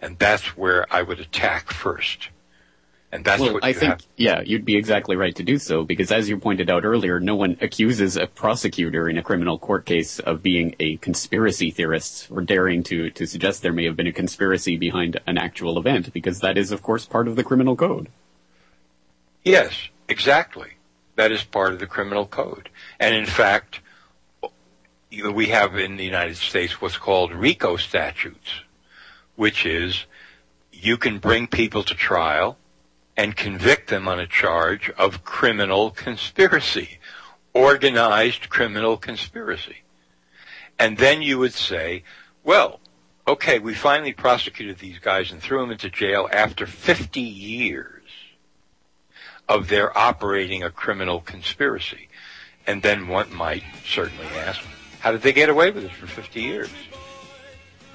And 0.00 0.18
that's 0.18 0.56
where 0.56 0.86
I 0.90 1.02
would 1.02 1.20
attack 1.20 1.70
first. 1.70 2.30
And 3.10 3.24
that's 3.24 3.40
well, 3.40 3.54
what 3.54 3.64
I 3.64 3.72
think, 3.72 3.92
have. 3.92 4.06
yeah, 4.16 4.42
you'd 4.42 4.66
be 4.66 4.76
exactly 4.76 5.16
right 5.16 5.34
to 5.36 5.42
do 5.42 5.56
so 5.56 5.82
because 5.82 6.12
as 6.12 6.28
you 6.28 6.38
pointed 6.38 6.68
out 6.68 6.84
earlier, 6.84 7.18
no 7.18 7.36
one 7.36 7.56
accuses 7.62 8.18
a 8.18 8.26
prosecutor 8.26 9.08
in 9.08 9.16
a 9.16 9.22
criminal 9.22 9.58
court 9.58 9.86
case 9.86 10.18
of 10.18 10.42
being 10.42 10.76
a 10.78 10.98
conspiracy 10.98 11.70
theorist 11.70 12.28
or 12.30 12.42
daring 12.42 12.82
to, 12.82 13.08
to 13.10 13.26
suggest 13.26 13.62
there 13.62 13.72
may 13.72 13.86
have 13.86 13.96
been 13.96 14.06
a 14.06 14.12
conspiracy 14.12 14.76
behind 14.76 15.18
an 15.26 15.38
actual 15.38 15.78
event 15.78 16.12
because 16.12 16.40
that 16.40 16.58
is, 16.58 16.70
of 16.70 16.82
course, 16.82 17.06
part 17.06 17.28
of 17.28 17.36
the 17.36 17.44
criminal 17.44 17.76
code. 17.76 18.08
Yes, 19.42 19.88
exactly. 20.06 20.72
That 21.16 21.32
is 21.32 21.42
part 21.42 21.72
of 21.72 21.78
the 21.78 21.86
criminal 21.86 22.26
code. 22.26 22.68
And 23.00 23.14
in 23.14 23.24
fact, 23.24 23.80
we 25.10 25.46
have 25.46 25.78
in 25.78 25.96
the 25.96 26.04
United 26.04 26.36
States 26.36 26.82
what's 26.82 26.98
called 26.98 27.32
RICO 27.32 27.76
statutes, 27.76 28.60
which 29.34 29.64
is 29.64 30.04
you 30.70 30.98
can 30.98 31.18
bring 31.18 31.46
people 31.46 31.82
to 31.84 31.94
trial 31.94 32.58
and 33.18 33.34
convict 33.34 33.90
them 33.90 34.06
on 34.06 34.20
a 34.20 34.28
charge 34.28 34.90
of 34.90 35.24
criminal 35.24 35.90
conspiracy, 35.90 36.98
organized 37.52 38.48
criminal 38.48 38.96
conspiracy. 38.96 39.78
And 40.78 40.96
then 40.96 41.20
you 41.20 41.36
would 41.40 41.52
say, 41.52 42.04
well, 42.44 42.78
okay, 43.26 43.58
we 43.58 43.74
finally 43.74 44.12
prosecuted 44.12 44.78
these 44.78 45.00
guys 45.00 45.32
and 45.32 45.42
threw 45.42 45.60
them 45.60 45.72
into 45.72 45.90
jail 45.90 46.28
after 46.32 46.64
50 46.64 47.20
years 47.20 48.04
of 49.48 49.66
their 49.66 49.96
operating 49.98 50.62
a 50.62 50.70
criminal 50.70 51.20
conspiracy. 51.20 52.08
And 52.68 52.82
then 52.82 53.08
one 53.08 53.34
might 53.34 53.64
certainly 53.84 54.26
ask, 54.38 54.60
how 55.00 55.10
did 55.10 55.22
they 55.22 55.32
get 55.32 55.48
away 55.48 55.72
with 55.72 55.84
it 55.84 55.92
for 55.92 56.06
50 56.06 56.40
years? 56.40 56.70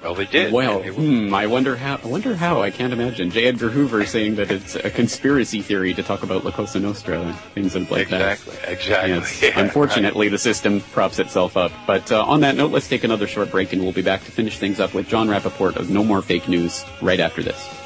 Well, 0.04 0.14
they 0.14 0.26
did. 0.26 0.52
Well, 0.52 0.82
hmm, 0.82 1.34
I 1.34 1.46
wonder 1.46 1.76
how. 1.76 1.98
I 2.04 2.06
wonder 2.06 2.36
how. 2.36 2.60
I 2.60 2.70
can't 2.70 2.92
imagine. 2.92 3.30
J. 3.30 3.46
Edgar 3.46 3.70
Hoover 3.70 4.04
saying 4.04 4.34
that 4.34 4.50
it's 4.50 4.76
a 4.76 4.90
conspiracy 4.90 5.62
theory 5.62 5.94
to 5.94 6.02
talk 6.02 6.22
about 6.22 6.44
La 6.44 6.50
Cosa 6.50 6.78
Nostra 6.78 7.22
and 7.22 7.34
things 7.54 7.74
like 7.90 8.10
that. 8.10 8.32
exactly, 8.38 8.72
exactly. 8.72 9.48
Yeah, 9.48 9.58
Unfortunately, 9.58 10.28
the 10.28 10.36
system 10.38 10.80
props 10.80 11.18
itself 11.18 11.56
up. 11.56 11.72
But 11.86 12.12
uh, 12.12 12.22
on 12.22 12.40
that 12.40 12.54
note, 12.54 12.70
let's 12.70 12.88
take 12.88 13.02
another 13.02 13.26
short 13.26 13.50
break, 13.50 13.72
and 13.72 13.82
we'll 13.82 13.92
be 13.92 14.02
back 14.02 14.22
to 14.24 14.30
finish 14.30 14.58
things 14.58 14.78
up 14.78 14.92
with 14.92 15.08
Jon 15.08 15.26
Rappoport 15.28 15.76
of 15.76 15.88
No 15.88 16.04
More 16.04 16.20
Fake 16.20 16.48
News 16.48 16.84
right 17.00 17.20
after 17.20 17.42
this. 17.42 17.83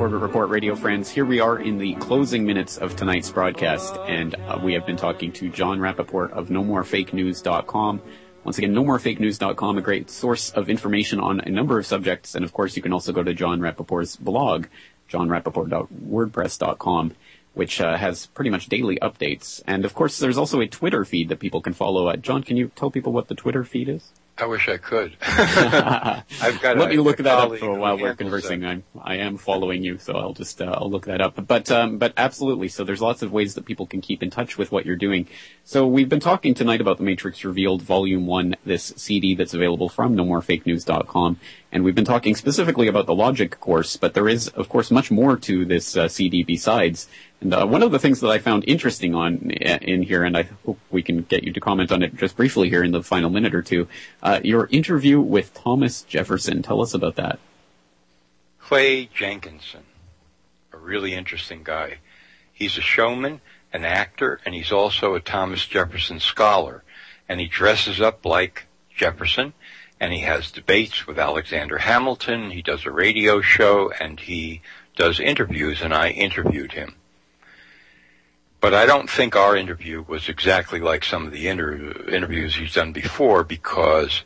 Corbett 0.00 0.22
Report 0.22 0.48
Radio, 0.48 0.74
friends. 0.74 1.10
Here 1.10 1.26
we 1.26 1.40
are 1.40 1.58
in 1.58 1.76
the 1.76 1.94
closing 1.96 2.46
minutes 2.46 2.78
of 2.78 2.96
tonight's 2.96 3.30
broadcast, 3.30 3.98
and 4.08 4.34
uh, 4.34 4.58
we 4.64 4.72
have 4.72 4.86
been 4.86 4.96
talking 4.96 5.30
to 5.32 5.50
Jon 5.50 5.78
Rappoport 5.78 6.30
of 6.30 6.48
NoMoreFakeNews.com. 6.48 8.00
Once 8.42 8.56
again, 8.56 8.72
NoMoreFakeNews.com, 8.72 9.76
a 9.76 9.82
great 9.82 10.08
source 10.08 10.52
of 10.52 10.70
information 10.70 11.20
on 11.20 11.40
a 11.40 11.50
number 11.50 11.78
of 11.78 11.84
subjects, 11.84 12.34
and 12.34 12.46
of 12.46 12.54
course, 12.54 12.76
you 12.76 12.82
can 12.82 12.94
also 12.94 13.12
go 13.12 13.22
to 13.22 13.34
Jon 13.34 13.60
Rappoport's 13.60 14.16
blog, 14.16 14.68
jonrappoport.wordpress.com, 15.10 17.12
which 17.52 17.82
uh, 17.82 17.98
has 17.98 18.24
pretty 18.24 18.48
much 18.48 18.70
daily 18.70 18.96
updates. 19.02 19.60
And 19.66 19.84
of 19.84 19.94
course, 19.94 20.18
there's 20.18 20.38
also 20.38 20.62
a 20.62 20.66
Twitter 20.66 21.04
feed 21.04 21.28
that 21.28 21.40
people 21.40 21.60
can 21.60 21.74
follow. 21.74 22.10
Jon, 22.16 22.42
can 22.42 22.56
you 22.56 22.72
tell 22.74 22.90
people 22.90 23.12
what 23.12 23.28
the 23.28 23.34
Twitter 23.34 23.64
feed 23.64 23.90
is? 23.90 24.12
I 24.40 24.46
wish 24.46 24.68
I 24.68 24.76
could. 24.76 25.16
I've 25.22 26.60
got. 26.60 26.76
Let 26.76 26.88
a- 26.88 26.90
me 26.90 26.96
look 26.98 27.18
that 27.18 27.26
up 27.26 27.56
for 27.58 27.74
while 27.78 27.98
we're 27.98 28.14
conversing. 28.14 28.60
that. 28.60 28.68
I'm, 28.68 28.84
I 29.00 29.16
am 29.16 29.36
following 29.36 29.84
you, 29.84 29.98
so 29.98 30.14
I'll 30.14 30.32
just 30.32 30.60
uh, 30.60 30.74
I'll 30.76 30.90
look 30.90 31.06
that 31.06 31.20
up. 31.20 31.46
But 31.46 31.70
um, 31.70 31.98
but 31.98 32.12
absolutely. 32.16 32.68
So 32.68 32.84
there's 32.84 33.00
lots 33.00 33.22
of 33.22 33.32
ways 33.32 33.54
that 33.54 33.64
people 33.64 33.86
can 33.86 34.00
keep 34.00 34.22
in 34.22 34.30
touch 34.30 34.58
with 34.58 34.72
what 34.72 34.86
you're 34.86 34.96
doing. 34.96 35.28
So 35.64 35.86
we've 35.86 36.08
been 36.08 36.20
talking 36.20 36.54
tonight 36.54 36.80
about 36.80 36.98
the 36.98 37.04
Matrix 37.04 37.44
Revealed 37.44 37.82
Volume 37.82 38.26
One, 38.26 38.56
this 38.64 38.92
CD 38.96 39.34
that's 39.34 39.54
available 39.54 39.88
from 39.88 40.16
NoMoreFakeNews.com, 40.16 41.38
and 41.72 41.84
we've 41.84 41.94
been 41.94 42.04
talking 42.04 42.34
specifically 42.34 42.88
about 42.88 43.06
the 43.06 43.14
Logic 43.14 43.58
course. 43.60 43.96
But 43.96 44.14
there 44.14 44.28
is, 44.28 44.48
of 44.48 44.68
course, 44.68 44.90
much 44.90 45.10
more 45.10 45.36
to 45.36 45.64
this 45.64 45.96
uh, 45.96 46.08
CD 46.08 46.42
besides. 46.42 47.08
And 47.40 47.54
uh, 47.54 47.66
one 47.66 47.82
of 47.82 47.90
the 47.90 47.98
things 47.98 48.20
that 48.20 48.28
I 48.28 48.38
found 48.38 48.64
interesting 48.66 49.14
on 49.14 49.50
uh, 49.64 49.78
in 49.80 50.02
here, 50.02 50.24
and 50.24 50.36
I 50.36 50.48
hope 50.66 50.78
we 50.90 51.02
can 51.02 51.22
get 51.22 51.42
you 51.42 51.52
to 51.54 51.60
comment 51.60 51.90
on 51.90 52.02
it 52.02 52.14
just 52.16 52.36
briefly 52.36 52.68
here 52.68 52.84
in 52.84 52.90
the 52.90 53.02
final 53.02 53.30
minute 53.30 53.54
or 53.54 53.62
two, 53.62 53.88
uh, 54.22 54.40
your 54.44 54.68
interview 54.70 55.20
with 55.20 55.54
Thomas 55.54 56.02
Jefferson. 56.02 56.62
Tell 56.62 56.82
us 56.82 56.92
about 56.92 57.16
that. 57.16 57.38
Clay 58.60 59.06
Jenkinson, 59.06 59.84
a 60.72 60.76
really 60.76 61.14
interesting 61.14 61.62
guy. 61.64 61.98
He's 62.52 62.76
a 62.76 62.82
showman, 62.82 63.40
an 63.72 63.84
actor, 63.84 64.38
and 64.44 64.54
he's 64.54 64.70
also 64.70 65.14
a 65.14 65.20
Thomas 65.20 65.64
Jefferson 65.66 66.20
scholar. 66.20 66.84
And 67.26 67.40
he 67.40 67.46
dresses 67.46 68.02
up 68.02 68.26
like 68.26 68.66
Jefferson, 68.94 69.54
and 69.98 70.12
he 70.12 70.20
has 70.20 70.50
debates 70.50 71.06
with 71.06 71.18
Alexander 71.18 71.78
Hamilton. 71.78 72.50
He 72.50 72.60
does 72.60 72.84
a 72.84 72.90
radio 72.90 73.40
show, 73.40 73.90
and 73.98 74.20
he 74.20 74.60
does 74.94 75.18
interviews, 75.20 75.80
and 75.80 75.94
I 75.94 76.10
interviewed 76.10 76.72
him. 76.72 76.96
But 78.60 78.74
I 78.74 78.84
don't 78.84 79.08
think 79.08 79.36
our 79.36 79.56
interview 79.56 80.04
was 80.06 80.28
exactly 80.28 80.80
like 80.80 81.04
some 81.04 81.26
of 81.26 81.32
the 81.32 81.48
inter- 81.48 82.08
interviews 82.08 82.56
he's 82.56 82.74
done 82.74 82.92
before 82.92 83.42
because 83.42 84.22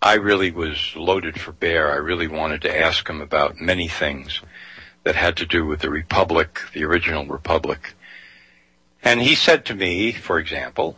I 0.00 0.14
really 0.14 0.52
was 0.52 0.94
loaded 0.94 1.40
for 1.40 1.52
bear. 1.52 1.90
I 1.90 1.96
really 1.96 2.28
wanted 2.28 2.62
to 2.62 2.78
ask 2.78 3.08
him 3.08 3.20
about 3.20 3.60
many 3.60 3.88
things 3.88 4.40
that 5.02 5.16
had 5.16 5.36
to 5.38 5.46
do 5.46 5.66
with 5.66 5.80
the 5.80 5.90
Republic, 5.90 6.60
the 6.72 6.84
original 6.84 7.26
Republic. 7.26 7.94
And 9.02 9.20
he 9.20 9.34
said 9.34 9.64
to 9.64 9.74
me, 9.74 10.12
for 10.12 10.38
example, 10.38 10.96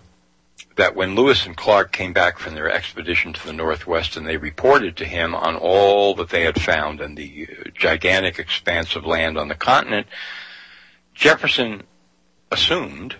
that 0.76 0.94
when 0.94 1.14
Lewis 1.14 1.46
and 1.46 1.56
Clark 1.56 1.92
came 1.92 2.12
back 2.12 2.38
from 2.38 2.54
their 2.54 2.70
expedition 2.70 3.32
to 3.32 3.46
the 3.46 3.52
Northwest 3.52 4.16
and 4.16 4.26
they 4.26 4.36
reported 4.36 4.96
to 4.96 5.04
him 5.04 5.34
on 5.34 5.56
all 5.56 6.14
that 6.14 6.30
they 6.30 6.42
had 6.42 6.60
found 6.60 7.00
and 7.00 7.16
the 7.16 7.48
uh, 7.50 7.70
gigantic 7.74 8.38
expanse 8.38 8.96
of 8.96 9.06
land 9.06 9.38
on 9.38 9.48
the 9.48 9.54
continent, 9.54 10.06
Jefferson 11.14 11.82
assumed 12.52 13.16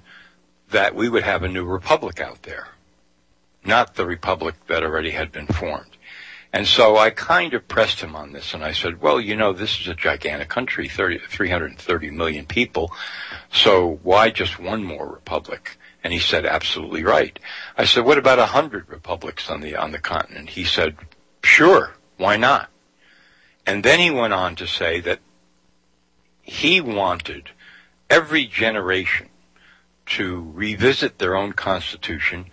that 0.71 0.95
we 0.95 1.09
would 1.09 1.25
have 1.25 1.43
a 1.43 1.49
new 1.49 1.65
republic 1.65 2.21
out 2.21 2.43
there 2.43 2.69
not 3.65 3.95
the 3.95 4.07
republic 4.07 4.55
that 4.67 4.83
already 4.83 5.11
had 5.11 5.33
been 5.33 5.47
formed. 5.47 5.87
And 6.53 6.67
so 6.67 6.99
I 6.99 7.11
kind 7.11 7.55
of 7.55 7.67
pressed 7.67 8.01
him 8.01 8.15
on 8.15 8.33
this 8.33 8.53
and 8.53 8.63
I 8.63 8.73
said, 8.73 9.01
well, 9.01 9.21
you 9.21 9.37
know, 9.37 9.53
this 9.53 9.81
is 9.81 9.89
a 9.89 9.95
gigantic 9.95 10.49
country, 10.49 10.89
30, 10.89 11.19
330 11.19 12.11
million 12.11 12.45
people. 12.45 12.93
So 13.51 14.01
why 14.03 14.31
just 14.31 14.59
one 14.59 14.85
more 14.85 15.07
republic? 15.07 15.79
And 16.05 16.13
he 16.13 16.19
said, 16.19 16.45
absolutely 16.45 17.05
right. 17.05 17.39
I 17.79 17.87
said, 17.87 18.05
what 18.05 18.19
about 18.19 18.39
a 18.39 18.47
hundred 18.47 18.89
republics 18.91 19.49
on 19.49 19.61
the, 19.61 19.77
on 19.77 19.93
the 19.93 19.99
continent? 19.99 20.51
He 20.51 20.65
said, 20.65 20.97
sure, 21.43 21.95
why 22.19 22.37
not? 22.37 22.69
And 23.65 23.83
then 23.83 24.01
he 24.01 24.11
went 24.11 24.35
on 24.35 24.57
to 24.57 24.67
say 24.67 25.01
that 25.01 25.21
he 26.43 26.81
wanted 26.81 27.49
every 28.13 28.45
generation 28.45 29.27
to 30.05 30.53
revisit 30.53 31.19
their 31.19 31.35
own 31.35 31.55
constitution 31.55 32.45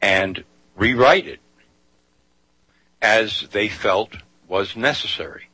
and 0.00 0.42
rewrite 0.74 1.26
it 1.26 1.40
as 3.02 3.46
they 3.52 3.68
felt 3.68 4.16
was 4.48 4.74
necessary. 4.74 5.50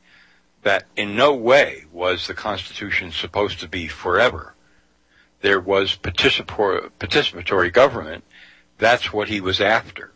That 0.61 0.85
in 0.95 1.17
no 1.17 1.33
way 1.33 1.83
was 1.91 2.25
the 2.25 2.33
Constitution 2.33 3.11
supposed 3.11 3.59
to 3.59 3.67
be 3.67 3.87
forever. 3.89 4.55
There 5.41 5.59
was 5.59 5.97
participatory, 5.97 7.73
government. 7.73 8.23
That's 8.77 9.11
what 9.11 9.27
he 9.27 9.41
was 9.41 9.59
after. 9.59 10.13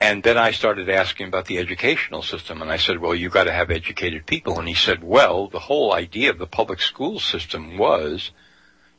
And 0.00 0.22
then 0.22 0.38
I 0.38 0.52
started 0.52 0.88
asking 0.88 1.26
about 1.26 1.46
the 1.46 1.58
educational 1.58 2.22
system 2.22 2.62
and 2.62 2.70
I 2.70 2.76
said, 2.76 2.98
well, 2.98 3.14
you've 3.14 3.32
got 3.32 3.44
to 3.44 3.52
have 3.52 3.70
educated 3.70 4.26
people. 4.26 4.58
And 4.58 4.68
he 4.68 4.74
said, 4.74 5.02
well, 5.02 5.48
the 5.48 5.58
whole 5.58 5.92
idea 5.92 6.30
of 6.30 6.38
the 6.38 6.46
public 6.46 6.80
school 6.80 7.18
system 7.18 7.76
was 7.76 8.30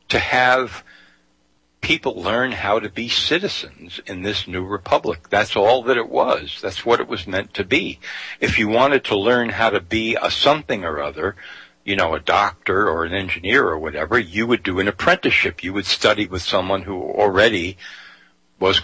to 0.08 0.18
have 0.18 0.84
people 1.80 2.20
learn 2.20 2.52
how 2.52 2.78
to 2.78 2.90
be 2.90 3.08
citizens 3.08 4.00
in 4.06 4.20
this 4.20 4.46
new 4.46 4.62
republic. 4.62 5.30
That's 5.30 5.56
all 5.56 5.82
that 5.84 5.96
it 5.96 6.10
was. 6.10 6.58
That's 6.60 6.84
what 6.84 7.00
it 7.00 7.08
was 7.08 7.26
meant 7.26 7.54
to 7.54 7.64
be. 7.64 7.98
If 8.38 8.58
you 8.58 8.68
wanted 8.68 9.04
to 9.04 9.18
learn 9.18 9.48
how 9.48 9.70
to 9.70 9.80
be 9.80 10.18
a 10.20 10.30
something 10.30 10.84
or 10.84 11.00
other, 11.00 11.36
you 11.82 11.96
know, 11.96 12.14
a 12.14 12.20
doctor 12.20 12.88
or 12.88 13.06
an 13.06 13.14
engineer 13.14 13.66
or 13.66 13.78
whatever, 13.78 14.18
you 14.18 14.46
would 14.46 14.62
do 14.62 14.80
an 14.80 14.88
apprenticeship. 14.88 15.64
You 15.64 15.72
would 15.72 15.86
study 15.86 16.26
with 16.26 16.42
someone 16.42 16.82
who 16.82 17.00
already 17.00 17.78
was 18.58 18.82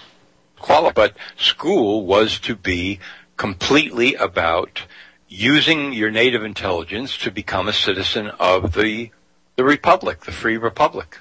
qualified. 0.67 0.95
But 0.95 1.17
school 1.37 2.05
was 2.05 2.39
to 2.41 2.57
be 2.57 3.01
completely 3.37 4.15
about 4.15 4.83
using 5.29 5.93
your 5.93 6.11
native 6.11 6.45
intelligence 6.45 7.17
to 7.19 7.31
become 7.31 7.69
a 7.69 7.73
citizen 7.73 8.29
of 8.39 8.73
the, 8.75 9.11
the 9.57 9.65
republic, 9.65 10.25
the 10.25 10.33
free 10.33 10.57
republic 10.57 11.19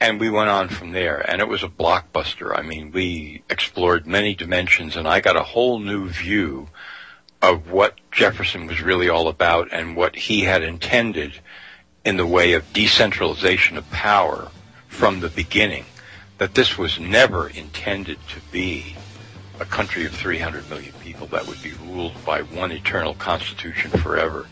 and 0.00 0.20
we 0.20 0.28
went 0.28 0.50
on 0.50 0.68
from 0.68 0.92
there 0.92 1.18
and 1.30 1.40
it 1.40 1.48
was 1.48 1.62
a 1.62 1.68
blockbuster. 1.68 2.56
I 2.56 2.62
mean, 2.62 2.92
we 2.92 3.42
explored 3.48 4.06
many 4.06 4.34
dimensions 4.34 4.96
and 4.96 5.08
I 5.08 5.20
got 5.20 5.36
a 5.36 5.42
whole 5.42 5.78
new 5.78 6.08
view 6.08 6.68
of 7.40 7.70
what 7.70 7.94
Jefferson 8.10 8.66
was 8.66 8.80
really 8.82 9.08
all 9.08 9.28
about 9.28 9.68
and 9.72 9.96
what 9.96 10.16
he 10.16 10.42
had 10.42 10.62
intended 10.62 11.40
in 12.04 12.16
the 12.16 12.26
way 12.26 12.52
of 12.52 12.72
decentralization 12.72 13.76
of 13.76 13.90
power 13.90 14.50
from 14.88 15.20
the 15.20 15.28
beginning. 15.28 15.84
That 16.38 16.54
this 16.54 16.76
was 16.76 17.00
never 17.00 17.48
intended 17.48 18.18
to 18.28 18.40
be 18.52 18.96
a 19.58 19.64
country 19.64 20.04
of 20.04 20.12
300 20.12 20.68
million 20.68 20.92
people 21.02 21.26
that 21.28 21.46
would 21.46 21.62
be 21.62 21.72
ruled 21.72 22.24
by 22.24 22.42
one 22.42 22.72
eternal 22.72 23.14
constitution 23.14 23.90
forever. 23.90 24.46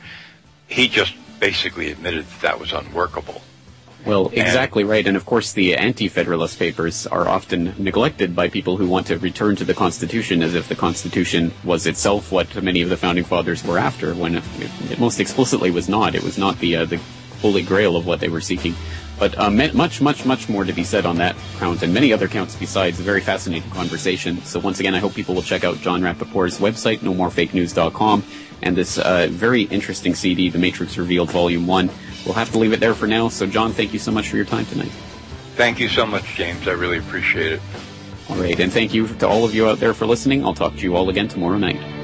He 0.66 0.89
just 0.89 1.14
basically 1.41 1.91
admitted 1.91 2.24
that 2.26 2.41
that 2.41 2.61
was 2.61 2.72
unworkable 2.72 3.43
Well, 4.05 4.30
exactly 4.35 4.85
right. 4.85 5.07
And 5.07 5.16
of 5.16 5.24
course, 5.24 5.53
the 5.53 5.76
anti-federalist 5.76 6.59
papers 6.59 7.07
are 7.07 7.26
often 7.26 7.74
neglected 7.78 8.37
by 8.37 8.49
people 8.49 8.76
who 8.76 8.87
want 8.87 9.07
to 9.07 9.18
return 9.18 9.57
to 9.57 9.64
the 9.64 9.72
Constitution 9.72 10.43
as 10.43 10.55
if 10.55 10.68
the 10.68 10.76
Constitution 10.76 11.53
was 11.64 11.87
itself 11.87 12.30
what 12.30 12.62
many 12.62 12.82
of 12.82 12.91
the 12.91 12.99
founding 12.99 13.24
fathers 13.24 13.64
were 13.64 13.78
after, 13.78 14.14
when 14.14 14.37
it, 14.37 14.45
it 14.91 14.99
most 14.99 15.20
explicitly 15.20 15.70
was 15.70 15.89
not. 15.89 16.14
It 16.14 16.22
was 16.22 16.37
not 16.37 16.59
the 16.59 16.76
uh, 16.76 16.85
the 16.85 17.01
holy 17.41 17.62
grail 17.62 17.97
of 17.97 18.07
what 18.07 18.20
they 18.20 18.28
were 18.28 18.41
seeking. 18.41 18.74
But 19.18 19.38
uh, 19.38 19.50
much, 19.50 20.00
much, 20.00 20.24
much 20.24 20.48
more 20.48 20.64
to 20.64 20.72
be 20.72 20.84
said 20.84 21.06
on 21.06 21.16
that 21.16 21.36
count 21.58 21.82
and 21.82 21.94
many 21.94 22.12
other 22.12 22.28
counts 22.28 22.56
besides. 22.56 22.98
A 22.98 23.02
very 23.02 23.20
fascinating 23.20 23.70
conversation. 23.70 24.42
So 24.42 24.58
once 24.58 24.80
again, 24.80 24.94
I 24.94 24.98
hope 24.98 25.14
people 25.14 25.34
will 25.34 25.42
check 25.42 25.64
out 25.64 25.78
Jon 25.78 26.02
Rappoport's 26.02 26.58
website, 26.58 26.98
nomorefakenews.com, 26.98 28.24
and 28.62 28.76
this 28.76 28.98
uh, 28.98 29.28
very 29.30 29.62
interesting 29.62 30.14
CD, 30.14 30.48
The 30.48 30.58
Matrix 30.58 30.98
Revealed 30.98 31.30
Volume 31.30 31.66
1. 31.66 31.90
We'll 32.24 32.34
have 32.34 32.50
to 32.52 32.58
leave 32.58 32.72
it 32.72 32.80
there 32.80 32.94
for 32.94 33.06
now. 33.06 33.28
So 33.28 33.46
Jon, 33.46 33.72
thank 33.72 33.92
you 33.92 33.98
so 33.98 34.10
much 34.10 34.28
for 34.28 34.36
your 34.36 34.46
time 34.46 34.66
tonight. 34.66 34.92
Thank 35.54 35.78
you 35.78 35.88
so 35.88 36.04
much, 36.04 36.24
James. 36.34 36.66
I 36.66 36.72
really 36.72 36.98
appreciate 36.98 37.52
it. 37.52 37.60
All 38.28 38.36
right, 38.36 38.58
and 38.58 38.72
thank 38.72 38.94
you 38.94 39.06
to 39.06 39.28
all 39.28 39.44
of 39.44 39.54
you 39.54 39.68
out 39.68 39.78
there 39.78 39.94
for 39.94 40.06
listening. 40.06 40.44
I'll 40.44 40.54
talk 40.54 40.74
to 40.76 40.80
you 40.80 40.96
all 40.96 41.08
again 41.10 41.28
tomorrow 41.28 41.58
night. 41.58 42.03